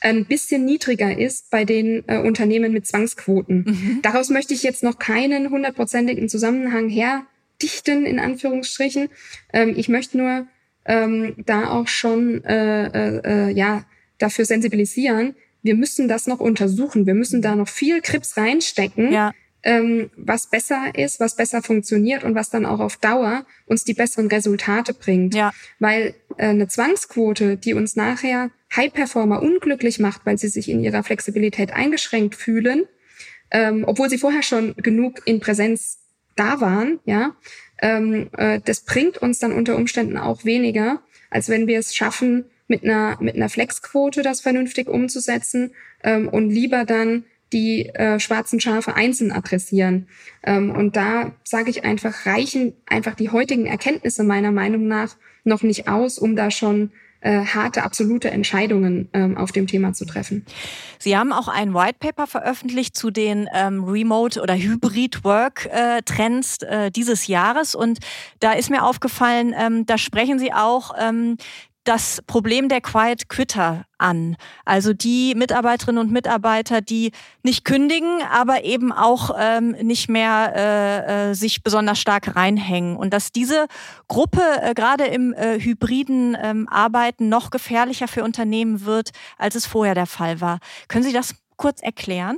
ein 0.00 0.24
bisschen 0.24 0.64
niedriger 0.64 1.16
ist 1.16 1.50
bei 1.50 1.64
den 1.64 2.04
äh, 2.06 2.18
Unternehmen 2.18 2.72
mit 2.72 2.86
Zwangsquoten. 2.86 3.64
Mhm. 3.66 4.02
Daraus 4.02 4.30
möchte 4.30 4.54
ich 4.54 4.62
jetzt 4.62 4.82
noch 4.82 4.98
keinen 4.98 5.50
hundertprozentigen 5.50 6.28
Zusammenhang 6.28 6.88
herdichten, 6.88 8.06
in 8.06 8.18
Anführungsstrichen. 8.18 9.08
Ähm, 9.52 9.74
ich 9.76 9.88
möchte 9.88 10.18
nur 10.18 10.46
ähm, 10.84 11.34
da 11.44 11.70
auch 11.70 11.88
schon 11.88 12.44
äh, 12.44 12.86
äh, 12.86 13.20
äh, 13.24 13.50
ja 13.52 13.84
dafür 14.18 14.44
sensibilisieren. 14.44 15.34
Wir 15.62 15.74
müssen 15.74 16.08
das 16.08 16.26
noch 16.26 16.40
untersuchen. 16.40 17.06
Wir 17.06 17.14
müssen 17.14 17.42
da 17.42 17.56
noch 17.56 17.68
viel 17.68 18.00
Krips 18.00 18.36
reinstecken. 18.36 19.12
Ja 19.12 19.32
ähm, 19.62 20.10
was 20.16 20.48
besser 20.48 20.92
ist, 20.94 21.20
was 21.20 21.36
besser 21.36 21.62
funktioniert 21.62 22.24
und 22.24 22.34
was 22.34 22.50
dann 22.50 22.66
auch 22.66 22.80
auf 22.80 22.96
Dauer 22.96 23.44
uns 23.66 23.84
die 23.84 23.94
besseren 23.94 24.28
Resultate 24.28 24.94
bringt. 24.94 25.34
Ja. 25.34 25.52
Weil 25.78 26.14
äh, 26.36 26.48
eine 26.48 26.68
Zwangsquote, 26.68 27.56
die 27.56 27.74
uns 27.74 27.96
nachher 27.96 28.50
High-Performer 28.74 29.42
unglücklich 29.42 29.98
macht, 29.98 30.22
weil 30.24 30.38
sie 30.38 30.48
sich 30.48 30.68
in 30.68 30.82
ihrer 30.82 31.02
Flexibilität 31.02 31.72
eingeschränkt 31.72 32.34
fühlen, 32.34 32.84
ähm, 33.50 33.84
obwohl 33.86 34.10
sie 34.10 34.18
vorher 34.18 34.42
schon 34.42 34.74
genug 34.76 35.22
in 35.24 35.40
Präsenz 35.40 35.98
da 36.36 36.60
waren, 36.60 37.00
ja, 37.04 37.34
ähm, 37.80 38.28
äh, 38.36 38.60
das 38.64 38.80
bringt 38.80 39.18
uns 39.18 39.38
dann 39.38 39.52
unter 39.52 39.76
Umständen 39.76 40.18
auch 40.18 40.44
weniger, 40.44 41.00
als 41.30 41.48
wenn 41.48 41.66
wir 41.66 41.78
es 41.78 41.94
schaffen, 41.94 42.44
mit 42.68 42.84
einer, 42.84 43.16
mit 43.20 43.34
einer 43.34 43.48
Flexquote 43.48 44.22
das 44.22 44.42
vernünftig 44.42 44.88
umzusetzen 44.88 45.72
ähm, 46.04 46.28
und 46.28 46.50
lieber 46.50 46.84
dann 46.84 47.24
die 47.52 47.86
äh, 47.86 48.20
schwarzen 48.20 48.60
Schafe 48.60 48.94
einzeln 48.94 49.32
adressieren. 49.32 50.08
Ähm, 50.42 50.70
und 50.70 50.96
da 50.96 51.32
sage 51.44 51.70
ich 51.70 51.84
einfach, 51.84 52.26
reichen 52.26 52.74
einfach 52.86 53.14
die 53.14 53.30
heutigen 53.30 53.66
Erkenntnisse 53.66 54.24
meiner 54.24 54.52
Meinung 54.52 54.86
nach 54.86 55.16
noch 55.44 55.62
nicht 55.62 55.88
aus, 55.88 56.18
um 56.18 56.36
da 56.36 56.50
schon 56.50 56.90
äh, 57.20 57.44
harte, 57.44 57.82
absolute 57.82 58.30
Entscheidungen 58.30 59.08
ähm, 59.12 59.36
auf 59.36 59.50
dem 59.50 59.66
Thema 59.66 59.92
zu 59.92 60.04
treffen. 60.04 60.46
Sie 61.00 61.16
haben 61.16 61.32
auch 61.32 61.48
ein 61.48 61.74
White 61.74 61.96
Paper 61.98 62.28
veröffentlicht 62.28 62.96
zu 62.96 63.10
den 63.10 63.48
ähm, 63.52 63.82
Remote- 63.82 64.40
oder 64.40 64.54
Hybrid-Work-Trends 64.54 66.58
äh, 66.62 66.92
dieses 66.92 67.26
Jahres. 67.26 67.74
Und 67.74 67.98
da 68.38 68.52
ist 68.52 68.70
mir 68.70 68.84
aufgefallen, 68.84 69.52
ähm, 69.58 69.84
da 69.84 69.98
sprechen 69.98 70.38
Sie 70.38 70.52
auch 70.52 70.94
ähm, 70.96 71.38
das 71.88 72.22
Problem 72.26 72.68
der 72.68 72.82
Quiet 72.82 73.30
Quitter 73.30 73.86
an. 73.96 74.36
Also 74.66 74.92
die 74.92 75.34
Mitarbeiterinnen 75.34 75.98
und 75.98 76.12
Mitarbeiter, 76.12 76.82
die 76.82 77.12
nicht 77.42 77.64
kündigen, 77.64 78.20
aber 78.30 78.64
eben 78.64 78.92
auch 78.92 79.34
ähm, 79.38 79.70
nicht 79.70 80.10
mehr 80.10 80.52
äh, 80.54 81.30
äh, 81.30 81.34
sich 81.34 81.62
besonders 81.62 81.98
stark 81.98 82.36
reinhängen. 82.36 82.94
Und 82.94 83.14
dass 83.14 83.32
diese 83.32 83.66
Gruppe 84.06 84.42
äh, 84.60 84.74
gerade 84.74 85.06
im 85.06 85.32
äh, 85.32 85.58
hybriden 85.58 86.36
ähm, 86.40 86.68
Arbeiten 86.68 87.30
noch 87.30 87.50
gefährlicher 87.50 88.06
für 88.06 88.22
Unternehmen 88.22 88.84
wird, 88.84 89.10
als 89.38 89.54
es 89.54 89.64
vorher 89.64 89.94
der 89.94 90.06
Fall 90.06 90.42
war. 90.42 90.58
Können 90.88 91.04
Sie 91.04 91.14
das 91.14 91.36
kurz 91.56 91.80
erklären? 91.80 92.36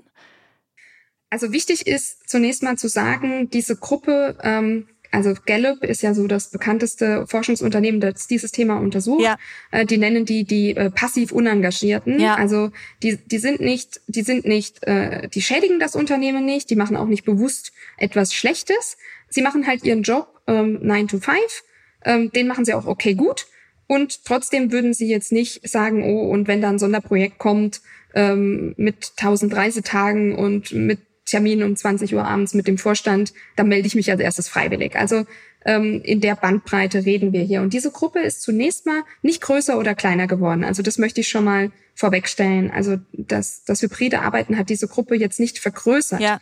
Also 1.29 1.51
wichtig 1.51 1.89
ist 1.89 2.29
zunächst 2.29 2.63
mal 2.63 2.79
zu 2.79 2.89
sagen, 2.89 3.51
diese 3.51 3.75
Gruppe 3.77 4.39
ähm, 4.43 4.89
also 5.11 5.35
Gallup 5.45 5.83
ist 5.83 6.03
ja 6.03 6.15
so 6.15 6.27
das 6.27 6.51
bekannteste 6.51 7.27
Forschungsunternehmen, 7.27 8.01
das 8.01 8.27
dieses 8.27 8.53
Thema 8.53 8.79
untersucht. 8.79 9.25
Ja. 9.25 9.37
Äh, 9.71 9.85
die 9.87 9.99
nennen 9.99 10.25
die 10.25 10.45
die 10.45 10.77
äh, 10.77 10.91
passiv 10.91 11.33
Unengagierten. 11.33 12.21
Ja. 12.21 12.37
Also 12.37 12.71
die 13.03 13.17
die 13.17 13.39
sind 13.39 13.61
nicht, 13.61 14.01
die 14.07 14.23
sind 14.23 14.45
nicht, 14.45 14.87
äh, 14.87 15.29
die 15.29 15.43
schädigen 15.43 15.81
das 15.81 15.97
Unternehmen 15.97 16.45
nicht, 16.45 16.71
die 16.71 16.77
machen 16.77 16.97
auch 16.97 17.07
nicht 17.07 17.25
bewusst 17.25 17.73
etwas 17.97 18.35
Schlechtes. 18.35 18.97
Sie 19.29 19.43
machen 19.43 19.67
halt 19.67 19.85
ihren 19.85 20.03
Job 20.03 20.41
ähm, 20.47 20.79
9 20.83 21.09
to 21.09 21.19
5. 21.19 21.39
Ähm, 22.05 22.33
den 22.33 22.47
machen 22.47 22.65
sie 22.65 22.75
auch 22.75 22.87
okay 22.87 23.15
gut. 23.15 23.47
Und 23.87 24.25
trotzdem 24.25 24.71
würden 24.71 24.95
sie 24.95 25.09
jetzt 25.09 25.33
nicht 25.33 25.69
sagen, 25.69 26.05
oh, 26.05 26.31
und 26.31 26.47
wenn 26.47 26.63
da 26.63 26.69
ein 26.69 26.79
Sonderprojekt 26.79 27.39
kommt 27.39 27.81
ähm, 28.15 28.75
mit 28.77 29.13
1000 29.17 29.55
Reisetagen 29.55 30.35
und 30.37 30.73
mit 30.73 31.01
Termin 31.31 31.63
um 31.63 31.77
20 31.77 32.15
Uhr 32.15 32.25
abends 32.25 32.55
mit 32.55 32.67
dem 32.67 32.79
Vorstand, 32.79 33.33
dann 33.57 33.69
melde 33.69 33.87
ich 33.87 33.95
mich 33.95 34.11
als 34.11 34.21
erstes 34.21 34.49
freiwillig. 34.49 34.97
Also 34.97 35.25
ähm, 35.65 36.01
in 36.05 36.21
der 36.21 36.37
Bandbreite 36.37 37.05
reden 37.05 37.33
wir 37.33 37.43
hier. 37.43 37.63
Und 37.63 37.73
diese 37.73 37.91
Gruppe 37.91 38.21
ist 38.21 38.43
zunächst 38.43 38.87
mal 38.87 39.03
nicht 39.23 39.41
größer 39.41 39.79
oder 39.79 39.95
kleiner 39.95 40.27
geworden. 40.27 40.65
Also 40.65 40.83
das 40.83 40.99
möchte 40.99 41.21
ich 41.21 41.29
schon 41.29 41.45
mal 41.45 41.71
vorwegstellen. 42.01 42.71
Also 42.71 42.97
das, 43.13 43.63
das 43.65 43.83
hybride 43.83 44.23
Arbeiten 44.23 44.57
hat 44.57 44.71
diese 44.71 44.89
Gruppe 44.89 45.17
jetzt 45.17 45.39
nicht 45.39 45.59
vergrößert. 45.59 46.21
Ja. 46.21 46.41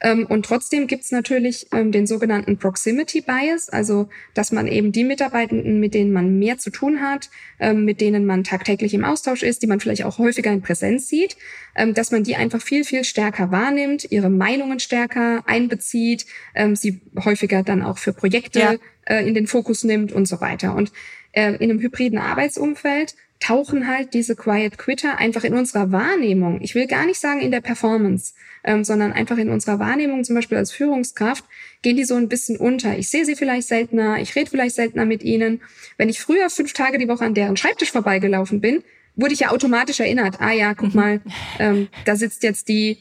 Ähm, 0.00 0.24
und 0.24 0.46
trotzdem 0.46 0.86
gibt's 0.86 1.10
natürlich 1.10 1.66
ähm, 1.72 1.90
den 1.90 2.06
sogenannten 2.06 2.58
Proximity 2.58 3.20
Bias, 3.20 3.68
also 3.68 4.08
dass 4.34 4.52
man 4.52 4.68
eben 4.68 4.92
die 4.92 5.02
Mitarbeitenden, 5.02 5.80
mit 5.80 5.94
denen 5.94 6.12
man 6.12 6.38
mehr 6.38 6.58
zu 6.58 6.70
tun 6.70 7.00
hat, 7.00 7.28
ähm, 7.58 7.84
mit 7.84 8.00
denen 8.00 8.24
man 8.24 8.44
tagtäglich 8.44 8.94
im 8.94 9.04
Austausch 9.04 9.42
ist, 9.42 9.62
die 9.62 9.66
man 9.66 9.80
vielleicht 9.80 10.04
auch 10.04 10.18
häufiger 10.18 10.52
in 10.52 10.62
Präsenz 10.62 11.08
sieht, 11.08 11.36
ähm, 11.74 11.92
dass 11.92 12.12
man 12.12 12.22
die 12.22 12.36
einfach 12.36 12.62
viel, 12.62 12.84
viel 12.84 13.02
stärker 13.02 13.50
wahrnimmt, 13.50 14.10
ihre 14.12 14.30
Meinungen 14.30 14.78
stärker 14.78 15.42
einbezieht, 15.44 16.24
ähm, 16.54 16.76
sie 16.76 17.00
häufiger 17.24 17.64
dann 17.64 17.82
auch 17.82 17.98
für 17.98 18.12
Projekte 18.12 18.60
ja. 18.60 18.74
äh, 19.06 19.26
in 19.26 19.34
den 19.34 19.48
Fokus 19.48 19.82
nimmt 19.82 20.12
und 20.12 20.28
so 20.28 20.40
weiter. 20.40 20.76
Und 20.76 20.92
äh, 21.32 21.54
in 21.56 21.68
einem 21.68 21.80
hybriden 21.80 22.18
Arbeitsumfeld 22.20 23.16
tauchen 23.40 23.88
halt 23.88 24.12
diese 24.12 24.36
Quiet 24.36 24.76
Quitter 24.76 25.18
einfach 25.18 25.44
in 25.44 25.54
unserer 25.54 25.90
Wahrnehmung, 25.90 26.60
ich 26.60 26.74
will 26.74 26.86
gar 26.86 27.06
nicht 27.06 27.18
sagen 27.18 27.40
in 27.40 27.50
der 27.50 27.62
Performance, 27.62 28.34
ähm, 28.62 28.84
sondern 28.84 29.12
einfach 29.12 29.38
in 29.38 29.48
unserer 29.48 29.78
Wahrnehmung, 29.78 30.24
zum 30.24 30.34
Beispiel 30.34 30.58
als 30.58 30.70
Führungskraft, 30.70 31.44
gehen 31.82 31.96
die 31.96 32.04
so 32.04 32.16
ein 32.16 32.28
bisschen 32.28 32.58
unter. 32.58 32.98
Ich 32.98 33.08
sehe 33.08 33.24
sie 33.24 33.34
vielleicht 33.34 33.66
seltener, 33.66 34.20
ich 34.20 34.36
rede 34.36 34.50
vielleicht 34.50 34.74
seltener 34.74 35.06
mit 35.06 35.22
ihnen. 35.22 35.62
Wenn 35.96 36.10
ich 36.10 36.20
früher 36.20 36.50
fünf 36.50 36.74
Tage 36.74 36.98
die 36.98 37.08
Woche 37.08 37.24
an 37.24 37.34
deren 37.34 37.56
Schreibtisch 37.56 37.90
vorbeigelaufen 37.90 38.60
bin, 38.60 38.84
wurde 39.16 39.32
ich 39.32 39.40
ja 39.40 39.50
automatisch 39.50 40.00
erinnert, 40.00 40.40
ah 40.40 40.52
ja, 40.52 40.74
guck 40.74 40.94
mhm. 40.94 41.00
mal, 41.00 41.20
ähm, 41.58 41.88
da 42.04 42.16
sitzt 42.16 42.42
jetzt 42.42 42.68
die 42.68 42.98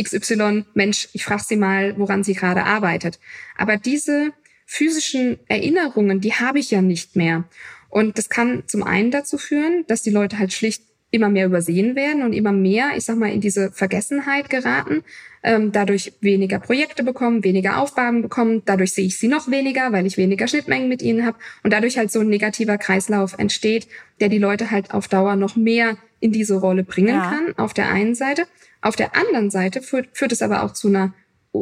XY, 0.00 0.64
Mensch, 0.74 1.08
ich 1.12 1.24
frage 1.24 1.42
sie 1.44 1.56
mal, 1.56 1.98
woran 1.98 2.22
sie 2.22 2.34
gerade 2.34 2.64
arbeitet. 2.64 3.18
Aber 3.56 3.76
diese 3.76 4.32
physischen 4.66 5.38
Erinnerungen, 5.48 6.20
die 6.20 6.34
habe 6.34 6.58
ich 6.58 6.70
ja 6.70 6.82
nicht 6.82 7.16
mehr. 7.16 7.44
Und 7.88 8.18
das 8.18 8.28
kann 8.28 8.64
zum 8.66 8.82
einen 8.82 9.10
dazu 9.10 9.38
führen, 9.38 9.84
dass 9.86 10.02
die 10.02 10.10
Leute 10.10 10.38
halt 10.38 10.52
schlicht 10.52 10.82
immer 11.10 11.28
mehr 11.28 11.46
übersehen 11.46 11.94
werden 11.94 12.22
und 12.22 12.32
immer 12.32 12.52
mehr, 12.52 12.90
ich 12.96 13.04
sag 13.04 13.16
mal, 13.16 13.32
in 13.32 13.40
diese 13.40 13.70
Vergessenheit 13.70 14.50
geraten, 14.50 15.04
ähm, 15.42 15.70
dadurch 15.70 16.12
weniger 16.20 16.58
Projekte 16.58 17.04
bekommen, 17.04 17.44
weniger 17.44 17.78
Aufgaben 17.78 18.22
bekommen, 18.22 18.62
dadurch 18.64 18.92
sehe 18.92 19.06
ich 19.06 19.18
sie 19.18 19.28
noch 19.28 19.48
weniger, 19.48 19.92
weil 19.92 20.06
ich 20.06 20.16
weniger 20.16 20.48
Schnittmengen 20.48 20.88
mit 20.88 21.02
ihnen 21.02 21.24
habe 21.24 21.38
und 21.62 21.72
dadurch 21.72 21.96
halt 21.96 22.10
so 22.10 22.20
ein 22.20 22.28
negativer 22.28 22.76
Kreislauf 22.76 23.38
entsteht, 23.38 23.86
der 24.20 24.28
die 24.28 24.38
Leute 24.38 24.70
halt 24.70 24.92
auf 24.92 25.06
Dauer 25.06 25.36
noch 25.36 25.54
mehr 25.56 25.96
in 26.18 26.32
diese 26.32 26.56
Rolle 26.56 26.82
bringen 26.82 27.14
ja. 27.14 27.30
kann, 27.30 27.54
auf 27.56 27.72
der 27.72 27.88
einen 27.88 28.14
Seite. 28.14 28.46
Auf 28.82 28.96
der 28.96 29.16
anderen 29.16 29.50
Seite 29.50 29.82
führt, 29.82 30.08
führt 30.12 30.32
es 30.32 30.42
aber 30.42 30.64
auch 30.64 30.72
zu 30.72 30.88
einer 30.88 31.14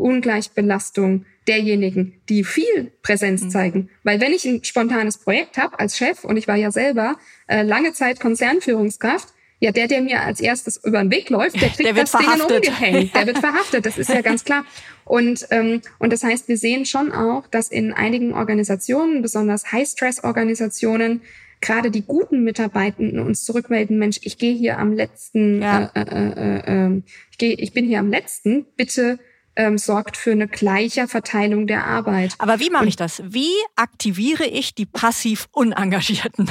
Ungleichbelastung 0.03 1.25
derjenigen, 1.47 2.21
die 2.29 2.45
viel 2.45 2.93
Präsenz 3.03 3.43
mhm. 3.43 3.51
zeigen. 3.51 3.91
Weil 4.03 4.21
wenn 4.21 4.33
ich 4.33 4.45
ein 4.45 4.65
spontanes 4.65 5.19
Projekt 5.19 5.59
habe 5.59 5.79
als 5.79 5.97
Chef 5.97 6.25
und 6.25 6.37
ich 6.37 6.49
war 6.49 6.57
ja 6.57 6.71
selber 6.71 7.17
äh, 7.47 7.63
lange 7.63 7.93
Zeit 7.93 8.21
Konzernführungskraft, 8.21 9.29
ja, 9.61 9.71
der, 9.73 9.89
der 9.89 10.03
mir 10.03 10.21
als 10.23 10.41
erstes 10.41 10.83
über 10.85 11.03
den 11.03 11.11
Weg 11.11 11.31
läuft, 11.31 11.61
der 11.61 11.69
kriegt 11.71 11.85
der 11.85 11.95
das 11.95 12.11
verhaftet. 12.11 12.65
Ding 12.65 12.73
umgehängt. 12.73 13.15
Der 13.15 13.27
wird 13.27 13.39
verhaftet, 13.39 13.87
das 13.87 13.99
ist 13.99 14.11
ja 14.11 14.21
ganz 14.23 14.45
klar. 14.45 14.65
Und, 15.05 15.47
ähm, 15.51 15.81
und 15.99 16.13
das 16.13 16.23
heißt, 16.23 16.49
wir 16.49 16.59
sehen 16.59 16.87
schon 16.87 17.13
auch, 17.13 17.47
dass 17.47 17.69
in 17.69 17.93
einigen 17.93 18.35
Organisationen, 18.35 19.23
besonders 19.23 19.73
High-Stress-Organisationen, 19.73 21.23
gerade 21.61 21.91
die 21.91 22.03
guten 22.03 22.45
Mitarbeitenden 22.45 23.21
uns 23.21 23.45
zurückmelden, 23.45 23.99
Mensch, 23.99 24.21
ich 24.23 24.39
gehe 24.39 24.55
hier 24.55 24.79
am 24.79 24.93
letzten, 24.93 25.63
ja. 25.63 25.91
äh, 25.95 26.01
äh, 26.01 26.33
äh, 26.33 26.87
äh, 26.87 27.03
ich, 27.31 27.39
geh, 27.39 27.53
ich 27.53 27.73
bin 27.73 27.87
hier 27.87 28.01
am 28.01 28.11
letzten, 28.11 28.67
bitte 28.77 29.19
ähm, 29.57 29.79
sorgt 29.79 30.17
für 30.17 30.33
eine 30.33 30.49
gleiche 30.49 31.09
Verteilung 31.09 31.67
der 31.67 31.85
Arbeit. 31.85 32.35
Aber 32.39 32.61
wie 32.61 32.71
mache 32.71 32.87
ich 32.87 32.97
das? 32.97 33.23
Wie 33.25 33.53
aktiviere 33.77 34.45
ich 34.45 34.75
die 34.75 34.87
passiv 34.87 35.49
Unengagierten? 35.53 36.51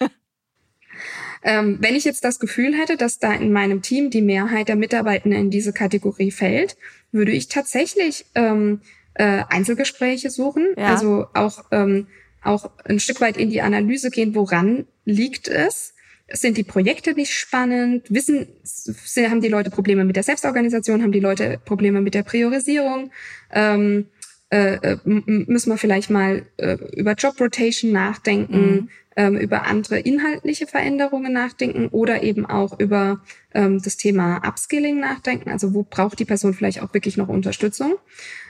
ähm, 1.42 1.78
wenn 1.80 1.94
ich 1.94 2.04
jetzt 2.04 2.24
das 2.24 2.38
Gefühl 2.38 2.74
hätte, 2.74 2.96
dass 2.96 3.18
da 3.18 3.32
in 3.32 3.52
meinem 3.52 3.82
Team 3.82 4.10
die 4.10 4.22
Mehrheit 4.22 4.68
der 4.68 4.76
Mitarbeitenden 4.76 5.40
in 5.40 5.50
diese 5.50 5.72
Kategorie 5.72 6.30
fällt, 6.30 6.76
würde 7.12 7.32
ich 7.32 7.48
tatsächlich 7.48 8.26
ähm, 8.34 8.80
äh, 9.14 9.44
Einzelgespräche 9.48 10.30
suchen. 10.30 10.74
Ja. 10.76 10.86
Also 10.86 11.26
auch, 11.34 11.64
ähm, 11.70 12.08
auch 12.42 12.70
ein 12.84 13.00
Stück 13.00 13.20
weit 13.20 13.36
in 13.36 13.50
die 13.50 13.62
Analyse 13.62 14.10
gehen, 14.10 14.34
woran 14.34 14.86
liegt 15.04 15.48
es? 15.48 15.93
Sind 16.32 16.56
die 16.56 16.64
Projekte 16.64 17.14
nicht 17.14 17.32
spannend? 17.32 18.06
Wissen, 18.08 18.48
haben 19.16 19.40
die 19.40 19.48
Leute 19.48 19.70
Probleme 19.70 20.04
mit 20.04 20.16
der 20.16 20.22
Selbstorganisation? 20.22 21.02
Haben 21.02 21.12
die 21.12 21.20
Leute 21.20 21.60
Probleme 21.64 22.00
mit 22.00 22.14
der 22.14 22.22
Priorisierung? 22.22 23.10
Ähm, 23.52 24.06
äh, 24.50 24.74
äh 24.74 24.98
müssen 25.04 25.70
wir 25.70 25.76
vielleicht 25.76 26.10
mal 26.10 26.46
äh, 26.56 26.78
über 26.96 27.12
Job 27.12 27.38
Rotation 27.40 27.92
nachdenken, 27.92 28.70
mhm. 28.70 28.88
ähm, 29.16 29.36
über 29.36 29.64
andere 29.64 29.98
inhaltliche 29.98 30.66
Veränderungen 30.66 31.32
nachdenken 31.32 31.88
oder 31.88 32.22
eben 32.22 32.46
auch 32.46 32.78
über 32.80 33.22
ähm, 33.52 33.82
das 33.82 33.96
Thema 33.98 34.38
Upskilling 34.46 34.98
nachdenken. 34.98 35.50
Also 35.50 35.74
wo 35.74 35.82
braucht 35.82 36.18
die 36.18 36.24
Person 36.24 36.54
vielleicht 36.54 36.82
auch 36.82 36.94
wirklich 36.94 37.18
noch 37.18 37.28
Unterstützung? 37.28 37.96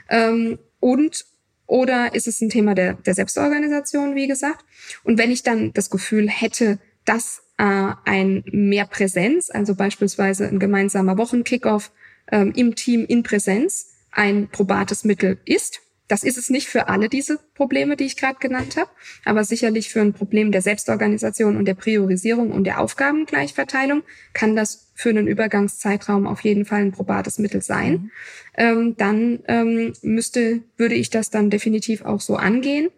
Ähm, 0.09 0.59
und 0.79 1.25
oder 1.67 2.13
ist 2.13 2.27
es 2.27 2.41
ein 2.41 2.49
Thema 2.49 2.75
der, 2.75 2.93
der 2.93 3.15
Selbstorganisation, 3.15 4.15
wie 4.15 4.27
gesagt? 4.27 4.63
Und 5.03 5.17
wenn 5.17 5.31
ich 5.31 5.43
dann 5.43 5.73
das 5.73 5.89
Gefühl 5.89 6.29
hätte, 6.29 6.79
dass 7.05 7.44
äh, 7.57 7.91
ein 8.05 8.43
mehr 8.51 8.85
Präsenz, 8.85 9.49
also 9.49 9.75
beispielsweise 9.75 10.47
ein 10.47 10.59
gemeinsamer 10.59 11.17
Wochenkickoff 11.17 11.91
ähm, 12.31 12.53
im 12.55 12.75
Team 12.75 13.05
in 13.05 13.23
Präsenz, 13.23 13.93
ein 14.11 14.47
probates 14.49 15.03
Mittel 15.03 15.37
ist, 15.45 15.81
das 16.07 16.23
ist 16.23 16.37
es 16.37 16.49
nicht 16.49 16.67
für 16.67 16.87
alle 16.87 17.09
diese 17.09 17.39
Probleme, 17.55 17.95
die 17.95 18.05
ich 18.05 18.15
gerade 18.15 18.37
genannt 18.39 18.77
habe, 18.77 18.89
aber 19.23 19.43
sicherlich 19.43 19.89
für 19.89 20.01
ein 20.01 20.13
Problem 20.13 20.51
der 20.51 20.61
Selbstorganisation 20.61 21.57
und 21.57 21.65
der 21.65 21.73
Priorisierung 21.73 22.51
und 22.51 22.65
der 22.65 22.79
Aufgabengleichverteilung 22.79 24.03
kann 24.33 24.55
das 24.55 24.91
für 24.93 25.09
einen 25.09 25.27
Übergangszeitraum 25.27 26.27
auf 26.27 26.41
jeden 26.41 26.65
Fall 26.65 26.81
ein 26.81 26.91
probates 26.91 27.39
Mittel 27.39 27.61
sein. 27.61 27.91
Mhm. 27.91 28.11
Ähm, 28.57 28.97
dann 28.97 29.39
ähm, 29.47 29.93
müsste, 30.03 30.61
würde 30.77 30.95
ich 30.95 31.09
das 31.09 31.31
dann 31.31 31.49
definitiv 31.49 32.05
auch 32.05 32.21
so 32.21 32.35
angehen. 32.35 32.89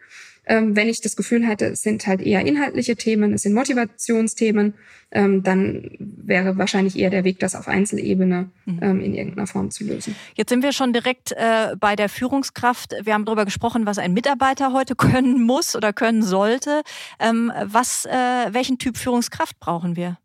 Ähm, 0.48 0.76
wenn 0.76 0.88
ich 0.88 1.02
das 1.02 1.16
Gefühl 1.16 1.45
hätte, 1.45 1.66
es 1.66 1.82
sind 1.82 2.08
halt 2.08 2.22
eher 2.22 2.45
inhaltliche 2.45 2.95
Themen, 2.95 3.34
es 3.34 3.41
sind 3.41 3.54
Motivationsthemen, 3.54 4.74
ähm, 5.12 5.43
dann 5.43 5.91
wäre 6.00 6.58
wahrscheinlich 6.58 6.98
eher 6.98 7.10
der 7.10 7.24
Weg, 7.24 7.39
das 7.39 7.56
auf 7.56 7.68
Einzelebene 7.68 8.50
mhm. 8.66 8.80
ähm, 8.82 9.02
in 9.02 9.14
irgendeiner 9.14 9.48
Form 9.48 9.72
zu 9.72 9.84
lösen. 9.84 10.16
Jetzt 10.36 10.50
sind 10.50 10.64
wir 10.64 10.72
schon 10.72 10.93
direkt 10.93 11.34
äh, 11.34 11.76
bei 11.80 11.95
der 11.95 12.10
Führungskraft. 12.10 12.95
Wir 13.04 13.14
haben 13.14 13.26
darüber 13.26 13.45
gesprochen, 13.45 13.86
was 13.86 13.98
ein 13.98 14.14
Mitarbeiter 14.14 14.74
heute 14.74 14.95
können 14.98 15.41
muss 15.41 15.76
oder 15.76 15.91
können 15.93 16.24
sollte. 16.24 16.82
Ähm, 17.20 17.52
was, 17.64 18.06
äh, 18.06 18.10
welchen 18.52 18.78
Typ 18.78 18.98
Führungskraft 18.98 19.60
brauchen 19.60 19.95
wir? 19.95 20.18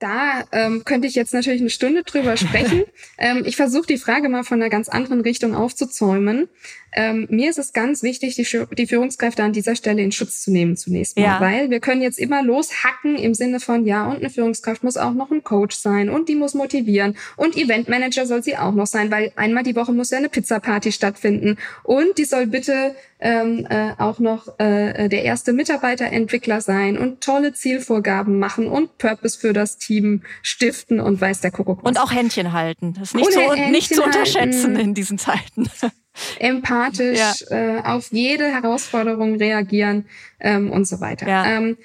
Da 0.00 0.44
ähm, 0.52 0.82
könnte 0.86 1.06
ich 1.06 1.14
jetzt 1.14 1.34
natürlich 1.34 1.60
eine 1.60 1.68
Stunde 1.68 2.02
drüber 2.04 2.38
sprechen. 2.38 2.84
ähm, 3.18 3.42
ich 3.44 3.56
versuche 3.56 3.86
die 3.86 3.98
Frage 3.98 4.30
mal 4.30 4.44
von 4.44 4.60
einer 4.60 4.70
ganz 4.70 4.88
anderen 4.88 5.20
Richtung 5.20 5.54
aufzuzäumen. 5.54 6.48
Ähm, 6.92 7.26
mir 7.30 7.50
ist 7.50 7.58
es 7.58 7.72
ganz 7.72 8.02
wichtig, 8.02 8.34
die, 8.34 8.46
die, 8.76 8.86
Führungskräfte 8.86 9.42
an 9.42 9.52
dieser 9.52 9.76
Stelle 9.76 10.02
in 10.02 10.10
Schutz 10.10 10.42
zu 10.42 10.50
nehmen 10.50 10.76
zunächst 10.76 11.16
mal, 11.16 11.24
ja. 11.24 11.40
weil 11.40 11.70
wir 11.70 11.80
können 11.80 12.02
jetzt 12.02 12.18
immer 12.18 12.42
loshacken 12.42 13.16
im 13.16 13.34
Sinne 13.34 13.60
von, 13.60 13.86
ja, 13.86 14.06
und 14.08 14.16
eine 14.16 14.30
Führungskraft 14.30 14.82
muss 14.82 14.96
auch 14.96 15.12
noch 15.12 15.30
ein 15.30 15.44
Coach 15.44 15.76
sein 15.76 16.08
und 16.08 16.28
die 16.28 16.34
muss 16.34 16.54
motivieren 16.54 17.16
und 17.36 17.56
Eventmanager 17.56 18.26
soll 18.26 18.42
sie 18.42 18.56
auch 18.56 18.72
noch 18.72 18.86
sein, 18.86 19.10
weil 19.10 19.32
einmal 19.36 19.62
die 19.62 19.76
Woche 19.76 19.92
muss 19.92 20.10
ja 20.10 20.18
eine 20.18 20.28
Pizzaparty 20.28 20.90
stattfinden 20.90 21.58
und 21.84 22.18
die 22.18 22.24
soll 22.24 22.46
bitte 22.46 22.94
ähm, 23.20 23.66
äh, 23.68 23.92
auch 23.98 24.18
noch 24.18 24.58
äh, 24.58 25.08
der 25.08 25.24
erste 25.24 25.52
Mitarbeiterentwickler 25.52 26.60
sein 26.60 26.98
und 26.98 27.20
tolle 27.20 27.52
Zielvorgaben 27.52 28.38
machen 28.38 28.66
und 28.66 28.98
Purpose 28.98 29.38
für 29.38 29.52
das 29.52 29.78
Team 29.78 30.22
stiften 30.42 31.00
und 31.00 31.20
weiß 31.20 31.40
der 31.40 31.50
Kuckuck. 31.50 31.84
Was. 31.84 31.90
Und 31.90 32.00
auch 32.00 32.12
Händchen 32.12 32.52
halten. 32.52 32.94
Das 32.94 33.10
ist 33.10 33.14
nicht, 33.14 33.32
zu, 33.32 33.40
nicht 33.70 33.94
zu 33.94 34.02
unterschätzen 34.02 34.76
in 34.76 34.94
diesen 34.94 35.18
Zeiten 35.18 35.70
empathisch 36.38 37.18
ja. 37.18 37.78
äh, 37.78 37.82
auf 37.82 38.12
jede 38.12 38.46
Herausforderung 38.46 39.36
reagieren 39.36 40.06
ähm, 40.40 40.70
und 40.70 40.86
so 40.86 41.00
weiter. 41.00 41.28
Ja. 41.28 41.46
Ähm, 41.46 41.76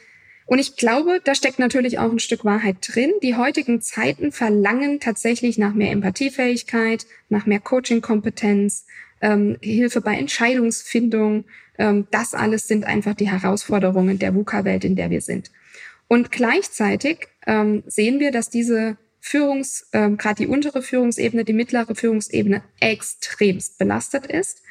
und 0.47 0.59
ich 0.59 0.75
glaube, 0.75 1.21
da 1.23 1.33
steckt 1.33 1.57
natürlich 1.57 1.97
auch 1.97 2.11
ein 2.11 2.19
Stück 2.19 2.45
Wahrheit 2.45 2.77
drin. 2.81 3.11
Die 3.23 3.35
heutigen 3.35 3.81
Zeiten 3.81 4.31
verlangen 4.31 4.99
tatsächlich 4.99 5.57
nach 5.57 5.73
mehr 5.73 5.91
Empathiefähigkeit, 5.91 7.07
nach 7.29 7.47
mehr 7.47 7.59
Coaching-Kompetenz, 7.59 8.85
ähm, 9.21 9.57
Hilfe 9.61 10.01
bei 10.01 10.15
Entscheidungsfindung. 10.15 11.45
Ähm, 11.79 12.07
das 12.11 12.35
alles 12.35 12.67
sind 12.67 12.85
einfach 12.85 13.15
die 13.15 13.29
Herausforderungen 13.29 14.19
der 14.19 14.35
VUCA-Welt, 14.35 14.85
in 14.85 14.95
der 14.95 15.09
wir 15.09 15.21
sind. 15.21 15.51
Und 16.07 16.31
gleichzeitig 16.31 17.27
ähm, 17.47 17.83
sehen 17.87 18.19
wir, 18.19 18.31
dass 18.31 18.49
diese 18.51 18.97
Führungs, 19.27 19.87
ähm, 19.91 20.17
gerade 20.17 20.43
die 20.43 20.47
untere 20.47 20.83
Führungsebene, 20.83 21.45
die 21.45 21.53
mittlere 21.53 21.95
Führungsebene 21.95 22.61
extremst 22.79 23.79
belastet 23.79 24.27
ist. 24.27 24.61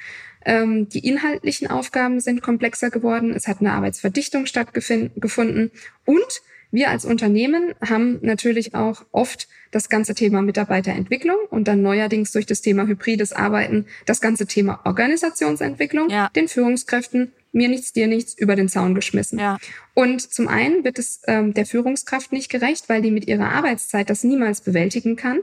Ähm, 0.45 0.89
die 0.89 1.05
inhaltlichen 1.09 1.67
Aufgaben 1.67 2.21
sind 2.21 2.41
komplexer 2.41 2.91
geworden. 2.91 3.35
Es 3.35 3.49
hat 3.49 3.59
eine 3.59 3.73
Arbeitsverdichtung 3.73 4.47
stattgefunden 4.47 5.73
und 6.05 6.43
wir 6.71 6.91
als 6.91 7.05
Unternehmen 7.05 7.75
haben 7.85 8.21
natürlich 8.23 8.77
auch 8.77 9.05
oft 9.11 9.49
das 9.73 9.89
ganze 9.89 10.15
Thema 10.15 10.41
Mitarbeiterentwicklung 10.41 11.39
und 11.51 11.67
dann 11.67 11.83
neuerdings 11.83 12.31
durch 12.31 12.47
das 12.47 12.61
Thema 12.61 12.87
hybrides 12.87 13.33
Arbeiten 13.33 13.87
das 14.07 14.21
ganze 14.21 14.47
Thema 14.47 14.81
Organisationsentwicklung 14.85 16.11
ja. 16.11 16.31
den 16.37 16.47
Führungskräften 16.47 17.33
mir 17.55 17.69
nichts, 17.69 17.93
dir 17.93 18.07
nichts 18.07 18.35
über 18.35 18.57
den 18.57 18.69
Zaun 18.69 18.95
geschmissen. 18.95 19.39
Ja. 19.39 19.59
Und 19.95 20.21
zum 20.21 20.49
einen 20.49 20.85
wird 20.85 20.99
es 20.99 21.21
ähm, 21.27 21.55
der 21.55 21.67
Führungskraft 21.67 22.33
nicht 22.33 22.51
gerecht, 22.51 22.89
weil 22.89 23.03
die 23.03 23.11
mit 23.11 23.27
ihrer 23.27 23.51
Arbeitszeit 23.51 24.11
das 24.11 24.25
niemals 24.25 24.61
bewältigen 24.61 25.17
kann. 25.17 25.41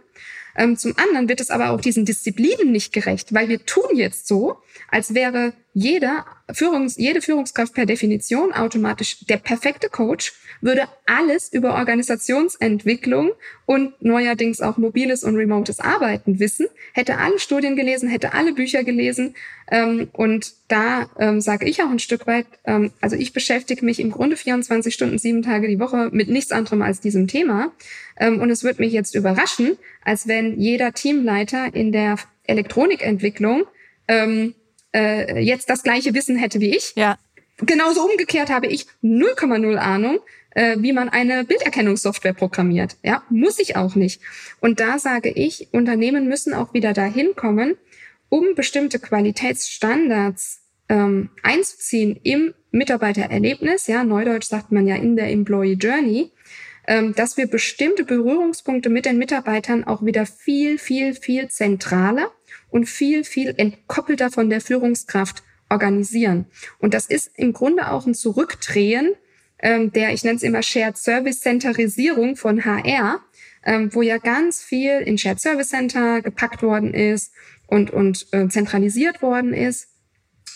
Ähm, 0.56 0.78
zum 0.78 0.94
anderen 0.98 1.30
wird 1.30 1.42
es 1.42 1.50
aber 1.50 1.72
auch 1.72 1.82
diesen 1.82 2.06
Disziplinen 2.06 2.72
nicht 2.72 2.94
gerecht, 2.94 3.34
weil 3.34 3.50
wir 3.50 3.66
tun 3.66 3.96
jetzt 3.96 4.28
so, 4.28 4.58
als 4.90 5.14
wäre 5.14 5.54
jeder 5.74 6.26
Führungs-, 6.52 7.00
jede 7.00 7.22
Führungskraft 7.22 7.74
per 7.74 7.86
Definition 7.86 8.52
automatisch 8.52 9.26
der 9.26 9.38
perfekte 9.38 9.90
Coach, 9.90 10.34
würde 10.60 10.88
alles 11.06 11.52
über 11.52 11.76
Organisationsentwicklung 11.76 13.32
und 13.66 13.94
neuerdings 14.02 14.62
auch 14.62 14.78
mobiles 14.78 15.24
und 15.24 15.36
remotes 15.36 15.80
Arbeiten 15.80 16.40
wissen, 16.40 16.68
hätte 16.94 17.18
alle 17.18 17.40
Studien 17.40 17.76
gelesen, 17.76 18.10
hätte 18.10 18.34
alle 18.34 18.54
Bücher 18.54 18.84
gelesen. 18.84 19.36
Ähm, 19.72 20.10
und 20.12 20.54
da 20.68 21.10
ähm, 21.18 21.40
sage 21.40 21.66
ich 21.66 21.82
auch 21.82 21.90
ein 21.90 22.00
Stück 22.00 22.28
weit, 22.28 22.46
ähm, 22.66 22.92
also 23.00 23.16
ich 23.16 23.34
beschäftige 23.34 23.86
mich 23.86 24.00
im 24.00 24.12
Grunde 24.12 24.36
24 24.36 24.94
Stunden, 24.94 25.18
sieben 25.18 25.42
Tage 25.42 25.68
die 25.68 25.80
Woche 25.80 26.10
mit 26.12 26.28
nichts 26.28 26.52
anderem 26.52 26.82
als 26.82 27.00
diesem 27.00 27.28
Thema. 27.28 27.72
Ähm, 28.22 28.40
und 28.40 28.52
es 28.52 28.64
wird 28.64 28.80
mich 28.80 28.94
jetzt 28.94 29.16
überraschen, 29.16 29.78
als 30.06 30.28
wenn 30.28 30.60
jeder 30.60 30.94
Teamleiter 30.94 31.74
in 31.74 31.92
der 31.92 32.18
Elektronikentwicklung 32.46 33.64
ähm, 34.08 34.54
äh, 34.94 35.42
jetzt 35.42 35.70
das 35.70 35.84
gleiche 35.84 36.14
Wissen 36.14 36.38
hätte 36.38 36.62
wie 36.62 36.76
ich. 36.76 36.94
Ja. 36.96 37.18
Genauso 37.58 38.02
umgekehrt 38.06 38.50
habe 38.50 38.68
ich 38.68 38.86
0,0 39.04 39.76
Ahnung, 39.76 40.20
äh, 40.52 40.78
wie 40.80 40.94
man 40.94 41.10
eine 41.10 41.44
Bilderkennungssoftware 41.44 42.34
programmiert. 42.34 42.96
Ja, 43.04 43.24
muss 43.30 43.60
ich 43.60 43.76
auch 43.76 43.96
nicht. 43.96 44.22
Und 44.60 44.80
da 44.80 45.00
sage 45.00 45.30
ich, 45.30 45.70
Unternehmen 45.72 46.28
müssen 46.28 46.54
auch 46.54 46.74
wieder 46.76 46.94
dahin 46.94 47.36
kommen, 47.36 47.76
um 48.30 48.54
bestimmte 48.56 49.00
Qualitätsstandards 49.00 50.62
ähm, 50.90 51.30
einzuziehen 51.42 52.20
im 52.24 52.54
Mitarbeitererlebnis. 52.70 53.88
Ja, 53.88 54.04
Neudeutsch 54.04 54.48
sagt 54.48 54.72
man 54.72 54.88
ja 54.88 54.96
in 54.96 55.16
der 55.16 55.30
Employee 55.32 55.74
Journey 55.74 56.32
dass 56.88 57.38
wir 57.38 57.48
bestimmte 57.48 58.04
Berührungspunkte 58.04 58.90
mit 58.90 59.06
den 59.06 59.18
Mitarbeitern 59.18 59.84
auch 59.84 60.04
wieder 60.04 60.26
viel, 60.26 60.78
viel, 60.78 61.14
viel 61.14 61.48
zentraler 61.48 62.32
und 62.70 62.86
viel, 62.86 63.24
viel 63.24 63.54
entkoppelter 63.56 64.32
von 64.32 64.50
der 64.50 64.62
Führungskraft 64.62 65.44
organisieren. 65.70 66.46
Und 66.80 66.94
das 66.94 67.06
ist 67.06 67.32
im 67.36 67.54
Grunde 67.54 67.92
auch 67.92 68.08
ein 68.08 68.16
Zurückdrehen 68.16 69.16
ähm, 69.62 69.92
der, 69.92 70.14
ich 70.14 70.24
nenne 70.24 70.38
es 70.38 70.44
immer 70.44 70.64
Shared 70.64 70.98
Service 70.98 71.42
Centerisierung 71.42 72.36
von 72.36 72.66
HR, 72.66 73.20
ähm, 73.64 73.94
wo 73.94 74.02
ja 74.02 74.18
ganz 74.18 74.64
viel 74.64 75.00
in 75.02 75.18
Shared 75.18 75.40
Service 75.40 75.70
Center 75.70 76.22
gepackt 76.22 76.64
worden 76.64 76.94
ist 76.94 77.32
und, 77.68 77.92
und 77.92 78.28
äh, 78.32 78.48
zentralisiert 78.48 79.22
worden 79.22 79.54
ist 79.54 79.90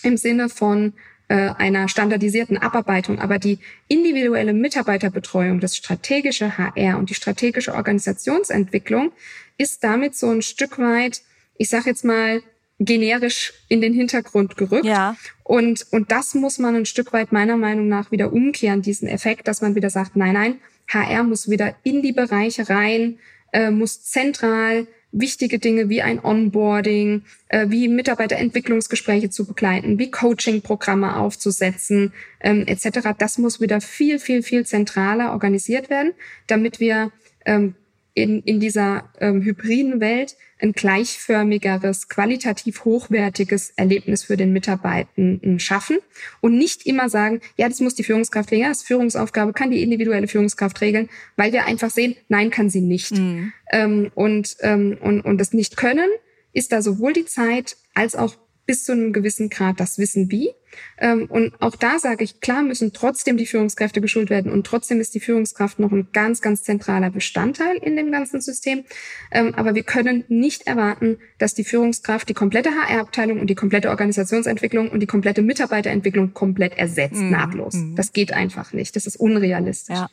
im 0.02 0.16
Sinne 0.16 0.48
von 0.48 0.94
äh, 1.28 1.50
einer 1.56 1.88
standardisierten 1.88 2.56
Abarbeitung, 2.58 3.18
aber 3.18 3.38
die 3.38 3.58
individuelle 3.88 4.52
Mitarbeiterbetreuung, 4.52 5.60
das 5.60 5.76
strategische 5.76 6.56
HR 6.56 6.98
und 6.98 7.10
die 7.10 7.14
strategische 7.14 7.74
Organisationsentwicklung 7.74 9.12
ist 9.58 9.82
damit 9.82 10.16
so 10.16 10.30
ein 10.30 10.42
Stück 10.42 10.78
weit, 10.78 11.22
ich 11.56 11.68
sage 11.68 11.90
jetzt 11.90 12.04
mal, 12.04 12.42
generisch 12.78 13.54
in 13.68 13.80
den 13.80 13.94
Hintergrund 13.94 14.56
gerückt. 14.56 14.84
Ja. 14.84 15.16
Und, 15.42 15.86
und 15.90 16.12
das 16.12 16.34
muss 16.34 16.58
man 16.58 16.76
ein 16.76 16.86
Stück 16.86 17.12
weit 17.12 17.32
meiner 17.32 17.56
Meinung 17.56 17.88
nach 17.88 18.10
wieder 18.10 18.32
umkehren, 18.32 18.82
diesen 18.82 19.08
Effekt, 19.08 19.48
dass 19.48 19.62
man 19.62 19.74
wieder 19.74 19.90
sagt, 19.90 20.14
nein, 20.14 20.34
nein, 20.34 20.60
HR 20.88 21.24
muss 21.24 21.48
wieder 21.48 21.74
in 21.82 22.02
die 22.02 22.12
Bereiche 22.12 22.68
rein, 22.68 23.18
äh, 23.52 23.70
muss 23.70 24.04
zentral 24.04 24.86
wichtige 25.12 25.58
Dinge 25.58 25.88
wie 25.88 26.02
ein 26.02 26.22
Onboarding, 26.22 27.22
äh, 27.48 27.66
wie 27.68 27.88
Mitarbeiterentwicklungsgespräche 27.88 29.30
zu 29.30 29.46
begleiten, 29.46 29.98
wie 29.98 30.10
Coaching-Programme 30.10 31.16
aufzusetzen, 31.16 32.12
ähm, 32.40 32.64
etc. 32.66 33.10
Das 33.18 33.38
muss 33.38 33.60
wieder 33.60 33.80
viel, 33.80 34.18
viel, 34.18 34.42
viel 34.42 34.66
zentraler 34.66 35.32
organisiert 35.32 35.90
werden, 35.90 36.12
damit 36.46 36.80
wir 36.80 37.12
ähm, 37.44 37.74
in, 38.16 38.40
in 38.44 38.60
dieser 38.60 39.10
ähm, 39.20 39.42
hybriden 39.42 40.00
Welt 40.00 40.36
ein 40.58 40.72
gleichförmigeres, 40.72 42.08
qualitativ 42.08 42.86
hochwertiges 42.86 43.74
Erlebnis 43.76 44.24
für 44.24 44.38
den 44.38 44.54
Mitarbeitenden 44.54 45.60
schaffen 45.60 45.98
und 46.40 46.56
nicht 46.56 46.86
immer 46.86 47.10
sagen, 47.10 47.42
ja, 47.58 47.68
das 47.68 47.80
muss 47.80 47.94
die 47.94 48.04
Führungskraft 48.04 48.50
regeln, 48.52 48.70
das 48.70 48.82
Führungsaufgabe 48.82 49.52
kann 49.52 49.70
die 49.70 49.82
individuelle 49.82 50.28
Führungskraft 50.28 50.80
regeln, 50.80 51.10
weil 51.36 51.52
wir 51.52 51.66
einfach 51.66 51.90
sehen, 51.90 52.16
nein, 52.28 52.50
kann 52.50 52.70
sie 52.70 52.80
nicht. 52.80 53.12
Mhm. 53.12 53.52
Ähm, 53.70 54.10
und, 54.14 54.56
ähm, 54.60 54.96
und, 54.98 55.20
und 55.20 55.38
das 55.38 55.52
nicht 55.52 55.76
können, 55.76 56.08
ist 56.54 56.72
da 56.72 56.80
sowohl 56.80 57.12
die 57.12 57.26
Zeit 57.26 57.76
als 57.92 58.16
auch 58.16 58.34
bis 58.66 58.84
zu 58.84 58.92
einem 58.92 59.12
gewissen 59.12 59.48
Grad 59.48 59.80
das 59.80 59.98
Wissen 59.98 60.30
wie. 60.30 60.50
Ähm, 60.98 61.26
und 61.26 61.54
auch 61.60 61.76
da 61.76 61.98
sage 61.98 62.24
ich, 62.24 62.40
klar 62.40 62.62
müssen 62.62 62.92
trotzdem 62.92 63.36
die 63.36 63.46
Führungskräfte 63.46 64.00
geschult 64.00 64.28
werden 64.28 64.52
und 64.52 64.66
trotzdem 64.66 65.00
ist 65.00 65.14
die 65.14 65.20
Führungskraft 65.20 65.78
noch 65.78 65.92
ein 65.92 66.08
ganz, 66.12 66.42
ganz 66.42 66.64
zentraler 66.64 67.10
Bestandteil 67.10 67.76
in 67.76 67.96
dem 67.96 68.12
ganzen 68.12 68.40
System. 68.40 68.84
Ähm, 69.30 69.54
aber 69.54 69.74
wir 69.74 69.84
können 69.84 70.24
nicht 70.28 70.66
erwarten, 70.66 71.18
dass 71.38 71.54
die 71.54 71.64
Führungskraft 71.64 72.28
die 72.28 72.34
komplette 72.34 72.70
HR-Abteilung 72.70 73.40
und 73.40 73.48
die 73.48 73.54
komplette 73.54 73.88
Organisationsentwicklung 73.88 74.90
und 74.90 75.00
die 75.00 75.06
komplette 75.06 75.42
Mitarbeiterentwicklung 75.42 76.34
komplett 76.34 76.76
ersetzt, 76.76 77.16
mhm. 77.16 77.30
nahtlos. 77.30 77.74
Mhm. 77.74 77.96
Das 77.96 78.12
geht 78.12 78.32
einfach 78.32 78.72
nicht. 78.72 78.96
Das 78.96 79.06
ist 79.06 79.16
unrealistisch. 79.16 79.96
Ja. 79.96 80.10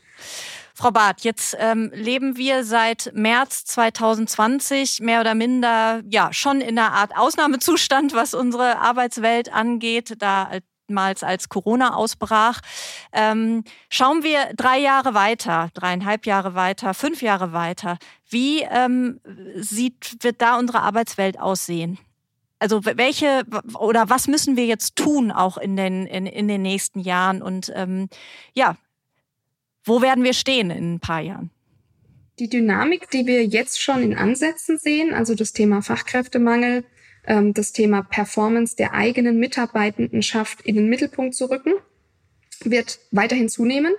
Frau 0.75 0.91
Barth, 0.91 1.21
jetzt 1.21 1.55
ähm, 1.59 1.91
leben 1.93 2.35
wir 2.35 2.63
seit 2.63 3.11
März 3.13 3.65
2020 3.65 5.01
mehr 5.01 5.21
oder 5.21 5.35
minder 5.35 6.01
ja 6.09 6.33
schon 6.33 6.61
in 6.61 6.79
einer 6.79 6.93
Art 6.93 7.15
Ausnahmezustand, 7.15 8.13
was 8.13 8.33
unsere 8.33 8.79
Arbeitswelt 8.79 9.53
angeht. 9.53 10.15
Da 10.17 10.49
damals 10.87 11.23
als 11.23 11.49
Corona 11.49 11.95
ausbrach. 11.95 12.61
Ähm, 13.11 13.63
schauen 13.89 14.23
wir 14.23 14.53
drei 14.55 14.79
Jahre 14.79 15.13
weiter, 15.13 15.69
dreieinhalb 15.73 16.25
Jahre 16.25 16.55
weiter, 16.55 16.93
fünf 16.93 17.21
Jahre 17.21 17.53
weiter. 17.53 17.97
Wie 18.29 18.61
ähm, 18.61 19.19
sieht, 19.55 20.17
wird 20.21 20.41
da 20.41 20.57
unsere 20.57 20.81
Arbeitswelt 20.81 21.39
aussehen? 21.39 21.97
Also 22.59 22.85
welche 22.85 23.43
oder 23.77 24.09
was 24.09 24.27
müssen 24.27 24.55
wir 24.55 24.65
jetzt 24.65 24.95
tun 24.95 25.31
auch 25.31 25.57
in 25.57 25.75
den, 25.75 26.05
in, 26.05 26.25
in 26.25 26.47
den 26.47 26.61
nächsten 26.61 26.99
Jahren? 26.99 27.41
Und 27.41 27.71
ähm, 27.75 28.07
ja, 28.53 28.77
wo 29.83 30.01
werden 30.01 30.23
wir 30.23 30.33
stehen 30.33 30.71
in 30.71 30.95
ein 30.95 30.99
paar 30.99 31.21
Jahren? 31.21 31.49
Die 32.39 32.49
Dynamik, 32.49 33.09
die 33.11 33.27
wir 33.27 33.45
jetzt 33.45 33.81
schon 33.81 34.01
in 34.01 34.15
Ansätzen 34.15 34.77
sehen, 34.77 35.13
also 35.13 35.35
das 35.35 35.53
Thema 35.53 35.81
Fachkräftemangel, 35.81 36.83
ähm, 37.27 37.53
das 37.53 37.73
Thema 37.73 38.01
Performance 38.01 38.75
der 38.75 38.93
eigenen 38.93 39.39
Mitarbeitendenschaft 39.39 40.61
in 40.61 40.75
den 40.75 40.89
Mittelpunkt 40.89 41.35
zu 41.35 41.45
rücken, 41.49 41.73
wird 42.63 42.99
weiterhin 43.11 43.49
zunehmen. 43.49 43.93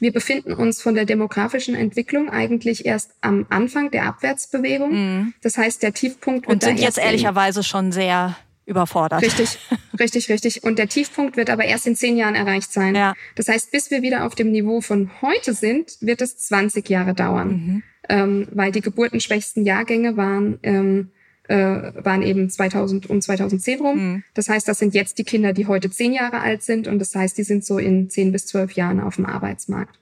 Wir 0.00 0.12
befinden 0.12 0.52
uns 0.52 0.80
von 0.80 0.94
der 0.94 1.06
demografischen 1.06 1.74
Entwicklung 1.74 2.30
eigentlich 2.30 2.86
erst 2.86 3.12
am 3.20 3.46
Anfang 3.48 3.90
der 3.90 4.04
Abwärtsbewegung. 4.04 4.92
Mhm. 4.92 5.34
Das 5.42 5.58
heißt, 5.58 5.82
der 5.82 5.92
Tiefpunkt 5.92 6.46
wird 6.46 6.52
Und 6.52 6.62
sind 6.62 6.78
jetzt 6.78 6.98
ehrlicherweise 6.98 7.64
schon 7.64 7.90
sehr 7.90 8.36
überfordert. 8.68 9.22
Richtig, 9.22 9.58
richtig, 9.98 10.28
richtig. 10.28 10.62
Und 10.62 10.78
der 10.78 10.88
Tiefpunkt 10.88 11.36
wird 11.36 11.50
aber 11.50 11.64
erst 11.64 11.86
in 11.86 11.96
zehn 11.96 12.16
Jahren 12.16 12.34
erreicht 12.34 12.72
sein. 12.72 12.94
Ja. 12.94 13.14
Das 13.34 13.48
heißt, 13.48 13.72
bis 13.72 13.90
wir 13.90 14.02
wieder 14.02 14.24
auf 14.24 14.34
dem 14.34 14.52
Niveau 14.52 14.80
von 14.80 15.10
heute 15.22 15.54
sind, 15.54 15.96
wird 16.00 16.22
es 16.22 16.36
20 16.38 16.88
Jahre 16.88 17.14
dauern, 17.14 17.48
mhm. 17.48 17.82
ähm, 18.08 18.48
weil 18.52 18.70
die 18.70 18.82
geburtenschwächsten 18.82 19.64
Jahrgänge 19.64 20.16
waren 20.16 20.58
ähm, 20.62 21.10
äh, 21.48 21.92
waren 22.04 22.22
eben 22.22 22.50
2000 22.50 23.08
und 23.08 23.22
2010 23.22 23.80
rum. 23.80 23.96
Mhm. 23.96 24.24
Das 24.34 24.50
heißt, 24.50 24.68
das 24.68 24.78
sind 24.78 24.94
jetzt 24.94 25.18
die 25.18 25.24
Kinder, 25.24 25.54
die 25.54 25.66
heute 25.66 25.90
zehn 25.90 26.12
Jahre 26.12 26.40
alt 26.40 26.62
sind 26.62 26.86
und 26.86 26.98
das 26.98 27.14
heißt, 27.14 27.38
die 27.38 27.42
sind 27.42 27.64
so 27.64 27.78
in 27.78 28.10
zehn 28.10 28.32
bis 28.32 28.46
zwölf 28.46 28.72
Jahren 28.72 29.00
auf 29.00 29.16
dem 29.16 29.24
Arbeitsmarkt. 29.24 29.98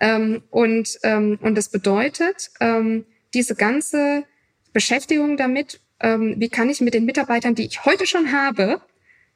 Ähm, 0.00 0.42
und 0.50 0.98
ähm, 1.04 1.38
und 1.40 1.56
das 1.56 1.68
bedeutet, 1.68 2.50
ähm, 2.60 3.04
diese 3.34 3.54
ganze 3.54 4.24
Beschäftigung 4.72 5.36
damit 5.36 5.80
ähm, 6.00 6.34
wie 6.38 6.48
kann 6.48 6.68
ich 6.68 6.80
mit 6.80 6.94
den 6.94 7.04
Mitarbeitern, 7.04 7.54
die 7.54 7.66
ich 7.66 7.84
heute 7.84 8.06
schon 8.06 8.32
habe, 8.32 8.80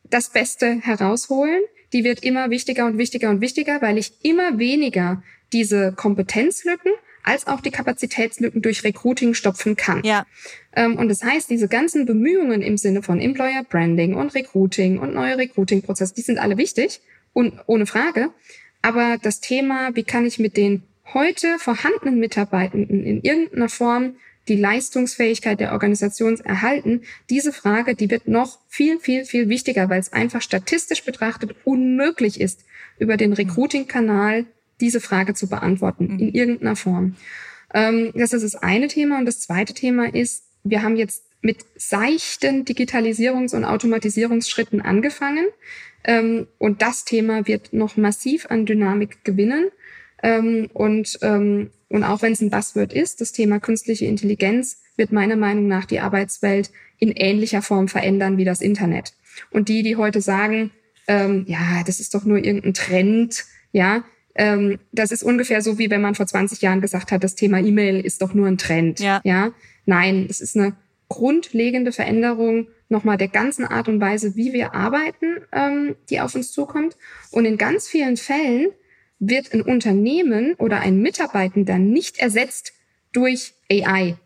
das 0.04 0.30
Beste 0.30 0.80
herausholen. 0.80 1.60
Die 1.92 2.04
wird 2.04 2.22
immer 2.22 2.50
wichtiger 2.50 2.86
und 2.86 2.98
wichtiger 2.98 3.30
und 3.30 3.40
wichtiger, 3.40 3.80
weil 3.80 3.98
ich 3.98 4.12
immer 4.22 4.58
weniger 4.58 5.22
diese 5.52 5.92
Kompetenzlücken 5.92 6.92
als 7.22 7.46
auch 7.46 7.60
die 7.60 7.70
Kapazitätslücken 7.70 8.60
durch 8.60 8.84
Recruiting 8.84 9.34
stopfen 9.34 9.76
kann. 9.76 10.02
Ja. 10.04 10.26
Ähm, 10.76 10.96
und 10.96 11.08
das 11.08 11.24
heißt, 11.24 11.48
diese 11.48 11.68
ganzen 11.68 12.04
Bemühungen 12.04 12.60
im 12.60 12.76
Sinne 12.76 13.02
von 13.02 13.18
Employer 13.20 13.64
Branding 13.64 14.14
und 14.14 14.34
Recruiting 14.34 14.98
und 14.98 15.14
neue 15.14 15.38
Recruiting-Prozesse, 15.38 16.14
die 16.14 16.20
sind 16.20 16.38
alle 16.38 16.58
wichtig 16.58 17.00
und 17.32 17.54
ohne 17.66 17.86
Frage. 17.86 18.30
Aber 18.82 19.16
das 19.20 19.40
Thema, 19.40 19.96
wie 19.96 20.04
kann 20.04 20.26
ich 20.26 20.38
mit 20.38 20.58
den 20.58 20.82
heute 21.14 21.58
vorhandenen 21.58 22.20
Mitarbeitenden 22.20 23.04
in 23.04 23.22
irgendeiner 23.22 23.70
Form 23.70 24.16
die 24.48 24.56
Leistungsfähigkeit 24.56 25.60
der 25.60 25.72
Organisation 25.72 26.38
erhalten? 26.40 27.02
Diese 27.30 27.52
Frage, 27.52 27.94
die 27.94 28.10
wird 28.10 28.28
noch 28.28 28.58
viel, 28.68 28.98
viel, 28.98 29.24
viel 29.24 29.48
wichtiger, 29.48 29.88
weil 29.88 30.00
es 30.00 30.12
einfach 30.12 30.42
statistisch 30.42 31.04
betrachtet 31.04 31.54
unmöglich 31.64 32.40
ist, 32.40 32.64
über 32.98 33.16
den 33.16 33.32
Recruiting-Kanal 33.32 34.46
diese 34.80 35.00
Frage 35.00 35.34
zu 35.34 35.48
beantworten, 35.48 36.18
in 36.18 36.34
irgendeiner 36.34 36.76
Form. 36.76 37.16
Ähm, 37.72 38.12
das 38.14 38.32
ist 38.32 38.42
das 38.42 38.56
eine 38.56 38.88
Thema. 38.88 39.18
Und 39.18 39.26
das 39.26 39.40
zweite 39.40 39.74
Thema 39.74 40.12
ist, 40.14 40.44
wir 40.62 40.82
haben 40.82 40.96
jetzt 40.96 41.24
mit 41.42 41.58
seichten 41.76 42.64
Digitalisierungs- 42.64 43.54
und 43.54 43.64
Automatisierungsschritten 43.64 44.80
angefangen. 44.80 45.46
Ähm, 46.04 46.46
und 46.58 46.82
das 46.82 47.04
Thema 47.04 47.46
wird 47.46 47.72
noch 47.72 47.96
massiv 47.96 48.46
an 48.50 48.66
Dynamik 48.66 49.24
gewinnen. 49.24 49.70
Ähm, 50.22 50.70
und, 50.72 51.18
ähm, 51.22 51.70
und 51.94 52.02
auch 52.02 52.22
wenn 52.22 52.32
es 52.32 52.40
ein 52.40 52.50
Buzzword 52.50 52.92
ist, 52.92 53.20
das 53.20 53.30
Thema 53.30 53.60
künstliche 53.60 54.06
Intelligenz 54.06 54.80
wird 54.96 55.12
meiner 55.12 55.36
Meinung 55.36 55.68
nach 55.68 55.84
die 55.84 56.00
Arbeitswelt 56.00 56.72
in 56.98 57.12
ähnlicher 57.12 57.62
Form 57.62 57.86
verändern 57.86 58.36
wie 58.36 58.44
das 58.44 58.60
Internet. 58.60 59.12
Und 59.52 59.68
die, 59.68 59.84
die 59.84 59.94
heute 59.94 60.20
sagen, 60.20 60.72
ähm, 61.06 61.44
ja, 61.46 61.84
das 61.86 62.00
ist 62.00 62.12
doch 62.16 62.24
nur 62.24 62.38
irgendein 62.38 62.74
Trend, 62.74 63.44
ja, 63.70 64.02
ähm, 64.34 64.80
das 64.90 65.12
ist 65.12 65.22
ungefähr 65.22 65.62
so, 65.62 65.78
wie 65.78 65.88
wenn 65.88 66.00
man 66.00 66.16
vor 66.16 66.26
20 66.26 66.60
Jahren 66.62 66.80
gesagt 66.80 67.12
hat, 67.12 67.22
das 67.22 67.36
Thema 67.36 67.60
E-Mail 67.60 68.04
ist 68.04 68.22
doch 68.22 68.34
nur 68.34 68.48
ein 68.48 68.58
Trend. 68.58 68.98
Ja. 68.98 69.20
ja? 69.22 69.52
Nein, 69.86 70.26
es 70.28 70.40
ist 70.40 70.56
eine 70.56 70.74
grundlegende 71.08 71.92
Veränderung 71.92 72.66
nochmal 72.88 73.18
der 73.18 73.28
ganzen 73.28 73.64
Art 73.64 73.86
und 73.86 74.00
Weise, 74.00 74.34
wie 74.34 74.52
wir 74.52 74.74
arbeiten, 74.74 75.36
ähm, 75.52 75.94
die 76.10 76.20
auf 76.20 76.34
uns 76.34 76.50
zukommt. 76.50 76.96
Und 77.30 77.44
in 77.44 77.56
ganz 77.56 77.86
vielen 77.86 78.16
Fällen 78.16 78.72
wird 79.28 79.52
ein 79.52 79.62
Unternehmen 79.62 80.54
oder 80.54 80.80
ein 80.80 81.00
Mitarbeitender 81.00 81.78
nicht 81.78 82.18
ersetzt 82.18 82.72
durch 83.12 83.54
AI. 83.70 84.16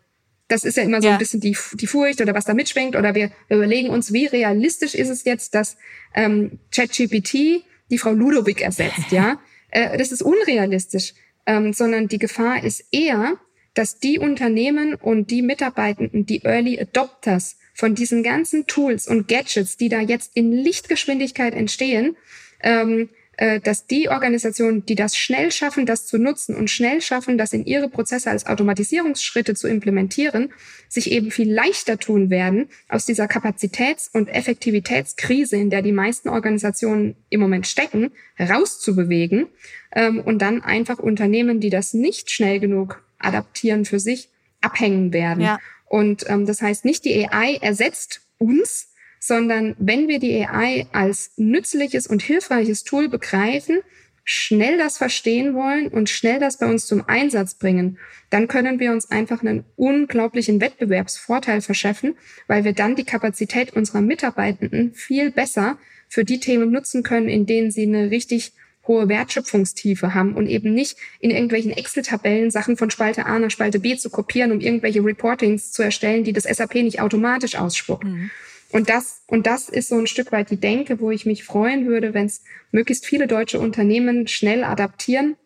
Das 0.47 0.63
ist 0.63 0.77
ja 0.77 0.83
immer 0.83 1.01
so 1.01 1.07
ja. 1.07 1.13
ein 1.13 1.19
bisschen 1.19 1.41
die, 1.41 1.55
die 1.73 1.87
Furcht 1.87 2.21
oder 2.21 2.33
was 2.33 2.45
da 2.45 2.53
mitschwenkt. 2.53 2.95
Oder 2.95 3.13
wir, 3.13 3.31
wir 3.47 3.57
überlegen 3.57 3.89
uns, 3.89 4.11
wie 4.13 4.25
realistisch 4.25 4.95
ist 4.95 5.09
es 5.09 5.23
jetzt, 5.23 5.53
dass 5.53 5.77
ähm, 6.15 6.59
ChatGPT 6.71 7.63
die 7.91 7.97
Frau 7.97 8.11
Ludovic 8.11 8.61
ersetzt. 8.61 9.11
Ja, 9.11 9.39
äh, 9.69 9.97
das 9.97 10.11
ist 10.11 10.23
unrealistisch, 10.23 11.13
ähm, 11.45 11.73
sondern 11.73 12.07
die 12.07 12.17
Gefahr 12.17 12.63
ist 12.63 12.83
eher, 12.91 13.37
dass 13.75 13.99
die 13.99 14.17
Unternehmen 14.17 14.95
und 14.95 15.29
die 15.29 15.43
Mitarbeitenden, 15.43 16.25
die 16.25 16.43
Early 16.43 16.79
Adopters 16.79 17.57
von 17.75 17.95
diesen 17.95 18.23
ganzen 18.23 18.65
Tools 18.65 19.07
und 19.07 19.27
Gadgets, 19.27 19.77
die 19.77 19.87
da 19.87 20.01
jetzt 20.01 20.31
in 20.35 20.51
Lichtgeschwindigkeit 20.51 21.53
entstehen, 21.53 22.17
ähm, 22.61 23.03
äh, 23.03 23.18
dass 23.63 23.87
die 23.87 24.09
Organisationen, 24.09 24.85
die 24.85 24.95
das 24.95 25.15
schnell 25.15 25.51
schaffen, 25.51 25.85
das 25.85 26.05
zu 26.05 26.17
nutzen 26.17 26.55
und 26.55 26.69
schnell 26.69 26.99
schaffen, 26.99 27.37
das 27.37 27.53
in 27.53 27.65
ihre 27.65 27.87
Prozesse 27.87 28.29
als 28.29 28.45
Automatisierungsschritte 28.45 29.55
zu 29.55 29.67
implementieren, 29.67 30.51
sich 30.89 31.11
eben 31.11 31.31
viel 31.31 31.51
leichter 31.51 31.97
tun 31.97 32.29
werden, 32.29 32.67
aus 32.89 33.05
dieser 33.05 33.27
Kapazitäts- 33.27 34.09
und 34.11 34.27
Effektivitätskrise, 34.27 35.55
in 35.55 35.69
der 35.69 35.81
die 35.81 35.91
meisten 35.91 36.29
Organisationen 36.29 37.15
im 37.29 37.39
Moment 37.39 37.67
stecken, 37.67 38.11
herauszubewegen 38.35 39.47
ähm, 39.93 40.19
und 40.19 40.41
dann 40.41 40.61
einfach 40.61 40.99
Unternehmen, 40.99 41.59
die 41.59 41.69
das 41.69 41.93
nicht 41.93 42.31
schnell 42.31 42.59
genug 42.59 43.03
adaptieren 43.19 43.85
für 43.85 43.99
sich, 43.99 44.29
abhängen 44.61 45.13
werden. 45.13 45.43
Ja. 45.43 45.59
Und 45.85 46.29
ähm, 46.29 46.45
das 46.45 46.61
heißt, 46.61 46.85
nicht 46.85 47.05
die 47.05 47.27
AI 47.27 47.57
ersetzt 47.61 48.21
uns, 48.37 48.88
sondern 49.19 49.75
wenn 49.79 50.07
wir 50.07 50.19
die 50.19 50.45
AI 50.45 50.87
als 50.91 51.31
nützliches 51.37 52.07
und 52.07 52.21
hilfreiches 52.21 52.83
Tool 52.83 53.09
begreifen, 53.09 53.79
schnell 54.23 54.77
das 54.77 54.97
verstehen 54.97 55.55
wollen 55.55 55.87
und 55.87 56.09
schnell 56.09 56.39
das 56.39 56.57
bei 56.57 56.67
uns 56.67 56.85
zum 56.85 57.03
Einsatz 57.07 57.55
bringen, 57.55 57.97
dann 58.29 58.47
können 58.47 58.79
wir 58.79 58.91
uns 58.91 59.09
einfach 59.09 59.41
einen 59.41 59.65
unglaublichen 59.75 60.61
Wettbewerbsvorteil 60.61 61.61
verschaffen, 61.61 62.15
weil 62.47 62.63
wir 62.63 62.73
dann 62.73 62.95
die 62.95 63.05
Kapazität 63.05 63.75
unserer 63.75 64.01
Mitarbeitenden 64.01 64.93
viel 64.93 65.31
besser 65.31 65.79
für 66.07 66.25
die 66.25 66.39
Themen 66.39 66.71
nutzen 66.71 67.01
können, 67.01 67.27
in 67.27 67.47
denen 67.47 67.71
sie 67.71 67.83
eine 67.83 68.11
richtig 68.11 68.53
hohe 68.87 69.09
Wertschöpfungstiefe 69.09 70.13
haben 70.13 70.35
und 70.35 70.47
eben 70.47 70.73
nicht 70.73 70.97
in 71.19 71.31
irgendwelchen 71.31 71.71
Excel-Tabellen 71.71 72.51
Sachen 72.51 72.77
von 72.77 72.91
Spalte 72.91 73.25
A 73.25 73.39
nach 73.39 73.51
Spalte 73.51 73.79
B 73.79 73.95
zu 73.97 74.09
kopieren, 74.09 74.51
um 74.51 74.59
irgendwelche 74.59 75.03
Reportings 75.03 75.71
zu 75.71 75.83
erstellen, 75.83 76.23
die 76.23 76.33
das 76.33 76.43
SAP 76.43 76.75
nicht 76.75 77.01
automatisch 77.01 77.55
ausspuckt. 77.55 78.03
Mhm. 78.03 78.31
Und 78.71 78.89
das, 78.89 79.23
und 79.27 79.47
das 79.47 79.67
ist 79.69 79.89
so 79.89 79.95
ein 79.97 80.07
Stück 80.07 80.31
weit 80.31 80.51
die 80.51 80.59
Denke, 80.59 80.99
wo 80.99 81.09
ich 81.11 81.25
mich 81.25 81.43
freuen 81.43 81.87
würde, 81.87 82.13
wenn 82.13 82.27
es 82.27 82.43
möglichst 82.71 83.05
viele 83.05 83.27
deutsche 83.27 83.59
Unternehmen 83.59 84.27
schnell 84.27 84.63
adaptieren 84.63 85.37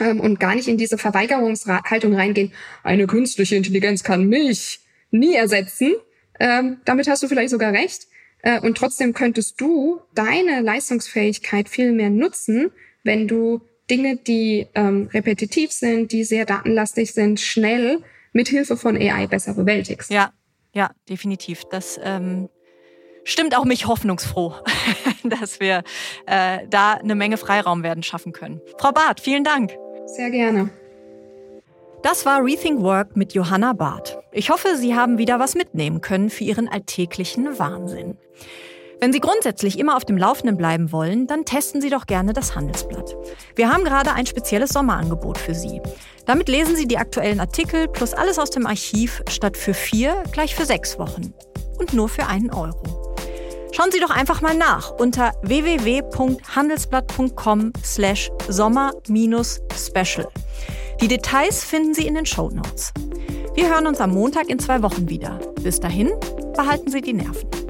ähm, 0.00 0.20
und 0.20 0.40
gar 0.40 0.54
nicht 0.54 0.68
in 0.68 0.78
diese 0.78 0.96
Verweigerungshaltung 0.96 2.14
reingehen. 2.14 2.52
Eine 2.82 3.06
künstliche 3.06 3.56
Intelligenz 3.56 4.02
kann 4.02 4.28
mich 4.28 4.80
nie 5.10 5.34
ersetzen. 5.34 5.94
Ähm, 6.40 6.78
damit 6.84 7.08
hast 7.08 7.22
du 7.22 7.28
vielleicht 7.28 7.50
sogar 7.50 7.72
recht. 7.72 8.06
Äh, 8.42 8.60
und 8.60 8.78
trotzdem 8.78 9.12
könntest 9.12 9.60
du 9.60 10.00
deine 10.14 10.60
Leistungsfähigkeit 10.60 11.68
viel 11.68 11.92
mehr 11.92 12.10
nutzen, 12.10 12.70
wenn 13.04 13.28
du 13.28 13.60
Dinge, 13.90 14.16
die 14.16 14.66
ähm, 14.74 15.08
repetitiv 15.12 15.72
sind, 15.72 16.10
die 16.10 16.24
sehr 16.24 16.44
datenlastig 16.44 17.12
sind, 17.12 17.38
schnell 17.38 18.02
mit 18.32 18.48
Hilfe 18.48 18.76
von 18.76 18.96
AI 18.96 19.26
besser 19.26 19.54
bewältigst. 19.54 20.10
Ja, 20.10 20.32
ja, 20.76 20.90
definitiv. 21.08 21.64
Das 21.70 21.98
ähm, 22.02 22.50
stimmt 23.24 23.56
auch 23.56 23.64
mich 23.64 23.86
hoffnungsfroh, 23.86 24.54
dass 25.24 25.58
wir 25.58 25.82
äh, 26.26 26.58
da 26.68 26.92
eine 26.92 27.14
Menge 27.14 27.38
Freiraum 27.38 27.82
werden 27.82 28.02
schaffen 28.02 28.32
können. 28.32 28.60
Frau 28.78 28.92
Barth, 28.92 29.20
vielen 29.20 29.42
Dank. 29.42 29.76
Sehr 30.04 30.30
gerne. 30.30 30.68
Das 32.02 32.26
war 32.26 32.44
Rethink 32.44 32.82
Work 32.82 33.16
mit 33.16 33.32
Johanna 33.32 33.72
Barth. 33.72 34.18
Ich 34.32 34.50
hoffe, 34.50 34.76
Sie 34.76 34.94
haben 34.94 35.16
wieder 35.16 35.40
was 35.40 35.54
mitnehmen 35.54 36.02
können 36.02 36.28
für 36.28 36.44
Ihren 36.44 36.68
alltäglichen 36.68 37.58
Wahnsinn. 37.58 38.18
Wenn 38.98 39.12
Sie 39.12 39.20
grundsätzlich 39.20 39.78
immer 39.78 39.94
auf 39.96 40.06
dem 40.06 40.16
Laufenden 40.16 40.56
bleiben 40.56 40.90
wollen, 40.90 41.26
dann 41.26 41.44
testen 41.44 41.82
Sie 41.82 41.90
doch 41.90 42.06
gerne 42.06 42.32
das 42.32 42.56
Handelsblatt. 42.56 43.14
Wir 43.54 43.70
haben 43.70 43.84
gerade 43.84 44.14
ein 44.14 44.24
spezielles 44.24 44.70
Sommerangebot 44.70 45.36
für 45.36 45.54
Sie. 45.54 45.82
Damit 46.24 46.48
lesen 46.48 46.76
Sie 46.76 46.88
die 46.88 46.96
aktuellen 46.96 47.40
Artikel 47.40 47.88
plus 47.88 48.14
alles 48.14 48.38
aus 48.38 48.48
dem 48.50 48.64
Archiv 48.66 49.22
statt 49.28 49.58
für 49.58 49.74
vier 49.74 50.22
gleich 50.32 50.54
für 50.54 50.64
sechs 50.64 50.98
Wochen. 50.98 51.34
Und 51.78 51.92
nur 51.92 52.08
für 52.08 52.26
einen 52.26 52.50
Euro. 52.54 53.14
Schauen 53.72 53.92
Sie 53.92 54.00
doch 54.00 54.08
einfach 54.08 54.40
mal 54.40 54.56
nach 54.56 54.92
unter 54.92 55.34
www.handelsblatt.com 55.42 57.74
slash 57.84 58.30
sommer-special. 58.48 60.28
Die 61.02 61.08
Details 61.08 61.62
finden 61.62 61.92
Sie 61.92 62.06
in 62.06 62.14
den 62.14 62.24
Show 62.24 62.48
Notes. 62.48 62.94
Wir 63.54 63.68
hören 63.68 63.86
uns 63.86 64.00
am 64.00 64.12
Montag 64.12 64.48
in 64.48 64.58
zwei 64.58 64.82
Wochen 64.82 65.10
wieder. 65.10 65.38
Bis 65.62 65.80
dahin, 65.80 66.12
behalten 66.56 66.90
Sie 66.90 67.02
die 67.02 67.12
Nerven. 67.12 67.65